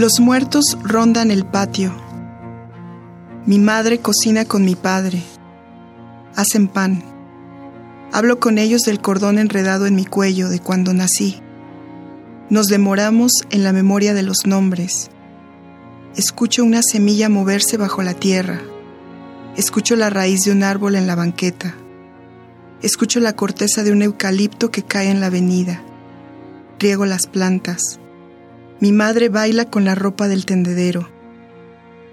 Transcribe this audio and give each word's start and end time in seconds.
Los 0.00 0.18
muertos 0.18 0.78
rondan 0.82 1.30
el 1.30 1.44
patio. 1.44 1.94
Mi 3.44 3.58
madre 3.58 3.98
cocina 3.98 4.46
con 4.46 4.64
mi 4.64 4.74
padre. 4.74 5.22
Hacen 6.34 6.68
pan. 6.68 7.04
Hablo 8.10 8.40
con 8.40 8.56
ellos 8.56 8.80
del 8.80 9.02
cordón 9.02 9.38
enredado 9.38 9.84
en 9.84 9.94
mi 9.94 10.06
cuello 10.06 10.48
de 10.48 10.58
cuando 10.58 10.94
nací. 10.94 11.42
Nos 12.48 12.68
demoramos 12.68 13.30
en 13.50 13.62
la 13.62 13.74
memoria 13.74 14.14
de 14.14 14.22
los 14.22 14.46
nombres. 14.46 15.10
Escucho 16.16 16.64
una 16.64 16.80
semilla 16.80 17.28
moverse 17.28 17.76
bajo 17.76 18.02
la 18.02 18.14
tierra. 18.14 18.58
Escucho 19.58 19.96
la 19.96 20.08
raíz 20.08 20.44
de 20.44 20.52
un 20.52 20.62
árbol 20.62 20.94
en 20.94 21.06
la 21.06 21.14
banqueta. 21.14 21.74
Escucho 22.80 23.20
la 23.20 23.36
corteza 23.36 23.82
de 23.82 23.92
un 23.92 24.00
eucalipto 24.00 24.70
que 24.70 24.82
cae 24.82 25.10
en 25.10 25.20
la 25.20 25.26
avenida. 25.26 25.82
Riego 26.78 27.04
las 27.04 27.26
plantas. 27.26 27.99
Mi 28.80 28.92
madre 28.92 29.28
baila 29.28 29.66
con 29.66 29.84
la 29.84 29.94
ropa 29.94 30.26
del 30.26 30.46
tendedero. 30.46 31.06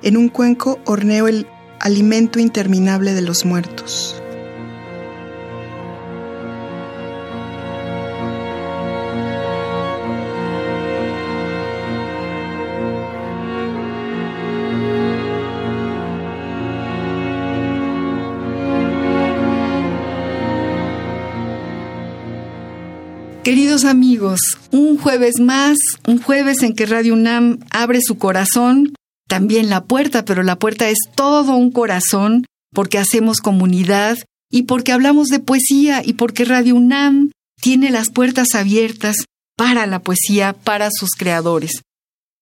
En 0.04 0.18
un 0.18 0.28
cuenco 0.28 0.80
horneo 0.86 1.30
el 1.30 1.48
alimento 1.80 2.40
interminable 2.40 3.14
de 3.14 3.22
los 3.22 3.46
muertos. 3.46 4.22
Queridos 23.48 23.86
amigos, 23.86 24.42
un 24.72 24.98
jueves 24.98 25.40
más, 25.40 25.78
un 26.06 26.22
jueves 26.22 26.64
en 26.64 26.76
que 26.76 26.86
Radio 26.86 27.14
UNAM 27.14 27.59
abre 27.70 28.02
su 28.02 28.17
corazón, 28.17 28.94
también 29.26 29.70
la 29.70 29.86
puerta, 29.86 30.26
pero 30.26 30.44
la 30.44 30.59
puerta 30.59 30.89
es 30.89 30.98
todo 31.16 31.56
un 31.56 31.72
corazón 31.72 32.44
porque 32.73 32.98
hacemos 32.98 33.39
comunidad 33.39 34.17
y 34.52 34.64
porque 34.64 34.92
hablamos 34.92 35.30
de 35.30 35.39
poesía 35.39 36.02
y 36.04 36.12
porque 36.12 36.44
Radio 36.44 36.76
UNAM 36.76 37.31
tiene 37.62 37.89
las 37.89 38.09
puertas 38.09 38.54
abiertas 38.54 39.16
para 39.56 39.88
la 39.88 40.00
poesía, 40.00 40.52
para 40.52 40.89
sus 40.92 41.11
creadores. 41.11 41.84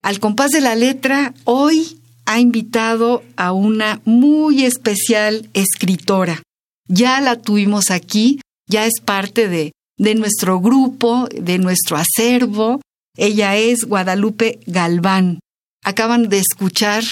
Al 0.02 0.20
compás 0.20 0.50
de 0.50 0.62
la 0.62 0.74
letra, 0.74 1.36
hoy 1.44 2.02
ha 2.26 2.40
invitado 2.40 3.22
a 3.36 3.52
una 3.52 4.02
muy 4.06 4.66
especial 4.66 5.52
escritora. 5.54 6.42
Ya 6.88 7.22
la 7.22 7.40
tuvimos 7.40 7.92
aquí, 7.92 8.40
ya 8.68 8.88
es 8.88 9.02
parte 9.06 9.48
de 9.48 9.72
de 9.98 10.16
nuestro 10.16 10.60
grupo, 10.60 11.28
de 11.32 11.58
nuestro 11.58 11.98
acervo. 11.98 12.82
Ella 13.18 13.56
es 13.56 13.86
Guadalupe 13.86 14.60
Galván. 14.66 15.40
Acaban 15.84 16.30
de 16.30 16.40
escuchar 16.40 17.04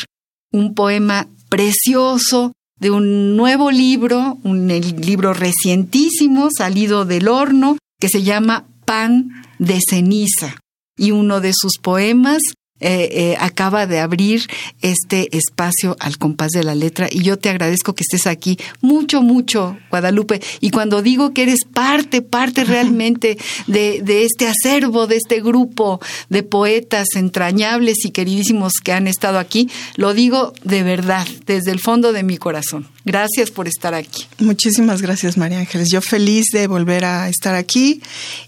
un 0.51 0.73
poema 0.73 1.27
precioso 1.49 2.53
de 2.79 2.91
un 2.91 3.38
nuevo 3.38 3.72
libro, 3.72 4.38
un 4.43 4.67
libro 4.67 5.33
recientísimo, 5.33 6.49
salido 6.55 7.05
del 7.05 7.27
horno, 7.27 7.77
que 7.99 8.09
se 8.09 8.23
llama 8.23 8.66
Pan 8.85 9.29
de 9.59 9.79
ceniza. 9.88 10.57
Y 10.97 11.11
uno 11.11 11.39
de 11.39 11.53
sus 11.53 11.77
poemas 11.81 12.41
eh, 12.85 13.09
eh, 13.11 13.38
acaba 13.39 13.88
de 13.88 14.01
abrir 14.01 14.45
este 14.81 15.35
espacio 15.38 15.95
al 16.01 16.17
compás 16.17 16.51
de 16.51 16.63
la 16.63 16.75
letra 16.75 17.07
y 17.09 17.23
yo 17.23 17.39
te 17.39 17.49
agradezco 17.49 17.95
que 17.95 18.03
estés 18.03 18.27
aquí 18.27 18.57
mucho, 18.81 19.21
mucho, 19.21 19.77
Guadalupe. 19.89 20.41
Y 20.59 20.69
cuando 20.69 21.01
digo 21.01 21.33
que 21.33 21.43
eres 21.43 21.63
parte, 21.63 22.22
parte 22.22 22.66
realmente 22.66 23.38
de, 23.67 24.01
de 24.01 24.23
este 24.25 24.47
acervo, 24.47 25.07
de 25.07 25.16
este 25.16 25.39
grupo 25.39 26.01
de 26.27 26.43
poetas 26.43 27.07
entrañables 27.16 28.03
y 28.03 28.11
queridísimos 28.11 28.73
que 28.83 28.91
han 28.91 29.07
estado 29.07 29.39
aquí, 29.39 29.69
lo 29.95 30.13
digo 30.13 30.51
de 30.66 30.83
verdad, 30.83 31.25
desde 31.45 31.72
el 31.72 31.79
fondo 31.79 32.11
de 32.11 32.23
mi 32.23 32.35
corazón. 32.35 32.92
Gracias 33.06 33.52
por 33.52 33.68
estar 33.68 33.94
aquí. 33.94 34.25
Muchísimas 34.40 35.02
gracias, 35.02 35.38
María 35.38 35.59
Ángeles. 35.59 35.90
Yo 35.91 36.02
feliz 36.02 36.46
de 36.53 36.68
volver 36.68 37.03
a 37.03 37.28
estar 37.28 37.53
aquí 37.53 38.02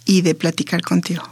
y 0.05 0.21
de 0.21 0.33
platicar 0.33 0.81
contigo. 0.81 1.23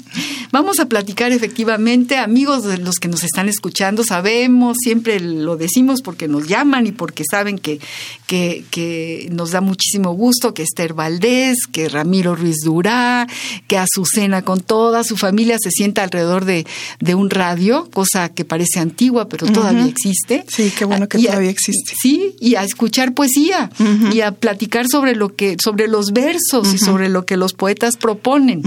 Vamos 0.52 0.80
a 0.80 0.86
platicar 0.86 1.32
efectivamente, 1.32 2.16
amigos 2.16 2.64
de 2.64 2.78
los 2.78 2.96
que 2.96 3.08
nos 3.08 3.22
están 3.22 3.48
escuchando, 3.48 4.04
sabemos, 4.04 4.76
siempre 4.82 5.20
lo 5.20 5.56
decimos 5.56 6.02
porque 6.02 6.28
nos 6.28 6.48
llaman 6.48 6.86
y 6.86 6.92
porque 6.92 7.22
saben 7.30 7.58
que, 7.58 7.80
que, 8.26 9.28
nos 9.30 9.52
da 9.52 9.60
muchísimo 9.60 10.12
gusto 10.12 10.52
que 10.52 10.62
Esther 10.62 10.94
Valdés, 10.94 11.66
que 11.70 11.88
Ramiro 11.88 12.34
Ruiz 12.34 12.56
Durá, 12.64 13.26
que 13.68 13.78
Azucena 13.78 14.42
con 14.42 14.60
toda 14.60 15.04
su 15.04 15.16
familia 15.16 15.56
se 15.62 15.70
sienta 15.70 16.02
alrededor 16.02 16.44
de, 16.44 16.66
un 17.14 17.30
radio, 17.30 17.88
cosa 17.92 18.30
que 18.30 18.44
parece 18.44 18.80
antigua, 18.80 19.28
pero 19.28 19.46
todavía 19.46 19.84
existe. 19.84 20.44
Sí, 20.48 20.72
qué 20.76 20.84
bueno 20.84 21.08
que 21.08 21.18
todavía 21.18 21.50
existe. 21.50 21.94
Sí, 22.00 22.34
y 22.40 22.56
escuchar 22.72 23.14
poesía 23.14 23.70
y 24.12 24.20
a 24.20 24.32
platicar 24.32 24.88
sobre 24.88 25.14
lo 25.14 25.34
que, 25.34 25.56
sobre 25.62 25.88
los 25.88 26.12
versos 26.12 26.74
y 26.74 26.78
sobre 26.78 27.08
lo 27.08 27.24
que 27.26 27.36
los 27.36 27.52
poetas 27.52 27.96
proponen. 27.96 28.62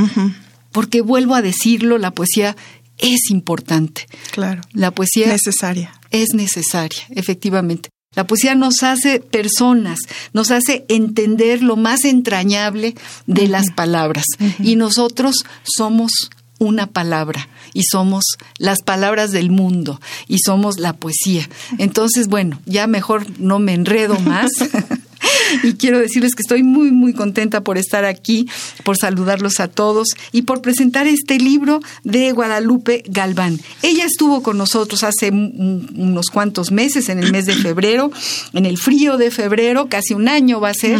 Porque 0.72 1.02
vuelvo 1.02 1.36
a 1.36 1.42
decirlo, 1.42 1.98
la 1.98 2.12
poesía 2.12 2.56
es 2.98 3.30
importante. 3.30 4.08
Claro. 4.32 4.62
La 4.74 4.92
poesía 4.92 5.28
necesaria. 5.28 5.94
Es 6.12 6.34
necesaria, 6.34 7.02
efectivamente. 7.10 7.90
La 8.16 8.26
poesía 8.26 8.56
nos 8.56 8.84
hace 8.84 9.20
personas, 9.20 10.00
nos 10.32 10.52
hace 10.52 10.86
entender 10.88 11.62
lo 11.62 11.76
más 11.76 12.06
entrañable 12.06 12.96
de 13.28 13.48
las 13.48 13.72
palabras. 13.72 14.26
Y 14.60 14.78
nosotros 14.78 15.44
somos 15.64 16.12
una 16.60 16.88
palabra 16.88 17.48
y 17.74 17.84
somos 17.84 18.24
las 18.58 18.82
palabras 18.82 19.32
del 19.32 19.52
mundo 19.52 20.00
y 20.28 20.40
somos 20.40 20.80
la 20.80 20.94
poesía. 20.94 21.50
Entonces, 21.78 22.28
bueno, 22.28 22.62
ya 22.66 22.88
mejor 22.88 23.26
no 23.40 23.60
me 23.60 23.74
enredo 23.74 24.20
más. 24.20 24.52
y 25.64 25.74
quiero 25.74 26.00
decirles 26.00 26.36
que 26.36 26.42
estoy 26.42 26.64
muy, 26.64 26.92
muy 26.92 27.14
contenta 27.14 27.62
por 27.62 27.78
estar 27.78 28.06
aquí, 28.06 28.48
por 28.84 28.98
saludarlos 28.98 29.60
a 29.60 29.68
todos 29.68 30.10
y 30.32 30.44
por 30.44 30.62
presentar 30.62 31.08
este 31.08 31.38
libro 31.38 31.80
de 32.04 32.32
Guadalupe 32.32 33.04
Galván. 33.08 33.60
Ella 33.82 34.06
estuvo 34.06 34.44
con 34.44 34.58
nosotros 34.58 35.04
hace 35.04 35.32
unos 35.32 36.28
cuantos 36.28 36.72
meses, 36.72 37.10
en 37.10 37.20
el 37.20 37.32
mes 37.32 37.46
de 37.46 37.54
febrero, 37.66 38.12
en 38.54 38.66
el 38.66 38.78
frío 38.78 39.18
de 39.18 39.32
febrero, 39.32 39.88
casi 39.90 40.14
un 40.14 40.28
año 40.28 40.60
va 40.60 40.70
a 40.70 40.74
ser, 40.74 41.00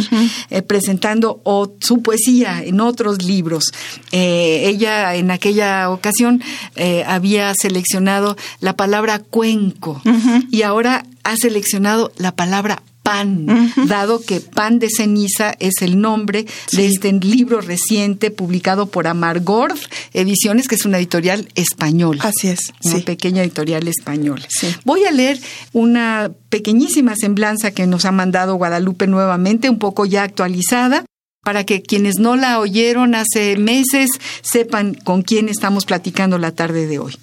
eh, 0.50 0.62
presentando 0.62 1.42
su 1.80 2.02
poesía 2.02 2.62
en 2.62 2.80
otros 2.80 3.22
libros. 3.24 3.72
Eh, 4.12 4.64
ella 4.66 5.14
en 5.14 5.30
aquella 5.30 5.90
ocasión 5.90 6.42
eh, 6.76 7.04
había 7.06 7.52
seleccionado 7.54 8.36
la 8.60 8.76
palabra 8.76 9.18
cuenco 9.18 10.02
y 10.50 10.62
ahora 10.62 11.04
ha 11.24 11.36
seleccionado 11.36 12.12
la 12.16 12.34
palabra 12.34 12.82
pan, 13.06 13.46
dado 13.86 14.20
que 14.20 14.40
Pan 14.40 14.80
de 14.80 14.88
ceniza 14.90 15.54
es 15.60 15.80
el 15.80 16.00
nombre 16.00 16.44
de 16.72 16.86
este 16.86 17.12
libro 17.12 17.60
reciente 17.60 18.32
publicado 18.32 18.86
por 18.86 19.06
Amargord 19.06 19.78
Ediciones, 20.12 20.66
que 20.66 20.74
es 20.74 20.84
una 20.84 20.98
editorial 20.98 21.48
española. 21.54 22.24
Así 22.24 22.48
es. 22.48 22.72
Una 22.82 22.98
pequeña 23.00 23.42
editorial 23.42 23.86
española. 23.86 24.46
Voy 24.84 25.04
a 25.04 25.12
leer 25.12 25.38
una 25.72 26.32
pequeñísima 26.48 27.14
semblanza 27.16 27.70
que 27.70 27.86
nos 27.86 28.04
ha 28.04 28.12
mandado 28.12 28.56
Guadalupe 28.56 29.06
nuevamente, 29.06 29.70
un 29.70 29.78
poco 29.78 30.04
ya 30.04 30.24
actualizada 30.24 31.04
para 31.44 31.62
que 31.62 31.80
quienes 31.80 32.18
no 32.18 32.34
la 32.34 32.58
oyeron 32.58 33.14
hace 33.14 33.56
meses 33.56 34.10
sepan 34.42 34.94
con 34.94 35.22
quién 35.22 35.48
estamos 35.48 35.84
platicando 35.84 36.38
la 36.38 36.50
tarde 36.50 36.88
de 36.88 36.98
hoy. 36.98 37.16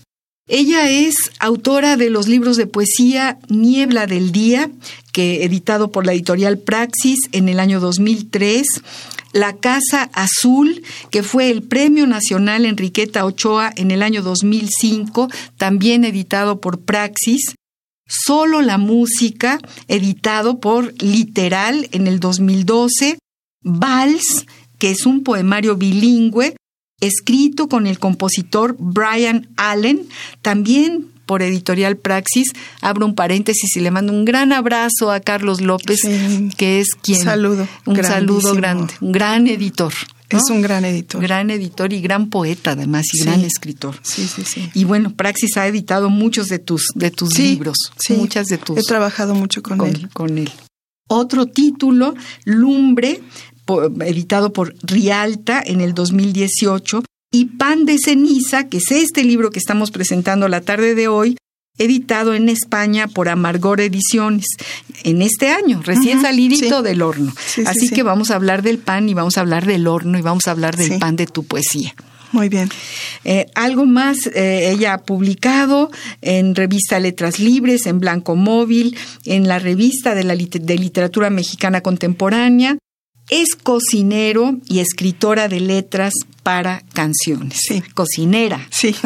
Ella 0.48 0.90
es 0.90 1.16
autora 1.40 1.96
de 1.96 2.10
los 2.10 2.28
libros 2.28 2.58
de 2.58 2.68
poesía 2.68 3.40
Niebla 3.48 4.08
del 4.08 4.34
Día, 4.34 4.70
que 5.14 5.46
editado 5.46 5.90
por 5.92 6.06
la 6.06 6.12
editorial 6.12 6.58
Praxis 6.58 7.20
en 7.32 7.48
el 7.48 7.62
año 7.62 7.80
2003, 7.80 8.68
La 9.32 9.56
Casa 9.56 10.10
Azul, 10.14 10.84
que 11.12 11.24
fue 11.24 11.50
el 11.50 11.64
Premio 11.64 12.08
Nacional 12.08 12.66
Enriqueta 12.66 13.24
Ochoa 13.24 13.72
en 13.78 13.92
el 13.92 14.04
año 14.04 14.22
2005, 14.22 15.30
también 15.56 16.04
editado 16.04 16.60
por 16.60 16.82
Praxis, 16.82 17.56
Solo 18.06 18.62
la 18.62 18.78
música, 18.78 19.60
editado 19.88 20.60
por 20.60 20.94
Literal 21.02 21.88
en 21.94 22.08
el 22.08 22.20
2012, 22.20 23.18
Vals, 23.62 24.46
que 24.78 24.92
es 24.92 25.06
un 25.06 25.24
poemario 25.24 25.78
bilingüe, 25.78 26.58
escrito 27.06 27.68
con 27.68 27.88
el 27.88 28.00
compositor 28.00 28.76
Brian 28.80 29.48
Allen, 29.58 30.08
también 30.42 31.08
por 31.26 31.42
Editorial 31.42 31.98
Praxis. 31.98 32.48
Abro 32.82 33.06
un 33.06 33.16
paréntesis 33.16 33.76
y 33.76 33.80
le 33.80 33.92
mando 33.92 34.14
un 34.14 34.26
gran 34.26 34.52
abrazo 34.52 35.12
a 35.12 35.20
Carlos 35.20 35.62
López, 35.62 36.02
que 36.58 36.80
es 36.80 36.90
quien... 37.02 37.22
Saludo. 37.22 37.68
Un 37.86 38.04
saludo 38.04 38.56
grande, 38.56 38.94
un 39.02 39.12
gran 39.12 39.48
editor. 39.48 39.94
Es 40.30 40.50
un 40.50 40.62
gran 40.62 40.84
editor. 40.84 41.22
Gran 41.22 41.52
editor 41.52 41.94
y 41.94 42.02
gran 42.02 42.30
poeta 42.30 42.72
además 42.72 43.06
y 43.14 43.24
gran 43.24 43.42
escritor. 43.42 43.96
Sí, 44.02 44.28
sí, 44.28 44.44
sí. 44.44 44.70
Y 44.74 44.84
bueno, 44.84 45.14
Praxis 45.16 45.58
ha 45.58 45.68
editado 45.68 46.10
muchos 46.10 46.48
de 46.48 46.58
tus, 46.60 46.88
de 46.96 47.12
tus 47.12 47.38
libros. 47.38 47.78
Sí, 47.98 48.14
muchas 48.14 48.48
de 48.48 48.58
tus. 48.58 48.80
He 48.80 48.84
trabajado 48.84 49.36
mucho 49.36 49.62
con, 49.62 49.80
él. 49.86 50.10
Con 50.14 50.38
él. 50.38 50.52
Otro 51.08 51.46
título, 51.46 52.16
Lumbre, 52.46 53.22
editado 54.02 54.54
por 54.54 54.76
Rialta 54.84 55.62
en 55.66 55.82
el 55.82 55.94
2018, 55.94 57.04
y 57.32 57.46
Pan 57.46 57.86
de 57.86 57.98
Ceniza, 57.98 58.70
que 58.70 58.78
es 58.78 58.92
este 58.92 59.24
libro 59.24 59.50
que 59.50 59.60
estamos 59.60 59.90
presentando 59.90 60.48
la 60.48 60.62
tarde 60.62 60.94
de 60.94 61.08
hoy, 61.08 61.36
editado 61.80 62.36
en 62.36 62.48
España 62.48 63.08
por 63.08 63.28
Amargor 63.28 63.82
Ediciones 63.82 64.46
en 65.04 65.24
este 65.24 65.50
año, 65.50 65.82
recién 65.84 66.22
salidito 66.22 66.84
del 66.84 67.02
horno. 67.02 67.34
Así 67.66 67.90
que 67.90 68.04
vamos 68.04 68.30
a 68.30 68.36
hablar 68.36 68.62
del 68.62 68.78
pan 68.78 69.10
y 69.10 69.16
vamos 69.16 69.38
a 69.38 69.42
hablar 69.42 69.66
del 69.66 69.88
horno 69.88 70.20
y 70.20 70.22
vamos 70.22 70.48
a 70.48 70.52
hablar 70.52 70.78
del 70.78 71.00
pan 71.00 71.16
de 71.16 71.26
tu 71.26 71.44
poesía. 71.44 71.96
Muy 72.32 72.50
bien. 72.50 72.70
Eh, 73.26 73.46
algo 73.54 73.86
más, 73.86 74.28
eh, 74.28 74.72
ella 74.72 74.94
ha 74.96 74.98
publicado 75.04 75.92
en 76.22 76.56
revista 76.56 77.00
Letras 77.00 77.40
Libres, 77.40 77.86
en 77.86 78.00
Blanco 78.00 78.36
Móvil, 78.36 78.98
en 79.26 79.48
la 79.48 79.60
revista 79.60 80.16
de, 80.16 80.24
la 80.24 80.36
de 80.36 80.78
literatura 80.78 81.30
mexicana 81.30 81.82
contemporánea, 81.82 82.78
es 83.42 83.56
cocinero 83.56 84.58
y 84.68 84.80
escritora 84.80 85.48
de 85.48 85.60
letras 85.60 86.14
para 86.44 86.84
canciones. 86.94 87.58
Sí. 87.68 87.82
Cocinera. 87.94 88.68
Sí. 88.70 88.96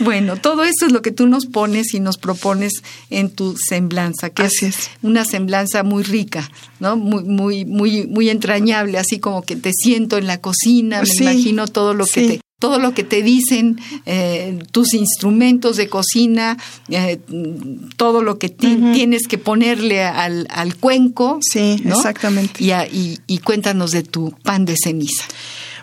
Bueno, 0.00 0.36
todo 0.36 0.64
eso 0.64 0.86
es 0.86 0.92
lo 0.92 1.02
que 1.02 1.12
tú 1.12 1.26
nos 1.26 1.46
pones 1.46 1.94
y 1.94 2.00
nos 2.00 2.18
propones 2.18 2.82
en 3.10 3.30
tu 3.30 3.56
semblanza, 3.56 4.30
que 4.30 4.44
es, 4.44 4.90
una 5.02 5.24
semblanza 5.24 5.82
muy 5.82 6.02
rica, 6.02 6.50
¿no? 6.80 6.96
Muy, 6.96 7.24
muy, 7.24 7.64
muy, 7.64 8.06
muy 8.06 8.28
entrañable, 8.28 8.98
así 8.98 9.18
como 9.18 9.42
que 9.42 9.56
te 9.56 9.72
siento 9.72 10.18
en 10.18 10.26
la 10.26 10.40
cocina, 10.40 11.02
me 11.02 11.24
imagino 11.24 11.66
todo 11.66 11.94
lo 11.94 12.06
que 12.06 12.28
te 12.28 12.40
todo 12.58 12.78
lo 12.78 12.94
que 12.94 13.04
te 13.04 13.22
dicen, 13.22 13.78
eh, 14.06 14.58
tus 14.70 14.94
instrumentos 14.94 15.76
de 15.76 15.88
cocina, 15.88 16.56
eh, 16.88 17.18
todo 17.96 18.22
lo 18.22 18.38
que 18.38 18.48
tienes 18.48 19.26
que 19.26 19.38
ponerle 19.38 20.02
al, 20.02 20.76
cuenco. 20.80 21.40
Sí, 21.42 21.82
exactamente. 21.84 22.64
Y, 22.64 23.18
y, 23.26 23.38
cuéntanos 23.38 23.90
de 23.90 24.02
tu 24.02 24.30
pan 24.42 24.64
de 24.64 24.76
ceniza. 24.82 25.24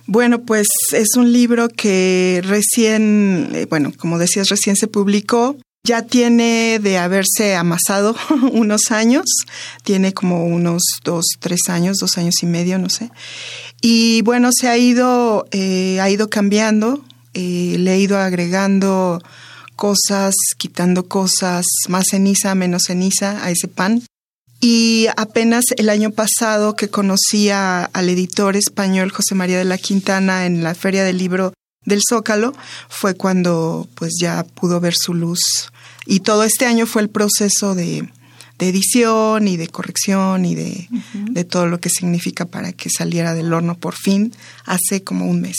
Bueno, 0.07 0.43
pues 0.43 0.67
es 0.93 1.15
un 1.15 1.31
libro 1.31 1.69
que 1.69 2.41
recién, 2.43 3.49
eh, 3.53 3.67
bueno, 3.69 3.91
como 3.97 4.17
decías, 4.17 4.49
recién 4.49 4.75
se 4.75 4.87
publicó. 4.87 5.57
Ya 5.83 6.03
tiene 6.03 6.77
de 6.79 6.99
haberse 6.99 7.55
amasado 7.55 8.15
unos 8.51 8.91
años, 8.91 9.25
tiene 9.83 10.13
como 10.13 10.45
unos 10.45 10.83
dos, 11.03 11.25
tres 11.39 11.61
años, 11.69 11.97
dos 11.97 12.17
años 12.17 12.35
y 12.43 12.45
medio, 12.45 12.77
no 12.77 12.89
sé. 12.89 13.09
Y 13.81 14.21
bueno, 14.21 14.51
se 14.53 14.67
ha 14.67 14.77
ido, 14.77 15.47
eh, 15.51 15.99
ha 15.99 16.09
ido 16.09 16.29
cambiando, 16.29 17.03
eh, 17.33 17.77
le 17.79 17.95
he 17.95 17.99
ido 17.99 18.19
agregando 18.19 19.23
cosas, 19.75 20.35
quitando 20.57 21.07
cosas, 21.07 21.65
más 21.89 22.05
ceniza, 22.11 22.53
menos 22.53 22.83
ceniza 22.85 23.43
a 23.43 23.49
ese 23.49 23.67
pan. 23.67 24.03
Y 24.59 25.07
apenas 25.17 25.65
el 25.77 25.89
año 25.89 26.11
pasado 26.11 26.75
que 26.75 26.89
conocí 26.89 27.49
al 27.49 28.09
editor 28.09 28.55
español 28.55 29.11
José 29.11 29.33
María 29.33 29.57
de 29.57 29.65
la 29.65 29.79
Quintana 29.79 30.45
en 30.45 30.63
la 30.63 30.75
Feria 30.75 31.03
del 31.03 31.17
Libro 31.17 31.53
del 31.85 32.01
Zócalo, 32.07 32.53
fue 32.89 33.15
cuando 33.15 33.87
pues 33.95 34.13
ya 34.19 34.43
pudo 34.43 34.79
ver 34.79 34.93
su 34.95 35.13
luz. 35.13 35.71
Y 36.05 36.21
todo 36.21 36.43
este 36.43 36.65
año 36.65 36.85
fue 36.85 37.01
el 37.01 37.09
proceso 37.09 37.75
de, 37.75 38.09
de 38.61 38.69
edición 38.69 39.47
y 39.47 39.57
de 39.57 39.67
corrección 39.67 40.45
y 40.45 40.55
de, 40.55 40.87
de, 41.13 41.43
todo 41.43 41.67
lo 41.67 41.79
que 41.79 41.89
significa 41.89 42.45
para 42.45 42.73
que 42.73 42.89
saliera 42.89 43.33
del 43.33 43.53
horno 43.53 43.77
por 43.77 43.95
fin 43.95 44.33
hace 44.65 45.03
como 45.03 45.25
un 45.25 45.41
mes. 45.41 45.57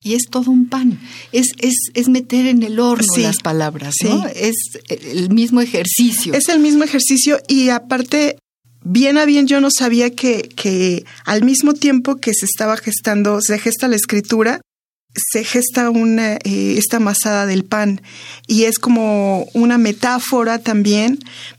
Y 0.00 0.14
es 0.14 0.26
todo 0.30 0.50
un 0.50 0.68
pan, 0.68 0.98
es, 1.32 1.48
es, 1.58 1.74
es 1.94 2.08
meter 2.08 2.46
en 2.46 2.62
el 2.62 2.78
horno 2.78 3.04
las 3.16 3.38
palabras, 3.38 3.94
¿no? 4.04 4.26
Es 4.28 4.54
el 4.88 5.30
mismo 5.30 5.60
ejercicio. 5.60 6.34
Es 6.34 6.48
el 6.48 6.60
mismo 6.60 6.84
ejercicio 6.84 7.40
y 7.48 7.70
aparte, 7.70 8.38
bien 8.84 9.18
a 9.18 9.24
bien 9.24 9.48
yo 9.48 9.60
no 9.60 9.70
sabía 9.76 10.10
que, 10.10 10.48
que 10.54 11.04
al 11.24 11.42
mismo 11.42 11.74
tiempo 11.74 12.16
que 12.16 12.32
se 12.32 12.46
estaba 12.46 12.76
gestando, 12.76 13.40
se 13.40 13.58
gesta 13.58 13.88
la 13.88 13.96
escritura, 13.96 14.60
se 15.18 15.44
gesta 15.44 15.90
una, 15.90 16.34
eh, 16.34 16.74
esta 16.78 17.00
masada 17.00 17.46
del 17.46 17.64
pan. 17.64 18.00
Y 18.46 18.64
es 18.64 18.78
como 18.78 19.48
una 19.52 19.78
metáfora 19.78 20.58
también, 20.58 21.18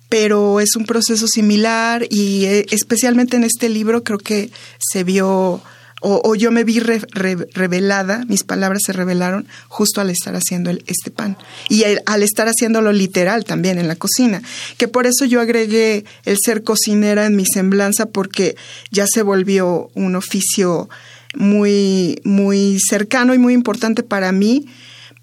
pero 0.09 0.59
es 0.59 0.75
un 0.75 0.85
proceso 0.85 1.27
similar 1.27 2.05
y 2.09 2.45
eh, 2.45 2.65
especialmente 2.71 3.37
en 3.37 3.43
este 3.43 3.69
libro 3.69 4.03
creo 4.03 4.17
que 4.17 4.49
se 4.79 5.03
vio 5.03 5.61
o, 6.01 6.35
yo 6.35 6.51
me 6.51 6.63
vi 6.63 6.79
revelada, 6.79 8.23
mis 8.29 8.43
palabras 8.43 8.83
se 8.85 8.93
revelaron 8.93 9.47
justo 9.67 9.99
al 9.99 10.09
estar 10.09 10.33
haciendo 10.33 10.69
el, 10.69 10.83
este 10.87 11.11
pan. 11.11 11.37
Y 11.67 11.83
al 11.83 12.23
estar 12.23 12.47
haciéndolo 12.47 12.93
literal 12.93 13.43
también 13.43 13.77
en 13.79 13.87
la 13.87 13.97
cocina, 13.97 14.41
que 14.77 14.87
por 14.87 15.07
eso 15.07 15.25
yo 15.25 15.41
agregué 15.41 16.05
el 16.23 16.37
ser 16.43 16.63
cocinera 16.63 17.25
en 17.25 17.35
mi 17.35 17.45
semblanza 17.45 18.05
porque 18.05 18.55
ya 18.91 19.05
se 19.07 19.23
volvió 19.23 19.89
un 19.93 20.15
oficio 20.15 20.89
muy, 21.35 22.19
muy 22.23 22.77
cercano 22.79 23.33
y 23.33 23.37
muy 23.37 23.53
importante 23.53 24.03
para 24.03 24.31
mí, 24.31 24.67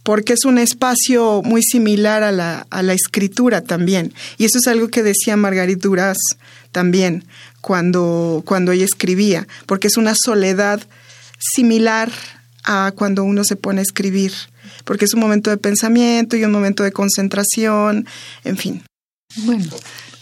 porque 0.03 0.35
es 0.35 0.45
un 0.45 0.59
espacio 0.59 1.43
muy 1.43 1.63
similar 1.63 2.23
a 2.23 2.31
la, 2.31 2.67
a 2.71 2.83
la 2.83 2.93
escritura 2.93 3.63
también. 3.63 4.15
Y 4.39 4.45
eso 4.45 4.59
es 4.59 4.69
algo 4.69 4.89
que 4.89 5.03
decía 5.03 5.37
Margarit 5.37 5.81
Duras 5.81 6.19
también 6.71 7.25
cuando, 7.61 8.43
cuando 8.47 8.71
ella 8.71 8.85
escribía, 8.85 9.49
porque 9.67 9.89
es 9.89 9.97
una 9.97 10.15
soledad 10.15 10.81
similar 11.39 12.13
a 12.63 12.93
cuando 12.95 13.25
uno 13.25 13.43
se 13.43 13.57
pone 13.57 13.81
a 13.81 13.83
escribir, 13.83 14.33
porque 14.85 15.07
es 15.07 15.15
un 15.15 15.21
momento 15.21 15.51
de 15.51 15.57
pensamiento 15.57 16.37
y 16.37 16.45
un 16.45 16.53
momento 16.53 16.85
de 16.85 16.93
concentración, 16.93 18.07
en 18.45 18.57
fin. 18.57 18.83
Bueno, 19.39 19.71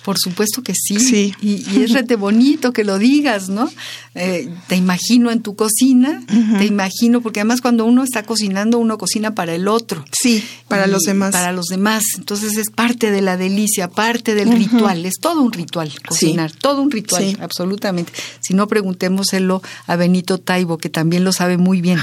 por 0.05 0.19
supuesto 0.19 0.63
que 0.63 0.75
sí. 0.75 1.35
Y, 1.41 1.83
es 1.83 1.93
rete 1.93 2.17
bonito 2.17 2.73
que 2.73 2.85
lo 2.85 2.99
digas, 2.99 3.49
¿no? 3.49 3.71
Eh, 4.15 4.49
te 4.69 4.77
imagino 4.77 5.31
en 5.31 5.41
tu 5.41 5.57
cocina, 5.57 6.23
te 6.59 6.67
imagino, 6.67 7.23
porque 7.23 7.41
además 7.41 7.63
cuando 7.63 7.87
uno 7.87 8.05
está 8.05 8.23
cocinando, 8.23 8.79
uno 8.79 8.99
cocina 8.99 9.35
para 9.35 9.55
el 9.55 9.67
otro. 9.67 10.05
Sí, 10.13 10.45
para 10.69 10.87
los 10.87 11.03
demás. 11.03 11.33
Para 11.33 11.53
los 11.53 11.67
demás. 11.67 12.05
Entonces 12.19 12.57
es 12.59 12.71
parte 12.71 13.11
de 13.11 13.23
la 13.23 13.39
delicia, 13.39 13.89
parte 13.89 14.35
del 14.35 14.53
ritual. 14.53 15.07
Es 15.07 15.15
todo 15.21 15.41
un 15.41 15.53
ritual 15.53 15.91
cocinar, 16.07 16.53
todo 16.53 16.83
un 16.83 16.91
ritual, 16.91 17.39
absolutamente. 17.41 18.13
Si 18.41 18.53
no, 18.53 18.69
preguntémoselo 18.69 19.63
a 19.87 19.97
Benito 19.97 20.39
Taibo, 20.39 20.77
que 20.77 20.91
también 20.91 21.25
lo 21.25 21.33
sabe 21.33 21.57
muy 21.57 21.81
bien. 21.81 21.99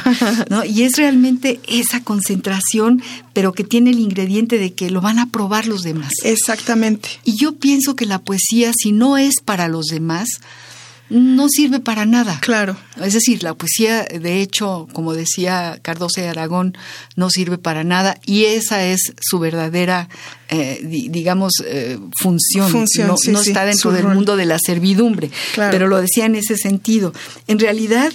¿no? 0.49 0.65
Y 0.65 0.83
es 0.83 0.97
realmente 0.97 1.59
esa 1.67 2.03
concentración, 2.03 3.03
pero 3.33 3.53
que 3.53 3.63
tiene 3.63 3.91
el 3.91 3.99
ingrediente 3.99 4.57
de 4.57 4.73
que 4.73 4.89
lo 4.89 5.01
van 5.01 5.19
a 5.19 5.29
probar 5.29 5.67
los 5.67 5.83
demás. 5.83 6.11
Exactamente. 6.23 7.09
Y 7.23 7.35
yo 7.37 7.55
pienso 7.55 7.90
que 7.95 8.05
la 8.05 8.19
poesía, 8.19 8.71
si 8.73 8.91
no 8.91 9.17
es 9.17 9.35
para 9.43 9.67
los 9.67 9.87
demás, 9.87 10.27
no 11.11 11.49
sirve 11.49 11.79
para 11.79 12.05
nada. 12.05 12.39
Claro. 12.41 12.77
Es 13.01 13.13
decir, 13.13 13.43
la 13.43 13.53
poesía, 13.53 14.03
de 14.03 14.41
hecho, 14.41 14.87
como 14.93 15.13
decía 15.13 15.77
Cardoso 15.81 16.21
de 16.21 16.29
Aragón, 16.29 16.77
no 17.15 17.29
sirve 17.29 17.57
para 17.57 17.83
nada 17.83 18.17
y 18.25 18.45
esa 18.45 18.85
es 18.85 19.13
su 19.19 19.39
verdadera, 19.39 20.07
eh, 20.49 20.79
digamos, 20.83 21.51
eh, 21.65 21.99
función. 22.17 22.69
función. 22.69 23.07
No, 23.07 23.41
está 23.41 23.65
dentro 23.65 23.91
del 23.91 24.07
mundo 24.07 24.37
de 24.37 24.45
la 24.45 24.57
servidumbre, 24.57 25.31
pero 25.55 25.87
lo 25.87 25.99
decía 25.99 26.25
en 26.25 26.35
ese 26.35 26.55
sentido. 26.55 27.13
En 27.47 27.59
realidad, 27.59 28.13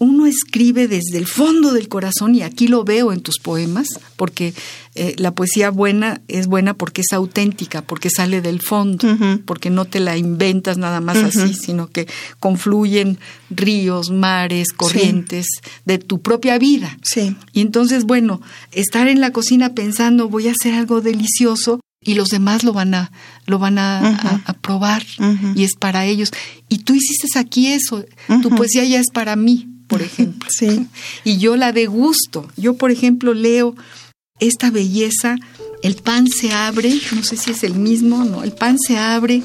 uno 0.00 0.26
escribe 0.26 0.86
desde 0.86 1.18
el 1.18 1.26
fondo 1.26 1.72
del 1.72 1.88
corazón, 1.88 2.34
y 2.34 2.42
aquí 2.42 2.68
lo 2.68 2.84
veo 2.84 3.12
en 3.12 3.20
tus 3.20 3.38
poemas, 3.38 3.88
porque 4.16 4.54
eh, 4.94 5.14
la 5.18 5.34
poesía 5.34 5.70
buena 5.70 6.20
es 6.28 6.46
buena 6.46 6.74
porque 6.74 7.00
es 7.00 7.12
auténtica, 7.12 7.82
porque 7.82 8.10
sale 8.10 8.40
del 8.40 8.60
fondo, 8.60 9.08
porque 9.44 9.70
no 9.70 9.86
te 9.86 10.00
la 10.00 10.16
inventas 10.16 10.78
nada 10.78 11.00
más 11.00 11.18
así, 11.18 11.54
sino 11.54 11.88
que 11.88 12.06
confluyen 12.38 13.18
ríos, 13.50 14.10
mares, 14.10 14.68
corrientes 14.76 15.46
de 15.84 15.98
tu 15.98 16.20
propia 16.20 16.58
vida. 16.58 16.96
Sí. 17.02 17.36
Y 17.52 17.60
entonces, 17.60 18.04
bueno, 18.04 18.40
estar 18.72 19.08
en 19.08 19.20
la 19.20 19.32
cocina 19.32 19.74
pensando 19.74 20.28
voy 20.28 20.48
a 20.48 20.52
hacer 20.52 20.74
algo 20.74 21.00
delicioso 21.00 21.80
y 22.00 22.14
los 22.14 22.28
demás 22.28 22.62
lo 22.62 22.72
van 22.72 22.94
a 22.94 23.10
lo 23.46 23.58
van 23.58 23.78
a, 23.78 24.38
probar 24.60 25.02
y 25.54 25.64
es 25.64 25.74
para 25.74 26.04
ellos. 26.04 26.30
Y 26.68 26.78
tú 26.78 26.94
hiciste 26.94 27.26
aquí 27.38 27.68
eso, 27.68 28.04
tu 28.42 28.50
poesía 28.50 28.84
ya 28.84 29.00
es 29.00 29.08
para 29.12 29.34
mí 29.34 29.68
por 29.88 30.02
ejemplo. 30.02 30.48
Sí. 30.58 30.86
Y 31.24 31.38
yo 31.38 31.56
la 31.56 31.72
de 31.72 31.86
gusto. 31.86 32.48
Yo, 32.56 32.74
por 32.74 32.90
ejemplo, 32.90 33.32
leo 33.34 33.76
esta 34.40 34.70
belleza, 34.70 35.36
el 35.82 35.96
pan 35.96 36.26
se 36.28 36.52
abre, 36.52 36.92
no 37.14 37.22
sé 37.22 37.36
si 37.36 37.50
es 37.50 37.64
el 37.64 37.74
mismo, 37.74 38.24
no, 38.24 38.42
el 38.42 38.52
pan 38.52 38.78
se 38.78 38.96
abre, 38.96 39.42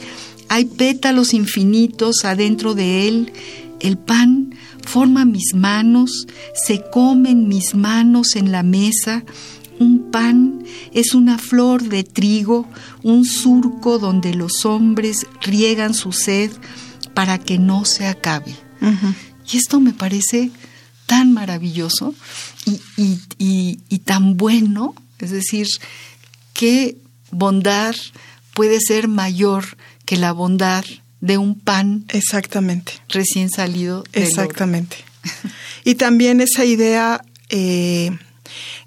hay 0.49 0.65
pétalos 0.65 1.33
infinitos 1.33 2.25
adentro 2.25 2.73
de 2.73 3.07
él, 3.07 3.33
el 3.79 3.97
pan 3.97 4.55
forma 4.85 5.25
mis 5.25 5.53
manos, 5.55 6.27
se 6.53 6.83
comen 6.91 7.47
mis 7.47 7.75
manos 7.75 8.35
en 8.35 8.51
la 8.51 8.63
mesa, 8.63 9.23
un 9.79 10.11
pan 10.11 10.63
es 10.93 11.13
una 11.15 11.37
flor 11.37 11.83
de 11.83 12.03
trigo, 12.03 12.67
un 13.01 13.25
surco 13.25 13.99
donde 13.99 14.33
los 14.33 14.65
hombres 14.65 15.25
riegan 15.41 15.93
su 15.93 16.11
sed 16.11 16.51
para 17.13 17.37
que 17.37 17.57
no 17.57 17.85
se 17.85 18.05
acabe. 18.05 18.55
Y 19.51 19.57
esto 19.57 19.79
me 19.79 19.93
parece 19.93 20.51
tan 21.05 21.33
maravilloso 21.33 22.15
y, 22.97 23.99
tan 24.05 24.37
bueno, 24.37 24.95
es 25.19 25.31
decir, 25.31 25.67
qué 26.53 26.97
bondad 27.31 27.95
puede 28.53 28.79
ser 28.79 29.07
mayor 29.07 29.77
que 30.05 30.17
la 30.17 30.31
bondad 30.31 30.85
de 31.21 31.37
un 31.37 31.59
pan. 31.59 32.05
Exactamente. 32.09 32.93
Recién 33.09 33.49
salido. 33.49 34.03
Exactamente. 34.13 34.97
y 35.83 35.95
también 35.95 36.41
esa 36.41 36.65
idea, 36.65 37.23
eh, 37.49 38.11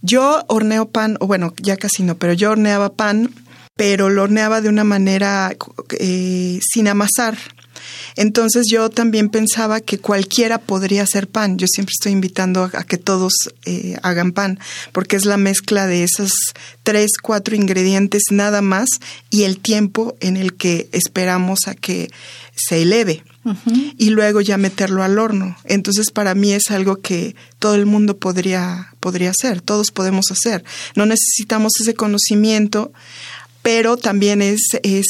yo 0.02 0.44
horneo 0.48 0.88
pan, 0.90 1.16
o 1.20 1.26
bueno, 1.26 1.54
ya 1.62 1.76
casi 1.76 2.02
no, 2.02 2.16
pero 2.16 2.32
yo 2.32 2.50
horneaba 2.50 2.94
pan, 2.94 3.34
pero 3.76 4.08
lo 4.08 4.22
horneaba 4.22 4.60
de 4.60 4.68
una 4.68 4.84
manera 4.84 5.54
eh, 5.98 6.60
sin 6.62 6.88
amasar. 6.88 7.36
Entonces 8.14 8.66
yo 8.70 8.88
también 8.90 9.28
pensaba 9.28 9.80
que 9.80 9.98
cualquiera 9.98 10.58
podría 10.58 11.02
hacer 11.02 11.28
pan. 11.28 11.58
Yo 11.58 11.66
siempre 11.66 11.92
estoy 11.98 12.12
invitando 12.12 12.70
a, 12.72 12.84
que 12.84 12.98
todos 12.98 13.32
eh, 13.64 13.96
hagan 14.02 14.32
pan, 14.32 14.58
porque 14.92 15.16
es 15.16 15.24
la 15.24 15.36
mezcla 15.36 15.86
de 15.86 16.04
esos 16.04 16.32
tres, 16.82 17.12
cuatro 17.20 17.56
ingredientes 17.56 18.22
nada 18.30 18.62
más 18.62 18.88
y 19.30 19.42
el 19.42 19.58
tiempo 19.58 20.16
en 20.20 20.36
el 20.36 20.54
que 20.54 20.88
esperamos 20.92 21.66
a 21.66 21.74
que 21.74 22.10
se 22.54 22.82
eleve. 22.82 23.22
Y 23.96 24.10
luego 24.10 24.40
ya 24.40 24.56
meterlo 24.56 25.04
al 25.04 25.20
horno. 25.20 25.56
Entonces, 25.64 26.10
para 26.10 26.34
mí 26.34 26.52
es 26.52 26.72
algo 26.72 26.96
que 26.96 27.36
todo 27.60 27.76
el 27.76 27.86
mundo 27.86 28.16
podría, 28.16 28.92
podría 28.98 29.30
hacer, 29.30 29.60
todos 29.60 29.92
podemos 29.92 30.32
hacer. 30.32 30.64
No 30.96 31.06
necesitamos 31.06 31.74
ese 31.80 31.94
conocimiento 31.94 32.92
pero 33.66 33.96
también 33.96 34.42
es, 34.42 34.60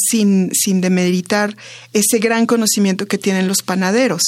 sin, 0.09 0.49
sin 0.51 0.81
demeritar 0.81 1.55
ese 1.93 2.17
gran 2.17 2.47
conocimiento 2.47 3.05
que 3.05 3.19
tienen 3.19 3.47
los 3.47 3.61
panaderos. 3.61 4.23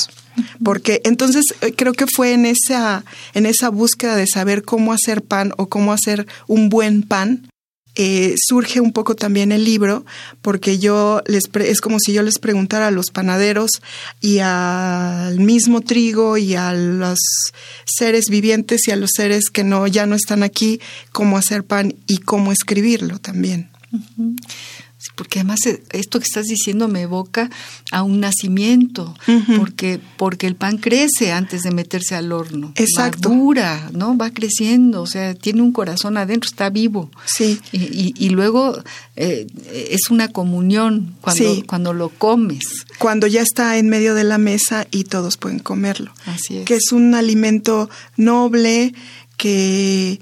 Porque 0.63 1.01
entonces 1.03 1.45
eh, 1.61 1.73
creo 1.75 1.93
que 1.93 2.05
fue 2.05 2.33
en 2.33 2.45
esa, 2.45 3.03
en 3.33 3.47
esa 3.47 3.69
búsqueda 3.69 4.15
de 4.15 4.27
saber 4.27 4.61
cómo 4.61 4.93
hacer 4.93 5.23
pan 5.23 5.51
o 5.57 5.67
cómo 5.67 5.93
hacer 5.93 6.27
un 6.45 6.69
buen 6.69 7.01
pan, 7.01 7.49
eh, 7.95 8.35
surge 8.37 8.79
un 8.81 8.93
poco 8.93 9.15
también 9.15 9.51
el 9.51 9.65
libro, 9.65 10.05
porque 10.43 10.77
yo 10.77 11.23
les 11.25 11.45
es 11.55 11.81
como 11.81 11.97
si 11.99 12.13
yo 12.13 12.21
les 12.21 12.37
preguntara 12.37 12.85
a 12.85 12.91
los 12.91 13.09
panaderos 13.09 13.81
y 14.21 14.41
al 14.43 15.39
mismo 15.39 15.81
trigo 15.81 16.37
y 16.37 16.53
a 16.53 16.71
los 16.73 17.17
seres 17.83 18.25
vivientes 18.29 18.87
y 18.87 18.91
a 18.91 18.95
los 18.95 19.09
seres 19.15 19.49
que 19.49 19.63
no 19.63 19.87
ya 19.87 20.05
no 20.05 20.13
están 20.13 20.43
aquí, 20.43 20.79
cómo 21.11 21.35
hacer 21.35 21.63
pan 21.63 21.95
y 22.05 22.19
cómo 22.19 22.51
escribirlo 22.51 23.17
también 23.17 23.68
porque 25.15 25.39
además 25.39 25.59
eh, 25.65 25.81
esto 25.91 26.19
que 26.19 26.25
estás 26.25 26.45
diciendo 26.45 26.87
me 26.87 27.01
evoca 27.01 27.49
a 27.91 28.03
un 28.03 28.19
nacimiento, 28.19 29.15
porque, 29.57 29.99
porque 30.17 30.47
el 30.47 30.55
pan 30.55 30.77
crece 30.77 31.31
antes 31.31 31.61
de 31.61 31.71
meterse 31.71 32.15
al 32.15 32.31
horno. 32.31 32.73
Exacto. 32.75 33.29
Madura, 33.29 33.89
¿no? 33.93 34.17
Va 34.17 34.31
creciendo, 34.31 35.01
o 35.01 35.07
sea, 35.07 35.33
tiene 35.35 35.61
un 35.61 35.71
corazón 35.71 36.17
adentro, 36.17 36.49
está 36.49 36.69
vivo. 36.69 37.09
Sí. 37.25 37.59
Y, 37.71 38.29
luego 38.29 38.81
eh, 39.15 39.47
es 39.89 40.09
una 40.09 40.27
comunión 40.27 41.15
cuando, 41.21 41.63
cuando 41.65 41.93
lo 41.93 42.09
comes. 42.09 42.63
Cuando 42.97 43.27
ya 43.27 43.41
está 43.41 43.77
en 43.77 43.89
medio 43.89 44.15
de 44.15 44.23
la 44.23 44.37
mesa 44.37 44.87
y 44.91 45.05
todos 45.05 45.37
pueden 45.37 45.59
comerlo. 45.59 46.13
Así 46.25 46.57
es. 46.57 46.65
Que 46.65 46.75
es 46.75 46.91
un 46.91 47.15
alimento 47.15 47.89
noble 48.17 48.93
que 49.37 50.19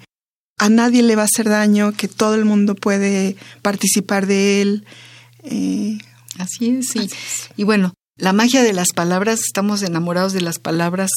a 0.58 0.70
nadie 0.70 1.04
le 1.04 1.16
va 1.16 1.24
a 1.24 1.26
hacer 1.26 1.50
daño, 1.50 1.94
que 1.94 2.08
todo 2.08 2.36
el 2.36 2.46
mundo 2.46 2.76
puede 2.76 3.36
participar 3.62 4.26
de 4.26 4.62
él. 4.62 4.86
Eh, 5.44 5.98
así 6.38 6.70
es, 6.70 6.88
sí. 6.90 7.10
Y 7.56 7.64
bueno, 7.64 7.94
la 8.18 8.34
magia 8.34 8.64
de 8.64 8.74
las 8.74 8.94
palabras, 8.94 9.42
estamos 9.42 9.84
enamorados 9.84 10.34
de 10.34 10.42
las 10.42 10.60
palabras 10.60 11.12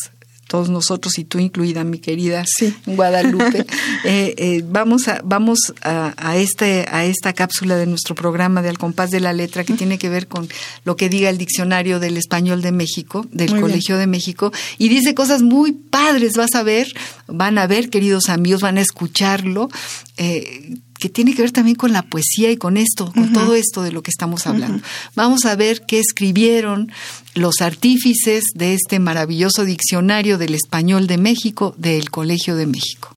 todos 0.50 0.69
nosotros 0.69 1.16
y 1.21 1.25
tú 1.25 1.38
incluida, 1.38 1.85
mi 1.85 2.00
querida 2.00 2.45
Guadalupe. 2.87 3.64
Eh, 4.02 4.35
eh, 4.38 4.64
vamos 4.66 5.09
a, 5.09 5.21
vamos 5.25 5.75
a, 5.83 6.37
este, 6.37 6.87
a 6.90 7.04
esta 7.04 7.35
cápsula 7.35 7.76
de 7.76 7.87
nuestro 7.87 8.14
programa 8.14 8.62
de 8.62 8.71
Al 8.71 8.78
compás 8.78 9.11
de 9.11 9.21
la 9.21 9.33
letra 9.33 9.62
que 9.62 9.75
tiene 9.75 9.99
que 9.99 10.09
ver 10.09 10.26
con 10.26 10.49
lo 10.85 10.97
que 10.97 11.09
diga 11.09 11.28
el 11.28 11.37
diccionario 11.37 12.00
del 12.00 12.16
español 12.16 12.62
de 12.62 12.73
México, 12.73 13.26
del 13.30 13.61
Colegio 13.61 13.99
de 13.99 14.07
México, 14.07 14.52
y 14.78 14.88
dice 14.88 15.14
cosas 15.14 15.42
muy 15.42 15.73
padres, 15.73 16.35
vas 16.35 16.54
a 16.54 16.62
ver, 16.62 16.88
van 17.26 17.59
a 17.59 17.66
ver, 17.66 17.90
queridos 17.90 18.30
amigos, 18.30 18.62
van 18.62 18.78
a 18.78 18.80
escucharlo. 18.80 19.69
Eh, 20.16 20.78
que 21.00 21.09
tiene 21.09 21.35
que 21.35 21.42
ver 21.42 21.50
también 21.50 21.76
con 21.76 21.92
la 21.92 22.02
poesía 22.02 22.50
y 22.50 22.59
con 22.59 22.76
esto, 22.76 23.11
con 23.12 23.33
todo 23.33 23.54
esto 23.54 23.83
de 23.83 23.90
lo 23.90 24.02
que 24.02 24.11
estamos 24.11 24.47
hablando. 24.47 24.85
Vamos 25.16 25.47
a 25.47 25.57
ver 25.57 25.87
qué 25.87 25.99
escribieron 25.99 26.92
los 27.35 27.62
artífices 27.62 28.45
de 28.54 28.75
este 28.75 28.99
maravilloso 28.99 29.64
diccionario 29.64 30.37
del 30.37 30.54
español 30.54 31.07
de 31.07 31.16
México 31.16 31.75
del 31.78 32.11
Colegio 32.11 32.54
de 32.54 32.66
México. 32.66 33.14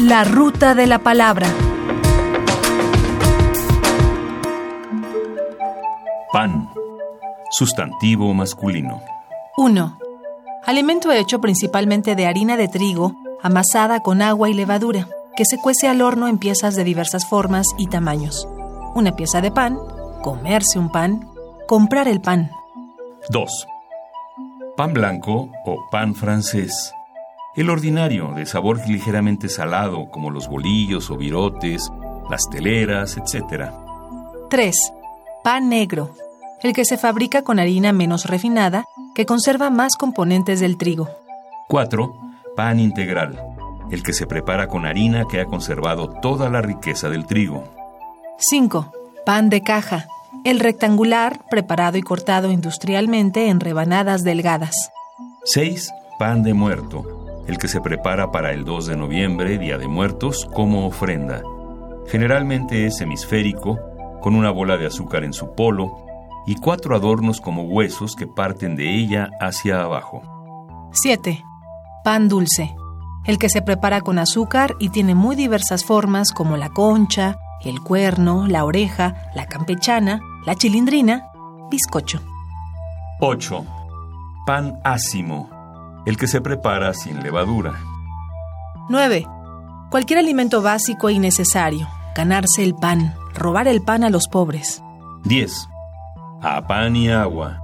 La 0.00 0.24
ruta 0.24 0.74
de 0.74 0.86
la 0.88 0.98
palabra. 0.98 1.48
Pan. 6.32 6.68
Sustantivo 7.52 8.34
masculino. 8.34 9.00
1. 9.56 9.98
Alimento 10.66 11.12
hecho 11.12 11.40
principalmente 11.40 12.16
de 12.16 12.26
harina 12.26 12.56
de 12.56 12.68
trigo, 12.68 13.14
amasada 13.42 14.00
con 14.00 14.22
agua 14.22 14.48
y 14.48 14.54
levadura, 14.54 15.08
que 15.36 15.44
se 15.44 15.58
cuece 15.58 15.88
al 15.88 16.02
horno 16.02 16.28
en 16.28 16.38
piezas 16.38 16.74
de 16.74 16.84
diversas 16.84 17.26
formas 17.26 17.66
y 17.76 17.86
tamaños. 17.86 18.48
Una 18.94 19.14
pieza 19.14 19.40
de 19.40 19.50
pan, 19.50 19.78
comerse 20.22 20.78
un 20.78 20.90
pan, 20.90 21.28
comprar 21.66 22.08
el 22.08 22.20
pan. 22.20 22.50
2. 23.30 23.66
Pan 24.76 24.92
blanco 24.92 25.50
o 25.64 25.88
pan 25.90 26.14
francés. 26.14 26.92
El 27.54 27.70
ordinario, 27.70 28.32
de 28.34 28.46
sabor 28.46 28.80
ligeramente 28.88 29.48
salado, 29.48 30.10
como 30.10 30.30
los 30.30 30.48
bolillos 30.48 31.10
o 31.10 31.16
virotes, 31.16 31.90
las 32.30 32.48
teleras, 32.50 33.16
etc. 33.16 33.70
3. 34.50 34.92
Pan 35.42 35.68
negro. 35.68 36.14
El 36.62 36.72
que 36.72 36.84
se 36.84 36.98
fabrica 36.98 37.42
con 37.42 37.58
harina 37.58 37.92
menos 37.92 38.26
refinada, 38.26 38.84
que 39.14 39.26
conserva 39.26 39.70
más 39.70 39.96
componentes 39.96 40.60
del 40.60 40.76
trigo. 40.76 41.08
4 41.68 42.27
pan 42.58 42.80
integral, 42.80 43.40
el 43.92 44.02
que 44.02 44.12
se 44.12 44.26
prepara 44.26 44.66
con 44.66 44.84
harina 44.84 45.26
que 45.30 45.40
ha 45.40 45.44
conservado 45.44 46.08
toda 46.08 46.50
la 46.50 46.60
riqueza 46.60 47.08
del 47.08 47.24
trigo. 47.24 47.62
5. 48.38 48.90
Pan 49.24 49.48
de 49.48 49.62
caja, 49.62 50.08
el 50.42 50.58
rectangular 50.58 51.38
preparado 51.48 51.98
y 51.98 52.02
cortado 52.02 52.50
industrialmente 52.50 53.48
en 53.48 53.60
rebanadas 53.60 54.24
delgadas. 54.24 54.90
6. 55.44 55.92
Pan 56.18 56.42
de 56.42 56.52
muerto, 56.52 57.44
el 57.46 57.58
que 57.58 57.68
se 57.68 57.80
prepara 57.80 58.32
para 58.32 58.50
el 58.50 58.64
2 58.64 58.86
de 58.86 58.96
noviembre, 58.96 59.56
Día 59.58 59.78
de 59.78 59.86
Muertos, 59.86 60.44
como 60.52 60.84
ofrenda. 60.84 61.42
Generalmente 62.08 62.86
es 62.86 63.00
hemisférico, 63.00 63.78
con 64.20 64.34
una 64.34 64.50
bola 64.50 64.76
de 64.76 64.86
azúcar 64.86 65.22
en 65.22 65.32
su 65.32 65.54
polo 65.54 66.04
y 66.44 66.56
cuatro 66.56 66.96
adornos 66.96 67.40
como 67.40 67.62
huesos 67.62 68.16
que 68.16 68.26
parten 68.26 68.74
de 68.74 68.96
ella 68.96 69.30
hacia 69.38 69.80
abajo. 69.82 70.22
7 70.90 71.44
pan 72.08 72.26
dulce, 72.26 72.74
el 73.26 73.36
que 73.36 73.50
se 73.50 73.60
prepara 73.60 74.00
con 74.00 74.18
azúcar 74.18 74.76
y 74.78 74.88
tiene 74.88 75.14
muy 75.14 75.36
diversas 75.36 75.84
formas 75.84 76.32
como 76.32 76.56
la 76.56 76.70
concha, 76.70 77.36
el 77.62 77.82
cuerno, 77.82 78.46
la 78.46 78.64
oreja, 78.64 79.30
la 79.34 79.44
campechana, 79.44 80.18
la 80.46 80.54
chilindrina, 80.54 81.28
bizcocho. 81.70 82.22
8. 83.20 83.62
Pan 84.46 84.80
ácimo, 84.84 85.50
el 86.06 86.16
que 86.16 86.28
se 86.28 86.40
prepara 86.40 86.94
sin 86.94 87.22
levadura. 87.22 87.74
9. 88.88 89.26
Cualquier 89.90 90.20
alimento 90.20 90.62
básico 90.62 91.10
y 91.10 91.18
necesario, 91.18 91.86
ganarse 92.16 92.64
el 92.64 92.74
pan, 92.74 93.14
robar 93.34 93.68
el 93.68 93.82
pan 93.82 94.02
a 94.02 94.08
los 94.08 94.28
pobres. 94.28 94.82
10. 95.24 95.68
A 96.40 96.66
pan 96.66 96.96
y 96.96 97.10
agua, 97.10 97.60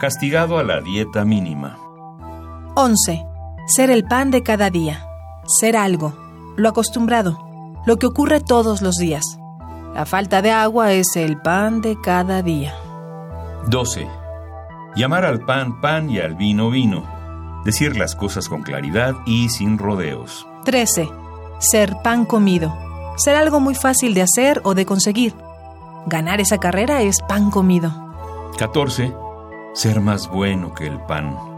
castigado 0.00 0.58
a 0.58 0.64
la 0.64 0.80
dieta 0.80 1.24
mínima. 1.24 1.78
11. 2.74 3.33
Ser 3.66 3.90
el 3.90 4.04
pan 4.04 4.30
de 4.30 4.42
cada 4.42 4.68
día. 4.68 5.06
Ser 5.46 5.74
algo. 5.74 6.12
Lo 6.56 6.68
acostumbrado. 6.68 7.38
Lo 7.86 7.96
que 7.96 8.04
ocurre 8.04 8.40
todos 8.40 8.82
los 8.82 8.96
días. 8.96 9.38
La 9.94 10.04
falta 10.04 10.42
de 10.42 10.50
agua 10.50 10.92
es 10.92 11.16
el 11.16 11.40
pan 11.40 11.80
de 11.80 11.98
cada 11.98 12.42
día. 12.42 12.74
12. 13.68 14.06
Llamar 14.96 15.24
al 15.24 15.40
pan 15.40 15.80
pan 15.80 16.10
y 16.10 16.18
al 16.18 16.34
vino 16.34 16.68
vino. 16.68 17.04
Decir 17.64 17.96
las 17.96 18.14
cosas 18.14 18.50
con 18.50 18.62
claridad 18.62 19.14
y 19.24 19.48
sin 19.48 19.78
rodeos. 19.78 20.46
13. 20.66 21.08
Ser 21.58 21.96
pan 22.02 22.26
comido. 22.26 22.76
Ser 23.16 23.34
algo 23.34 23.60
muy 23.60 23.74
fácil 23.74 24.12
de 24.12 24.22
hacer 24.22 24.60
o 24.64 24.74
de 24.74 24.84
conseguir. 24.84 25.34
Ganar 26.04 26.42
esa 26.42 26.58
carrera 26.58 27.00
es 27.00 27.22
pan 27.22 27.50
comido. 27.50 27.94
14. 28.58 29.14
Ser 29.72 30.00
más 30.02 30.28
bueno 30.28 30.74
que 30.74 30.86
el 30.86 31.00
pan. 31.00 31.53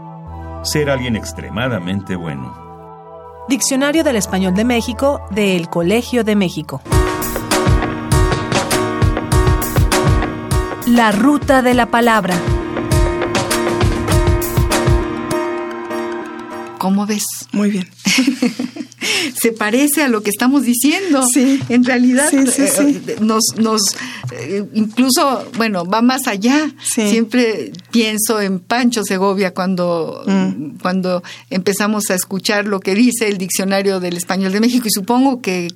Ser 0.63 0.89
alguien 0.89 1.15
extremadamente 1.15 2.15
bueno. 2.15 3.45
Diccionario 3.47 4.03
del 4.03 4.17
Español 4.17 4.53
de 4.53 4.65
México 4.65 5.21
del 5.31 5.69
Colegio 5.69 6.23
de 6.23 6.35
México. 6.35 6.81
La 10.85 11.11
ruta 11.11 11.61
de 11.61 11.73
la 11.73 11.85
palabra. 11.85 12.35
¿Cómo 16.87 17.05
ves? 17.05 17.25
Muy 17.51 17.69
bien. 17.69 17.85
Se 19.41 19.51
parece 19.51 20.03
a 20.03 20.07
lo 20.07 20.23
que 20.23 20.29
estamos 20.29 20.63
diciendo. 20.63 21.21
Sí. 21.33 21.59
En 21.67 21.83
realidad, 21.83 22.29
Sí, 22.29 22.47
sí, 22.47 22.61
eh, 22.61 22.67
sí. 22.67 23.01
eh, 23.07 23.15
nos, 23.19 23.43
nos 23.57 23.81
eh, 24.31 24.63
incluso, 24.73 25.45
bueno, 25.57 25.85
va 25.85 26.01
más 26.01 26.27
allá. 26.27 26.71
Siempre 26.81 27.73
pienso 27.91 28.39
en 28.41 28.59
Pancho 28.59 29.03
Segovia 29.03 29.53
cuando, 29.53 30.23
Mm. 30.27 30.77
cuando 30.81 31.23
empezamos 31.49 32.09
a 32.09 32.15
escuchar 32.15 32.65
lo 32.65 32.79
que 32.79 32.95
dice 32.95 33.27
el 33.27 33.37
diccionario 33.37 33.99
del 33.99 34.15
español 34.15 34.53
de 34.53 34.61
México 34.61 34.87
y 34.87 34.91
supongo 34.91 35.41
que 35.41 35.67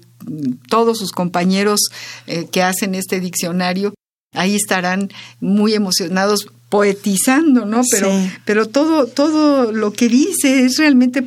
todos 0.70 0.98
sus 0.98 1.12
compañeros 1.12 1.80
eh, 2.28 2.48
que 2.52 2.64
hacen 2.64 2.96
este 2.96 3.20
diccionario 3.20 3.94
ahí 4.34 4.56
estarán 4.56 5.10
muy 5.42 5.74
emocionados 5.74 6.48
poetizando, 6.72 7.66
¿no? 7.66 7.82
Pero, 7.92 8.10
Sí. 8.10 8.32
pero 8.46 8.66
todo, 8.66 9.06
todo 9.06 9.74
lo 9.74 9.92
que 9.92 10.08
dice 10.08 10.64
es 10.64 10.78
realmente 10.78 11.22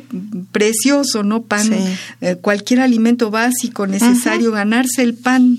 precioso, 0.51 1.21
¿no? 1.21 1.43
Pan, 1.43 1.67
Sí. 1.67 1.75
eh, 2.21 2.35
cualquier 2.41 2.79
alimento 2.81 3.29
básico 3.29 3.85
necesario, 3.85 4.51
ganarse 4.51 5.03
el 5.03 5.13
pan, 5.13 5.55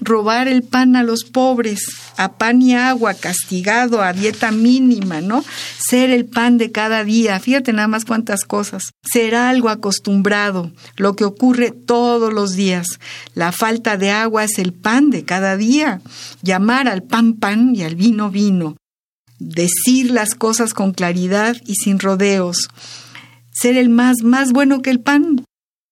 robar 0.00 0.46
el 0.46 0.62
pan 0.62 0.94
a 0.94 1.02
los 1.02 1.24
pobres, 1.24 1.80
a 2.16 2.34
pan 2.34 2.62
y 2.62 2.76
agua, 2.76 3.14
castigado, 3.14 4.02
a 4.02 4.12
dieta 4.12 4.52
mínima, 4.52 5.20
¿no? 5.20 5.44
Ser 5.78 6.10
el 6.10 6.26
pan 6.26 6.56
de 6.56 6.70
cada 6.70 7.02
día, 7.02 7.40
fíjate 7.40 7.72
nada 7.72 7.88
más 7.88 8.04
cuántas 8.04 8.44
cosas. 8.44 8.84
Ser 9.02 9.34
algo 9.34 9.68
acostumbrado, 9.68 10.70
lo 10.96 11.16
que 11.16 11.24
ocurre 11.24 11.72
todos 11.72 12.32
los 12.32 12.54
días. 12.54 12.86
La 13.34 13.50
falta 13.50 13.96
de 13.96 14.12
agua 14.12 14.44
es 14.44 14.60
el 14.60 14.72
pan 14.72 15.10
de 15.10 15.24
cada 15.24 15.56
día. 15.56 16.00
Llamar 16.42 16.86
al 16.86 17.02
pan 17.02 17.32
pan 17.34 17.74
y 17.74 17.82
al 17.82 17.96
vino 17.96 18.30
vino. 18.30 18.76
Decir 19.38 20.10
las 20.10 20.34
cosas 20.34 20.74
con 20.74 20.92
claridad 20.92 21.56
y 21.66 21.74
sin 21.74 21.98
rodeos. 21.98 22.68
Ser 23.52 23.76
el 23.76 23.88
más, 23.88 24.22
más 24.22 24.52
bueno 24.52 24.82
que 24.82 24.90
el 24.90 25.00
pan. 25.00 25.44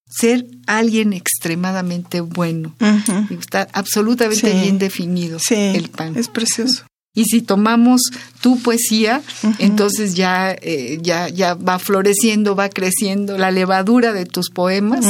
Ser 0.09 0.47
alguien 0.67 1.13
extremadamente 1.13 2.21
bueno. 2.21 2.75
Ujú. 2.81 3.35
Está 3.39 3.69
absolutamente 3.73 4.51
Sí. 4.53 4.59
bien 4.61 4.79
definido 4.79 5.39
Sí, 5.39 5.55
el 5.55 5.89
pan. 5.89 6.17
es 6.17 6.29
precioso. 6.29 6.85
Y 7.15 7.25
si 7.25 7.43
tomamos 7.43 8.01
tu 8.41 8.59
poesía, 8.61 9.21
entonces 9.59 10.15
ya, 10.15 10.57
eh, 10.63 10.99
ya, 11.03 11.29
ya 11.29 11.53
va 11.55 11.79
floreciendo, 11.79 12.57
va 12.57 12.71
creciendo 12.71 13.37
la 13.37 13.51
levadura 13.51 14.15
de 14.15 14.25
tus 14.25 14.49
poemas, 14.49 15.05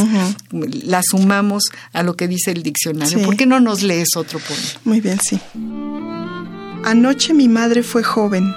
la 0.51 1.01
sumamos 1.09 1.65
a 1.93 2.03
lo 2.03 2.17
que 2.17 2.27
dice 2.27 2.51
el 2.51 2.65
diccionario. 2.65 3.19
Sí. 3.21 3.25
¿Por 3.25 3.37
qué 3.37 3.47
no 3.47 3.61
nos 3.61 3.83
lees 3.85 4.17
otro 4.17 4.41
poema? 4.41 4.65
Muy 4.85 5.01
bien, 5.01 5.21
sí. 5.23 5.39
Anoche 6.85 7.33
mi 7.33 7.49
madre 7.49 7.85
fue 7.85 8.03
joven. 8.03 8.53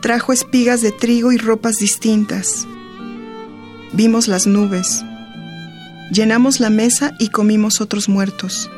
Trajo 0.00 0.32
espigas 0.32 0.80
de 0.80 0.92
trigo 0.92 1.30
y 1.30 1.36
ropas 1.36 1.76
distintas. 1.76 2.66
Vimos 3.92 4.28
las 4.28 4.46
nubes. 4.46 5.04
Llenamos 6.10 6.58
la 6.58 6.70
mesa 6.70 7.12
y 7.18 7.28
comimos 7.28 7.82
otros 7.82 8.08
muertos. 8.08 8.70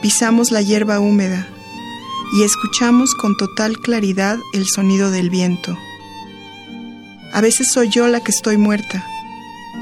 Pisamos 0.00 0.50
la 0.50 0.62
hierba 0.62 0.98
húmeda 0.98 1.46
y 2.32 2.42
escuchamos 2.42 3.14
con 3.14 3.36
total 3.36 3.78
claridad 3.78 4.38
el 4.54 4.66
sonido 4.66 5.10
del 5.10 5.28
viento. 5.28 5.76
A 7.34 7.42
veces 7.42 7.70
soy 7.70 7.90
yo 7.90 8.08
la 8.08 8.20
que 8.20 8.30
estoy 8.30 8.56
muerta 8.56 9.04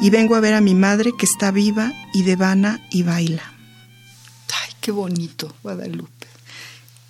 y 0.00 0.10
vengo 0.10 0.34
a 0.34 0.40
ver 0.40 0.54
a 0.54 0.60
mi 0.60 0.74
madre 0.74 1.12
que 1.16 1.26
está 1.26 1.52
viva 1.52 1.92
y 2.12 2.24
devana 2.24 2.84
y 2.90 3.04
baila. 3.04 3.44
Ay, 4.60 4.72
qué 4.80 4.90
bonito, 4.90 5.54
Guadalupe. 5.62 6.17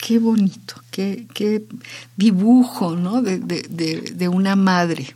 Qué 0.09 0.19
bonito, 0.19 0.75
qué, 0.91 1.27
qué 1.35 1.67
dibujo, 2.17 2.97
¿no? 2.97 3.21
De, 3.21 3.41
de, 3.41 3.61
de, 3.69 4.01
de 4.15 4.29
una 4.29 4.57
madre, 4.57 5.15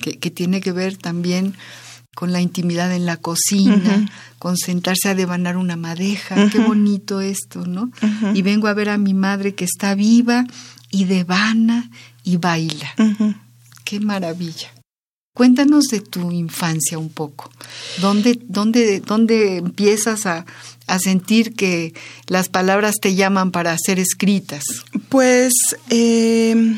que, 0.00 0.20
que, 0.20 0.30
tiene 0.30 0.60
que 0.60 0.70
ver 0.70 0.96
también 0.96 1.54
con 2.14 2.30
la 2.30 2.40
intimidad 2.40 2.94
en 2.94 3.04
la 3.04 3.16
cocina, 3.16 3.74
uh 3.74 4.02
-huh. 4.02 4.10
con 4.38 4.56
sentarse 4.56 5.08
a 5.08 5.16
devanar 5.16 5.56
una 5.56 5.74
madeja. 5.74 6.36
Uh 6.36 6.38
-huh. 6.38 6.52
Qué 6.52 6.60
bonito 6.60 7.20
esto, 7.20 7.66
¿no? 7.66 7.90
Uh 8.00 8.06
-huh. 8.06 8.36
Y 8.36 8.42
vengo 8.42 8.68
a 8.68 8.74
ver 8.74 8.90
a 8.90 8.96
mi 8.96 9.12
madre 9.12 9.56
que 9.56 9.64
está 9.64 9.96
viva 9.96 10.46
y 10.92 11.06
devana 11.06 11.90
y 12.22 12.36
baila. 12.36 12.94
Qué 13.84 13.98
maravilla. 13.98 14.70
Cuéntanos 15.34 15.86
de 15.90 16.00
tu 16.00 16.30
infancia 16.30 16.96
un 16.96 17.10
poco. 17.10 17.50
¿Dónde, 18.00 18.38
dónde, 18.48 19.00
dónde 19.00 19.56
empiezas 19.56 20.26
a, 20.26 20.46
a, 20.86 20.98
sentir 20.98 21.54
que 21.54 21.94
las 22.26 22.48
palabras 22.48 22.96
te 23.00 23.14
llaman 23.14 23.50
para 23.50 23.76
ser 23.78 23.98
escritas? 23.98 24.64
Pues 25.08 25.52
eh, 25.90 26.76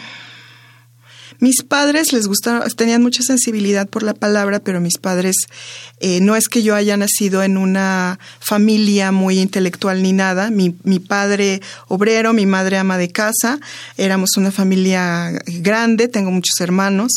mis 1.40 1.62
padres 1.62 2.12
les 2.12 2.26
gustaron, 2.26 2.68
tenían 2.70 3.02
mucha 3.02 3.22
sensibilidad 3.22 3.88
por 3.88 4.02
la 4.02 4.14
palabra, 4.14 4.58
pero 4.58 4.80
mis 4.80 4.98
padres 4.98 5.36
eh, 6.00 6.20
no 6.20 6.34
es 6.34 6.48
que 6.48 6.64
yo 6.64 6.74
haya 6.74 6.96
nacido 6.96 7.44
en 7.44 7.56
una 7.56 8.18
familia 8.40 9.12
muy 9.12 9.38
intelectual 9.38 10.02
ni 10.02 10.12
nada. 10.12 10.50
Mi, 10.50 10.76
mi 10.82 10.98
padre 10.98 11.60
obrero, 11.86 12.32
mi 12.32 12.46
madre 12.46 12.76
ama 12.78 12.98
de 12.98 13.10
casa, 13.10 13.60
éramos 13.96 14.30
una 14.36 14.50
familia 14.50 15.30
grande, 15.46 16.08
tengo 16.08 16.32
muchos 16.32 16.60
hermanos 16.60 17.12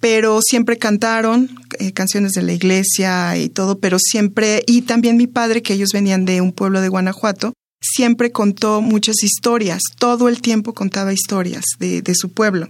pero 0.00 0.40
siempre 0.42 0.78
cantaron 0.78 1.50
eh, 1.78 1.92
canciones 1.92 2.32
de 2.32 2.42
la 2.42 2.52
iglesia 2.52 3.36
y 3.36 3.48
todo, 3.48 3.78
pero 3.78 3.98
siempre, 3.98 4.62
y 4.66 4.82
también 4.82 5.16
mi 5.16 5.26
padre, 5.26 5.62
que 5.62 5.74
ellos 5.74 5.90
venían 5.92 6.24
de 6.24 6.40
un 6.40 6.52
pueblo 6.52 6.80
de 6.80 6.88
Guanajuato, 6.88 7.52
siempre 7.80 8.32
contó 8.32 8.80
muchas 8.80 9.22
historias, 9.22 9.80
todo 9.98 10.28
el 10.28 10.40
tiempo 10.40 10.74
contaba 10.74 11.12
historias 11.12 11.64
de, 11.78 12.02
de 12.02 12.14
su 12.14 12.32
pueblo, 12.32 12.68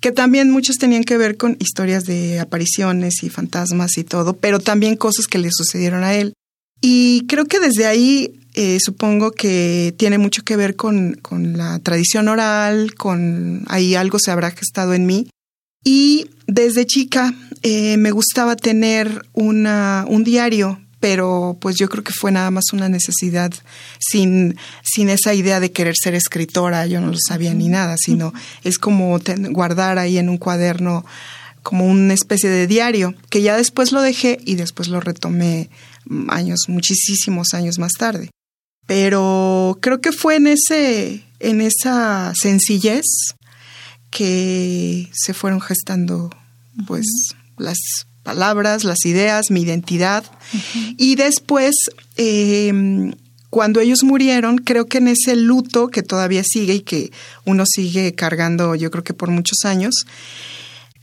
que 0.00 0.12
también 0.12 0.50
muchas 0.50 0.76
tenían 0.76 1.04
que 1.04 1.16
ver 1.16 1.36
con 1.36 1.56
historias 1.58 2.04
de 2.04 2.40
apariciones 2.40 3.22
y 3.22 3.30
fantasmas 3.30 3.98
y 3.98 4.04
todo, 4.04 4.34
pero 4.34 4.58
también 4.60 4.96
cosas 4.96 5.26
que 5.26 5.38
le 5.38 5.50
sucedieron 5.50 6.04
a 6.04 6.14
él. 6.14 6.34
Y 6.80 7.26
creo 7.26 7.46
que 7.46 7.58
desde 7.58 7.86
ahí 7.86 8.38
eh, 8.54 8.78
supongo 8.80 9.32
que 9.32 9.94
tiene 9.98 10.18
mucho 10.18 10.42
que 10.42 10.56
ver 10.56 10.76
con, 10.76 11.14
con 11.22 11.56
la 11.56 11.78
tradición 11.80 12.28
oral, 12.28 12.94
con 12.94 13.64
ahí 13.68 13.94
algo 13.94 14.18
se 14.18 14.30
habrá 14.30 14.50
gestado 14.50 14.94
en 14.94 15.06
mí. 15.06 15.28
Y 15.90 16.28
desde 16.46 16.84
chica 16.84 17.32
eh, 17.62 17.96
me 17.96 18.10
gustaba 18.10 18.56
tener 18.56 19.24
una, 19.32 20.04
un 20.06 20.22
diario, 20.22 20.78
pero 21.00 21.56
pues 21.62 21.76
yo 21.76 21.88
creo 21.88 22.04
que 22.04 22.12
fue 22.12 22.30
nada 22.30 22.50
más 22.50 22.74
una 22.74 22.90
necesidad 22.90 23.54
sin, 23.98 24.58
sin 24.82 25.08
esa 25.08 25.32
idea 25.32 25.60
de 25.60 25.72
querer 25.72 25.94
ser 25.96 26.14
escritora, 26.14 26.86
yo 26.86 27.00
no 27.00 27.06
lo 27.06 27.16
sabía 27.26 27.54
ni 27.54 27.68
nada, 27.68 27.96
sino 27.96 28.34
es 28.64 28.78
como 28.78 29.18
guardar 29.48 29.98
ahí 29.98 30.18
en 30.18 30.28
un 30.28 30.36
cuaderno 30.36 31.06
como 31.62 31.86
una 31.86 32.12
especie 32.12 32.50
de 32.50 32.66
diario, 32.66 33.14
que 33.30 33.40
ya 33.40 33.56
después 33.56 33.90
lo 33.90 34.02
dejé 34.02 34.40
y 34.44 34.56
después 34.56 34.88
lo 34.88 35.00
retomé 35.00 35.70
años, 36.28 36.64
muchísimos 36.68 37.54
años 37.54 37.78
más 37.78 37.92
tarde. 37.92 38.28
Pero 38.86 39.78
creo 39.80 40.02
que 40.02 40.12
fue 40.12 40.36
en 40.36 40.48
ese, 40.48 41.24
en 41.40 41.62
esa 41.62 42.34
sencillez 42.38 43.06
que 44.10 45.08
se 45.12 45.34
fueron 45.34 45.60
gestando 45.60 46.30
pues 46.86 47.06
uh 47.06 47.34
-huh. 47.34 47.64
las 47.64 47.78
palabras, 48.22 48.84
las 48.84 49.04
ideas, 49.04 49.50
mi 49.50 49.62
identidad. 49.62 50.24
Uh 50.24 50.56
-huh. 50.56 50.94
Y 50.98 51.14
después, 51.16 51.74
eh, 52.16 53.12
cuando 53.50 53.80
ellos 53.80 54.02
murieron, 54.02 54.58
creo 54.58 54.86
que 54.86 54.98
en 54.98 55.08
ese 55.08 55.34
luto 55.36 55.88
que 55.88 56.02
todavía 56.02 56.42
sigue 56.44 56.74
y 56.74 56.80
que 56.80 57.10
uno 57.46 57.64
sigue 57.66 58.14
cargando, 58.14 58.74
yo 58.74 58.90
creo 58.90 59.04
que 59.04 59.14
por 59.14 59.30
muchos 59.30 59.64
años, 59.64 59.94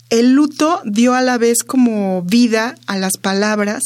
el 0.09 0.33
luto 0.33 0.81
dio 0.85 1.15
a 1.15 1.21
la 1.21 1.37
vez 1.37 1.63
como 1.65 2.21
vida 2.21 2.75
a 2.85 2.97
las 2.97 3.17
palabras 3.19 3.81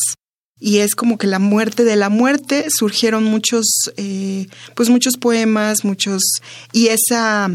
y 0.60 0.80
es 0.80 0.94
como 0.94 1.18
que 1.18 1.28
la 1.28 1.40
muerte 1.40 1.86
de 1.86 1.96
la 1.96 2.10
muerte 2.10 2.66
surgieron 2.70 3.24
muchos, 3.24 3.66
eh, 3.96 4.48
pues 4.76 4.90
muchos 4.90 5.16
poemas, 5.16 5.86
muchos 5.86 6.22
y 6.74 6.88
esa 6.88 7.50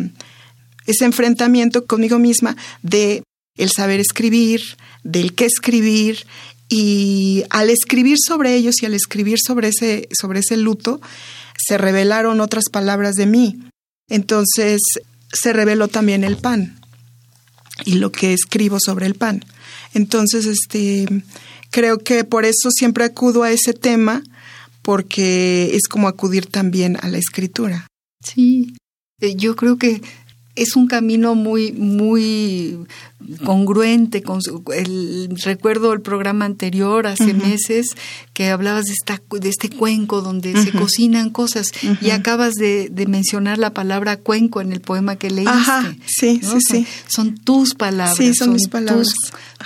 ese 0.86 1.04
enfrentamiento 1.04 1.86
conmigo 1.86 2.18
misma 2.18 2.56
de 2.82 3.22
el 3.56 3.70
saber 3.70 4.00
escribir, 4.00 4.60
del 5.02 5.34
qué 5.34 5.44
escribir 5.46 6.26
y 6.68 7.44
al 7.50 7.70
escribir 7.70 8.16
sobre 8.18 8.54
ellos 8.54 8.82
y 8.82 8.86
al 8.86 8.94
escribir 8.94 9.38
sobre 9.44 9.68
ese 9.68 10.08
sobre 10.18 10.40
ese 10.40 10.56
luto 10.56 11.00
se 11.56 11.78
revelaron 11.78 12.40
otras 12.40 12.64
palabras 12.70 13.14
de 13.14 13.26
mí. 13.26 13.58
Entonces 14.08 14.80
se 15.32 15.52
reveló 15.52 15.88
también 15.88 16.24
el 16.24 16.36
pan. 16.36 16.80
y 17.84 17.94
lo 17.94 18.12
que 18.12 18.32
escribo 18.32 18.78
sobre 18.78 19.06
el 19.06 19.14
pan. 19.16 19.44
Entonces, 19.94 20.46
este, 20.46 21.06
creo 21.70 21.98
que 21.98 22.22
por 22.22 22.44
eso 22.44 22.70
siempre 22.70 23.04
acudo 23.04 23.42
a 23.42 23.50
ese 23.50 23.74
tema, 23.74 24.22
porque 24.82 25.74
es 25.74 25.88
como 25.88 26.06
acudir 26.06 26.46
también 26.46 26.96
a 27.02 27.08
la 27.08 27.18
escritura. 27.18 27.88
Sí, 28.24 28.76
eh, 29.20 29.34
yo 29.34 29.56
creo 29.56 29.76
que 29.76 30.02
es 30.56 30.76
un 30.76 30.86
camino 30.86 31.34
muy, 31.34 31.72
muy 31.72 32.78
congruente 33.44 34.22
con 34.22 34.40
el 34.74 35.36
recuerdo 35.42 35.90
del 35.90 36.00
programa 36.00 36.44
anterior 36.44 37.06
hace 37.06 37.32
meses 37.34 37.86
que 38.32 38.50
hablabas 38.50 38.84
de 38.84 38.92
esta 38.92 39.20
de 39.30 39.48
este 39.48 39.70
cuenco 39.70 40.20
donde 40.20 40.52
se 40.62 40.72
cocinan 40.72 41.30
cosas 41.30 41.68
y 42.00 42.10
acabas 42.10 42.54
de, 42.54 42.90
mencionar 43.08 43.58
la 43.58 43.72
palabra 43.74 44.16
cuenco 44.16 44.60
en 44.60 44.72
el 44.72 44.80
poema 44.80 45.16
que 45.16 45.30
leíste 45.30 45.52
sí 46.06 46.40
sí 46.42 46.58
sí. 46.60 46.86
Son 47.08 47.36
tus 47.36 47.74
palabras 47.74 48.16
sí 48.16 48.34
son, 48.34 48.52
mis 48.52 48.68
palabras. 48.68 49.08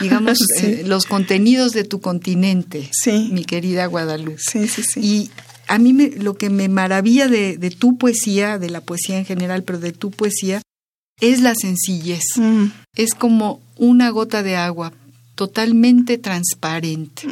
digamos 0.01 0.38
eh, 0.62 0.83
los 0.87 1.07
contenidos 1.07 1.72
de 1.72 1.85
tu 1.85 2.01
continente 2.01 2.88
sí. 2.92 3.31
mi 3.33 3.44
querida 3.44 3.87
Guadalupe. 3.87 4.38
Sí 4.38 4.68
sí 4.68 4.83
sí. 4.83 5.01
Y 5.01 5.31
a 5.68 5.79
mí 5.79 5.92
me, 5.92 6.11
lo 6.11 6.35
que 6.35 6.51
me 6.51 6.68
maravilla 6.68 7.29
de, 7.29 7.59
de 7.59 7.70
tu 7.70 7.98
poesía, 7.98 8.59
de 8.59 8.70
la 8.70 8.81
poesía 8.81 9.18
en 9.18 9.27
general, 9.27 9.62
pero 9.62 9.79
de 9.79 9.92
tu 9.92 10.11
poesía, 10.11 10.62
es 11.20 11.40
la 11.40 11.54
sencillez. 11.54 12.22
Mm. 12.37 12.66
Es 12.94 13.14
como 13.14 13.61
una 13.76 14.11
gota 14.11 14.42
de 14.42 14.57
agua 14.57 14.92
totalmente 15.38 16.18
transparente. 16.18 17.22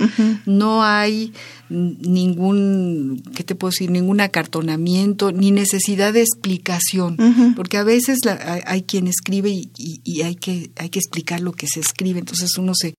No 0.46 0.85
hay 0.85 1.33
ningún, 1.68 3.20
¿qué 3.35 3.42
te 3.42 3.57
puedo 3.57 3.72
decir? 3.72 3.90
Ningún 3.90 4.20
acartonamiento, 4.20 5.33
ni 5.33 5.51
necesidad 5.51 6.12
de 6.12 6.20
explicación, 6.20 7.16
porque 7.57 7.79
a 7.79 7.83
veces 7.83 8.20
hay, 8.64 8.83
quien 8.83 9.09
escribe 9.09 9.51
y, 9.51 10.22
hay, 10.22 10.37
que, 10.37 10.70
hay 10.77 10.88
que 10.88 11.01
explicar 11.01 11.40
lo 11.40 11.51
que 11.51 11.66
se 11.66 11.81
escribe, 11.81 12.20
entonces 12.20 12.57
uno 12.59 12.75
se 12.77 12.94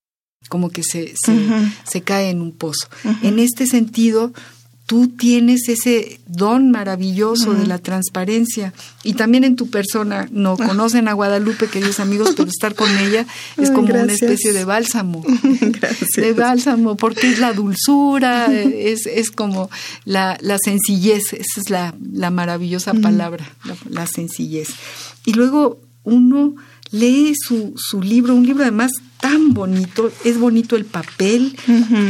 como 0.50 0.68
que 0.68 0.82
se, 0.82 1.14
se, 1.84 2.02
cae 2.02 2.28
en 2.28 2.42
un 2.42 2.52
pozo. 2.52 2.88
En 3.22 3.38
este 3.38 3.66
sentido, 3.66 4.34
tú 4.88 5.08
tienes 5.08 5.68
ese 5.68 6.18
don 6.26 6.70
maravilloso 6.70 7.52
de 7.52 7.66
la 7.66 7.76
transparencia. 7.76 8.72
Y 9.04 9.12
también 9.12 9.44
en 9.44 9.54
tu 9.54 9.68
persona, 9.68 10.26
no 10.32 10.56
ah. 10.58 10.66
conocen 10.66 11.08
a 11.08 11.12
Guadalupe, 11.12 11.66
queridos 11.66 12.00
amigos, 12.00 12.32
pero 12.34 12.48
estar 12.48 12.74
con 12.74 12.88
ella 12.96 13.26
es 13.58 13.70
como 13.70 13.92
una 13.92 14.10
especie 14.10 14.54
de 14.54 14.64
bálsamo, 14.64 15.22
de 16.16 16.32
bálsamo, 16.32 16.96
porque 16.96 17.30
es 17.30 17.38
la 17.38 17.52
dulzura, 17.52 18.46
es, 18.46 19.04
es 19.04 19.30
como 19.30 19.68
la, 20.06 20.38
la 20.40 20.56
sencillez, 20.56 21.34
esa 21.34 21.60
es 21.60 21.68
la, 21.68 21.94
la 22.10 22.30
maravillosa 22.30 22.94
palabra, 22.94 23.46
la, 23.90 24.06
sencillez. 24.06 24.70
Y 25.26 25.34
luego 25.34 25.82
uno 26.04 26.54
lee 26.90 27.34
su, 27.38 27.74
su 27.76 28.00
libro, 28.00 28.34
un 28.34 28.46
libro 28.46 28.62
además 28.62 28.92
tan 29.20 29.52
bonito, 29.52 30.12
es 30.24 30.38
bonito 30.38 30.76
el 30.76 30.84
papel, 30.84 31.56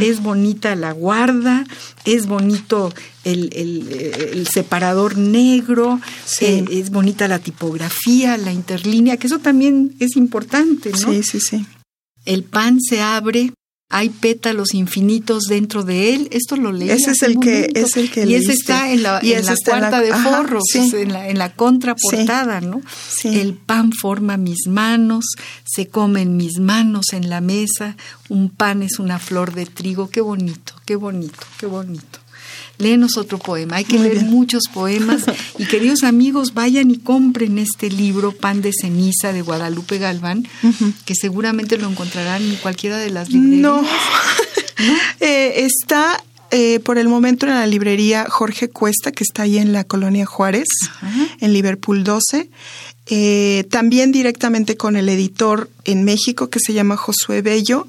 es 0.01 0.21
bonita 0.21 0.75
la 0.75 0.91
guarda, 0.91 1.65
es 2.05 2.27
bonito 2.27 2.93
el, 3.23 3.49
el, 3.53 4.47
separador 4.47 5.17
negro, 5.17 5.99
eh, 6.41 6.65
es 6.71 6.89
bonita 6.91 7.27
la 7.27 7.39
tipografía, 7.39 8.37
la 8.37 8.53
interlínea, 8.53 9.17
que 9.17 9.27
eso 9.27 9.39
también 9.39 9.95
es 9.99 10.15
importante, 10.15 10.91
¿no? 10.91 10.97
Sí, 10.97 11.23
sí, 11.23 11.39
sí. 11.39 11.65
El 12.25 12.43
pan 12.43 12.79
se 12.81 13.01
abre 13.01 13.53
hay 13.91 14.09
pétalos 14.09 14.75
infinitos 14.75 15.43
dentro 15.45 15.83
de 15.83 16.13
él. 16.13 16.27
Esto 16.31 16.55
lo 16.55 16.71
leí. 16.71 16.91
Ese 16.91 17.11
es 17.11 17.23
el 17.23 17.39
que 17.39 17.71
es 17.73 17.97
el 17.97 18.11
que 18.11 18.25
y 18.25 18.35
ese 18.35 18.53
está 18.53 18.91
en 18.91 19.01
la, 19.01 19.19
en 19.19 19.43
la 19.43 19.55
cuarta 19.65 19.99
de 19.99 20.13
forros, 20.13 20.63
en 20.75 21.11
la 21.11 21.27
en 21.27 21.39
la 21.39 21.53
contraportada, 21.55 22.61
¿no? 22.61 22.81
El 23.23 23.55
pan 23.55 23.91
forma 23.91 24.37
mis 24.37 24.67
manos, 24.67 25.25
se 25.65 25.87
comen 25.87 26.37
mis 26.37 26.59
manos 26.59 27.13
en 27.13 27.29
la 27.29 27.41
mesa. 27.41 27.97
Un 28.29 28.49
pan 28.49 28.83
es 28.83 28.99
una 28.99 29.17
flor 29.17 29.53
de 29.55 29.65
trigo. 29.65 30.09
Qué 30.09 30.21
bonito, 30.21 30.73
qué 30.85 30.95
bonito, 30.95 31.39
qué 31.59 31.65
bonito 31.65 32.18
léenos 32.79 33.17
otro 33.17 33.37
poema. 33.37 33.75
Hay 33.75 33.85
que 33.85 33.99
leer 33.99 34.25
muchos 34.25 34.63
poemas. 34.73 35.23
Y 35.59 35.65
queridos 35.65 36.03
amigos, 36.03 36.53
vayan 36.53 36.89
y 36.89 36.97
compren 36.97 37.59
este 37.59 37.89
libro, 37.89 38.31
Pan 38.31 38.61
de 38.61 38.71
Ceniza, 38.73 39.33
de 39.33 39.41
Guadalupe 39.41 39.97
Galván, 39.97 40.47
que 41.03 41.15
seguramente 41.15 41.77
lo 41.77 41.89
encontrarán 41.89 42.41
en 42.41 42.55
cualquiera 42.55 42.97
de 42.97 43.09
las 43.09 43.29
librerías. 43.29 43.61
No. 43.61 43.83
Eh, 45.19 45.65
está 45.65 46.23
eh, 46.51 46.79
por 46.79 46.97
el 46.97 47.09
momento 47.09 47.45
en 47.45 47.53
la 47.53 47.67
librería 47.67 48.25
Jorge 48.29 48.69
Cuesta, 48.69 49.11
que 49.11 49.25
está 49.25 49.43
ahí 49.43 49.57
en 49.57 49.73
la 49.73 49.83
colonia 49.83 50.25
Juárez, 50.25 50.69
en 51.41 51.51
Liverpool 51.51 52.05
12. 52.05 52.49
Eh, 53.07 53.65
también 53.69 54.13
directamente 54.13 54.77
con 54.77 54.95
el 54.95 55.09
editor 55.09 55.69
en 55.83 56.05
México, 56.05 56.49
que 56.49 56.59
se 56.59 56.73
llama 56.73 56.95
Josué 56.95 57.41
Bello 57.41 57.87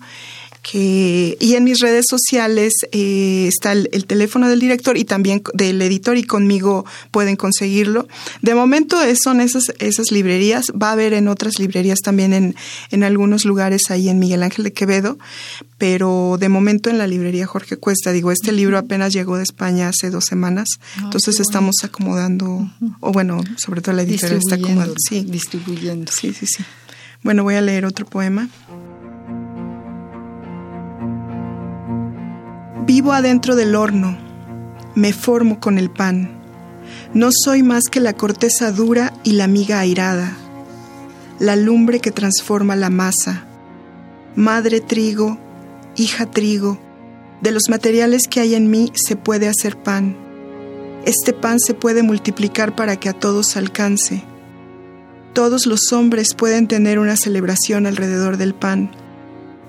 que 0.62 1.36
y 1.40 1.54
en 1.54 1.64
mis 1.64 1.80
redes 1.80 2.06
sociales 2.08 2.74
eh, 2.92 3.46
está 3.48 3.72
el, 3.72 4.06
teléfono 4.06 4.48
del 4.48 4.60
director 4.60 4.96
y 4.96 5.04
también 5.04 5.42
del 5.54 5.80
editor 5.80 6.16
y 6.16 6.24
conmigo 6.24 6.84
pueden 7.10 7.36
conseguirlo. 7.36 8.06
De 8.42 8.54
momento 8.54 8.98
son 9.22 9.40
esas, 9.40 9.72
esas 9.78 10.10
librerías, 10.10 10.66
va 10.70 10.90
a 10.90 10.92
haber 10.92 11.14
en 11.14 11.28
otras 11.28 11.58
librerías 11.58 12.00
también 12.00 12.32
en, 12.32 12.54
en 12.90 13.04
algunos 13.04 13.44
lugares 13.44 13.90
ahí 13.90 14.08
en 14.08 14.18
Miguel 14.18 14.42
Ángel 14.42 14.64
de 14.64 14.72
Quevedo, 14.72 15.18
pero 15.78 16.36
de 16.38 16.48
momento 16.48 16.90
en 16.90 16.98
la 16.98 17.06
librería 17.06 17.46
Jorge 17.46 17.76
Cuesta. 17.76 18.12
Digo, 18.12 18.32
este 18.32 18.52
libro 18.52 18.76
apenas 18.76 19.12
llegó 19.12 19.36
de 19.36 19.44
España 19.44 19.88
hace 19.88 20.10
dos 20.10 20.26
semanas, 20.26 20.68
entonces 21.02 21.40
estamos 21.40 21.76
acomodando, 21.82 22.70
o 23.00 23.12
bueno, 23.12 23.42
sobre 23.56 23.80
todo 23.80 23.94
la 23.94 24.02
editorial 24.02 24.38
está 24.38 24.56
acomodando. 24.56 24.94
Sí, 24.98 25.24
distribuyendo. 25.24 26.12
Sí, 26.12 26.34
sí, 26.34 26.46
sí. 26.46 26.64
Bueno, 27.22 27.42
voy 27.42 27.54
a 27.54 27.60
leer 27.60 27.84
otro 27.84 28.06
poema. 28.06 28.48
Vivo 32.86 33.12
adentro 33.12 33.56
del 33.56 33.74
horno, 33.74 34.16
me 34.94 35.12
formo 35.12 35.60
con 35.60 35.78
el 35.78 35.90
pan. 35.90 36.30
No 37.12 37.28
soy 37.30 37.62
más 37.62 37.84
que 37.90 38.00
la 38.00 38.14
corteza 38.14 38.72
dura 38.72 39.12
y 39.22 39.32
la 39.32 39.46
miga 39.46 39.78
airada, 39.78 40.36
la 41.38 41.56
lumbre 41.56 42.00
que 42.00 42.10
transforma 42.10 42.76
la 42.76 42.88
masa. 42.88 43.44
Madre 44.34 44.80
trigo, 44.80 45.38
hija 45.94 46.26
trigo, 46.26 46.78
de 47.42 47.52
los 47.52 47.68
materiales 47.68 48.22
que 48.28 48.40
hay 48.40 48.54
en 48.54 48.70
mí 48.70 48.90
se 48.94 49.14
puede 49.14 49.46
hacer 49.46 49.76
pan. 49.76 50.16
Este 51.04 51.32
pan 51.32 51.60
se 51.60 51.74
puede 51.74 52.02
multiplicar 52.02 52.74
para 52.74 52.96
que 52.96 53.10
a 53.10 53.12
todos 53.12 53.56
alcance. 53.56 54.24
Todos 55.34 55.66
los 55.66 55.92
hombres 55.92 56.34
pueden 56.34 56.66
tener 56.66 56.98
una 56.98 57.16
celebración 57.16 57.86
alrededor 57.86 58.36
del 58.36 58.54
pan 58.54 58.90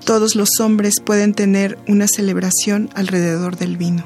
todos 0.04 0.36
los 0.36 0.48
hombres 0.60 0.94
pueden 1.04 1.34
tener 1.34 1.78
una 1.88 2.06
celebración 2.06 2.90
alrededor 2.94 3.56
del 3.56 3.76
vino. 3.76 4.04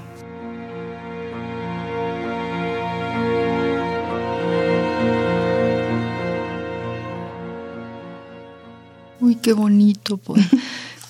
Uy, 9.20 9.36
qué 9.36 9.52
bonito. 9.52 10.18
Pues. 10.18 10.44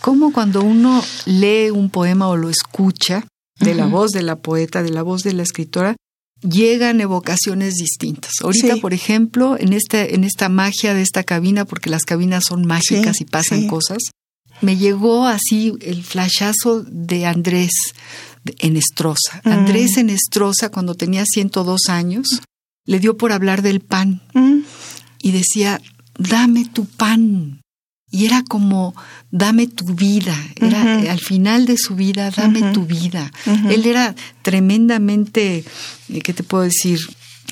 Como 0.01 0.33
cuando 0.33 0.63
uno 0.63 1.03
lee 1.27 1.71
un 1.71 1.91
poema 1.91 2.29
o 2.29 2.37
lo 2.37 2.49
escucha 2.49 3.27
de 3.61 3.75
la 3.75 3.87
voz 3.87 4.13
de 4.13 4.23
la 4.23 4.37
poeta, 4.37 4.83
de 4.83 4.91
la 4.91 5.03
voz 5.03 5.23
de 5.23 5.33
la 5.33 5.43
escritora, 5.43 5.97
llegan 6.43 7.01
evocaciones 7.01 7.75
distintas. 7.75 8.33
Ahorita, 8.43 8.77
por 8.77 8.93
ejemplo, 8.93 9.57
en, 9.59 9.73
este, 9.73 10.15
en 10.15 10.25
esta 10.25 10.49
magia 10.49 10.95
de 10.95 11.03
esta 11.03 11.25
cabina, 11.25 11.65
porque 11.65 11.91
las 11.91 12.03
cabinas 12.03 12.45
son 12.47 12.67
mágicas 12.67 13.21
y 13.21 13.25
pasan 13.25 13.67
cosas, 13.67 13.99
me 14.61 14.77
llegó 14.77 15.27
así 15.27 15.75
el 15.81 16.03
flashazo 16.05 16.83
de 16.83 17.27
Andrés 17.27 17.73
en 18.59 18.77
Estroza. 18.77 19.41
Mm. 19.45 19.49
Andrés 19.49 19.97
en 19.97 20.11
Estroza, 20.11 20.71
cuando 20.71 20.95
tenía 20.95 21.25
102 21.25 21.89
años, 21.89 22.27
le 22.85 23.01
dio 23.01 23.17
por 23.17 23.33
hablar 23.33 23.63
del 23.63 23.81
pan 23.81 24.21
mm. 24.35 24.61
y 25.23 25.33
decía, 25.33 25.81
dame 26.19 26.65
tu 26.65 26.87
pan. 26.87 27.61
Y 28.09 28.25
era 28.25 28.45
como, 28.45 28.95
dame 29.31 29.67
tu 29.67 29.85
vida. 29.95 30.37
Era 30.55 31.11
al 31.11 31.19
final 31.21 31.67
de 31.67 31.77
su 31.77 31.97
vida, 31.97 32.31
dame 32.31 32.73
tu 32.73 32.87
vida. 32.87 33.31
Él 33.69 33.85
era 33.85 34.15
tremendamente, 34.43 35.65
eh, 36.09 36.21
¿qué 36.21 36.33
te 36.33 36.45
puedo 36.45 36.63
decir? 36.63 37.01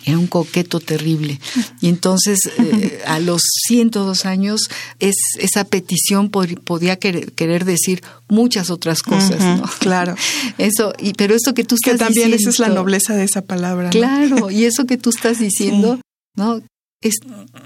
Era 0.05 0.19
un 0.19 0.27
coqueto 0.27 0.81
terrible. 0.81 1.41
Y 1.81 1.89
entonces, 1.89 2.39
eh, 2.59 3.03
a 3.07 3.19
los 3.19 3.43
102 3.67 4.27
años, 4.27 4.69
es, 5.01 5.17
esa 5.39 5.65
petición 5.65 6.31
podía 6.31 6.97
querer, 6.97 7.65
decir 7.65 8.03
muchas 8.29 8.71
otras 8.71 9.03
cosas, 9.03 9.41
¿no? 9.41 9.65
Claro. 9.79 10.15
Eso, 10.59 10.93
y, 10.99 11.15
pero 11.15 11.35
eso 11.35 11.55
que 11.55 11.65
tú 11.65 11.75
estás 11.75 11.95
Que 11.95 11.99
también 11.99 12.33
esa 12.33 12.51
es 12.51 12.59
la 12.59 12.69
nobleza 12.69 13.15
de 13.15 13.25
esa 13.25 13.43
palabra. 13.43 13.91
Claro, 13.91 14.51
y 14.51 14.65
eso 14.65 14.87
que 14.87 14.97
tú 14.97 15.11
estás 15.11 15.39
diciendo, 15.41 16.01
¿no? 16.37 16.61
Es 17.05 17.17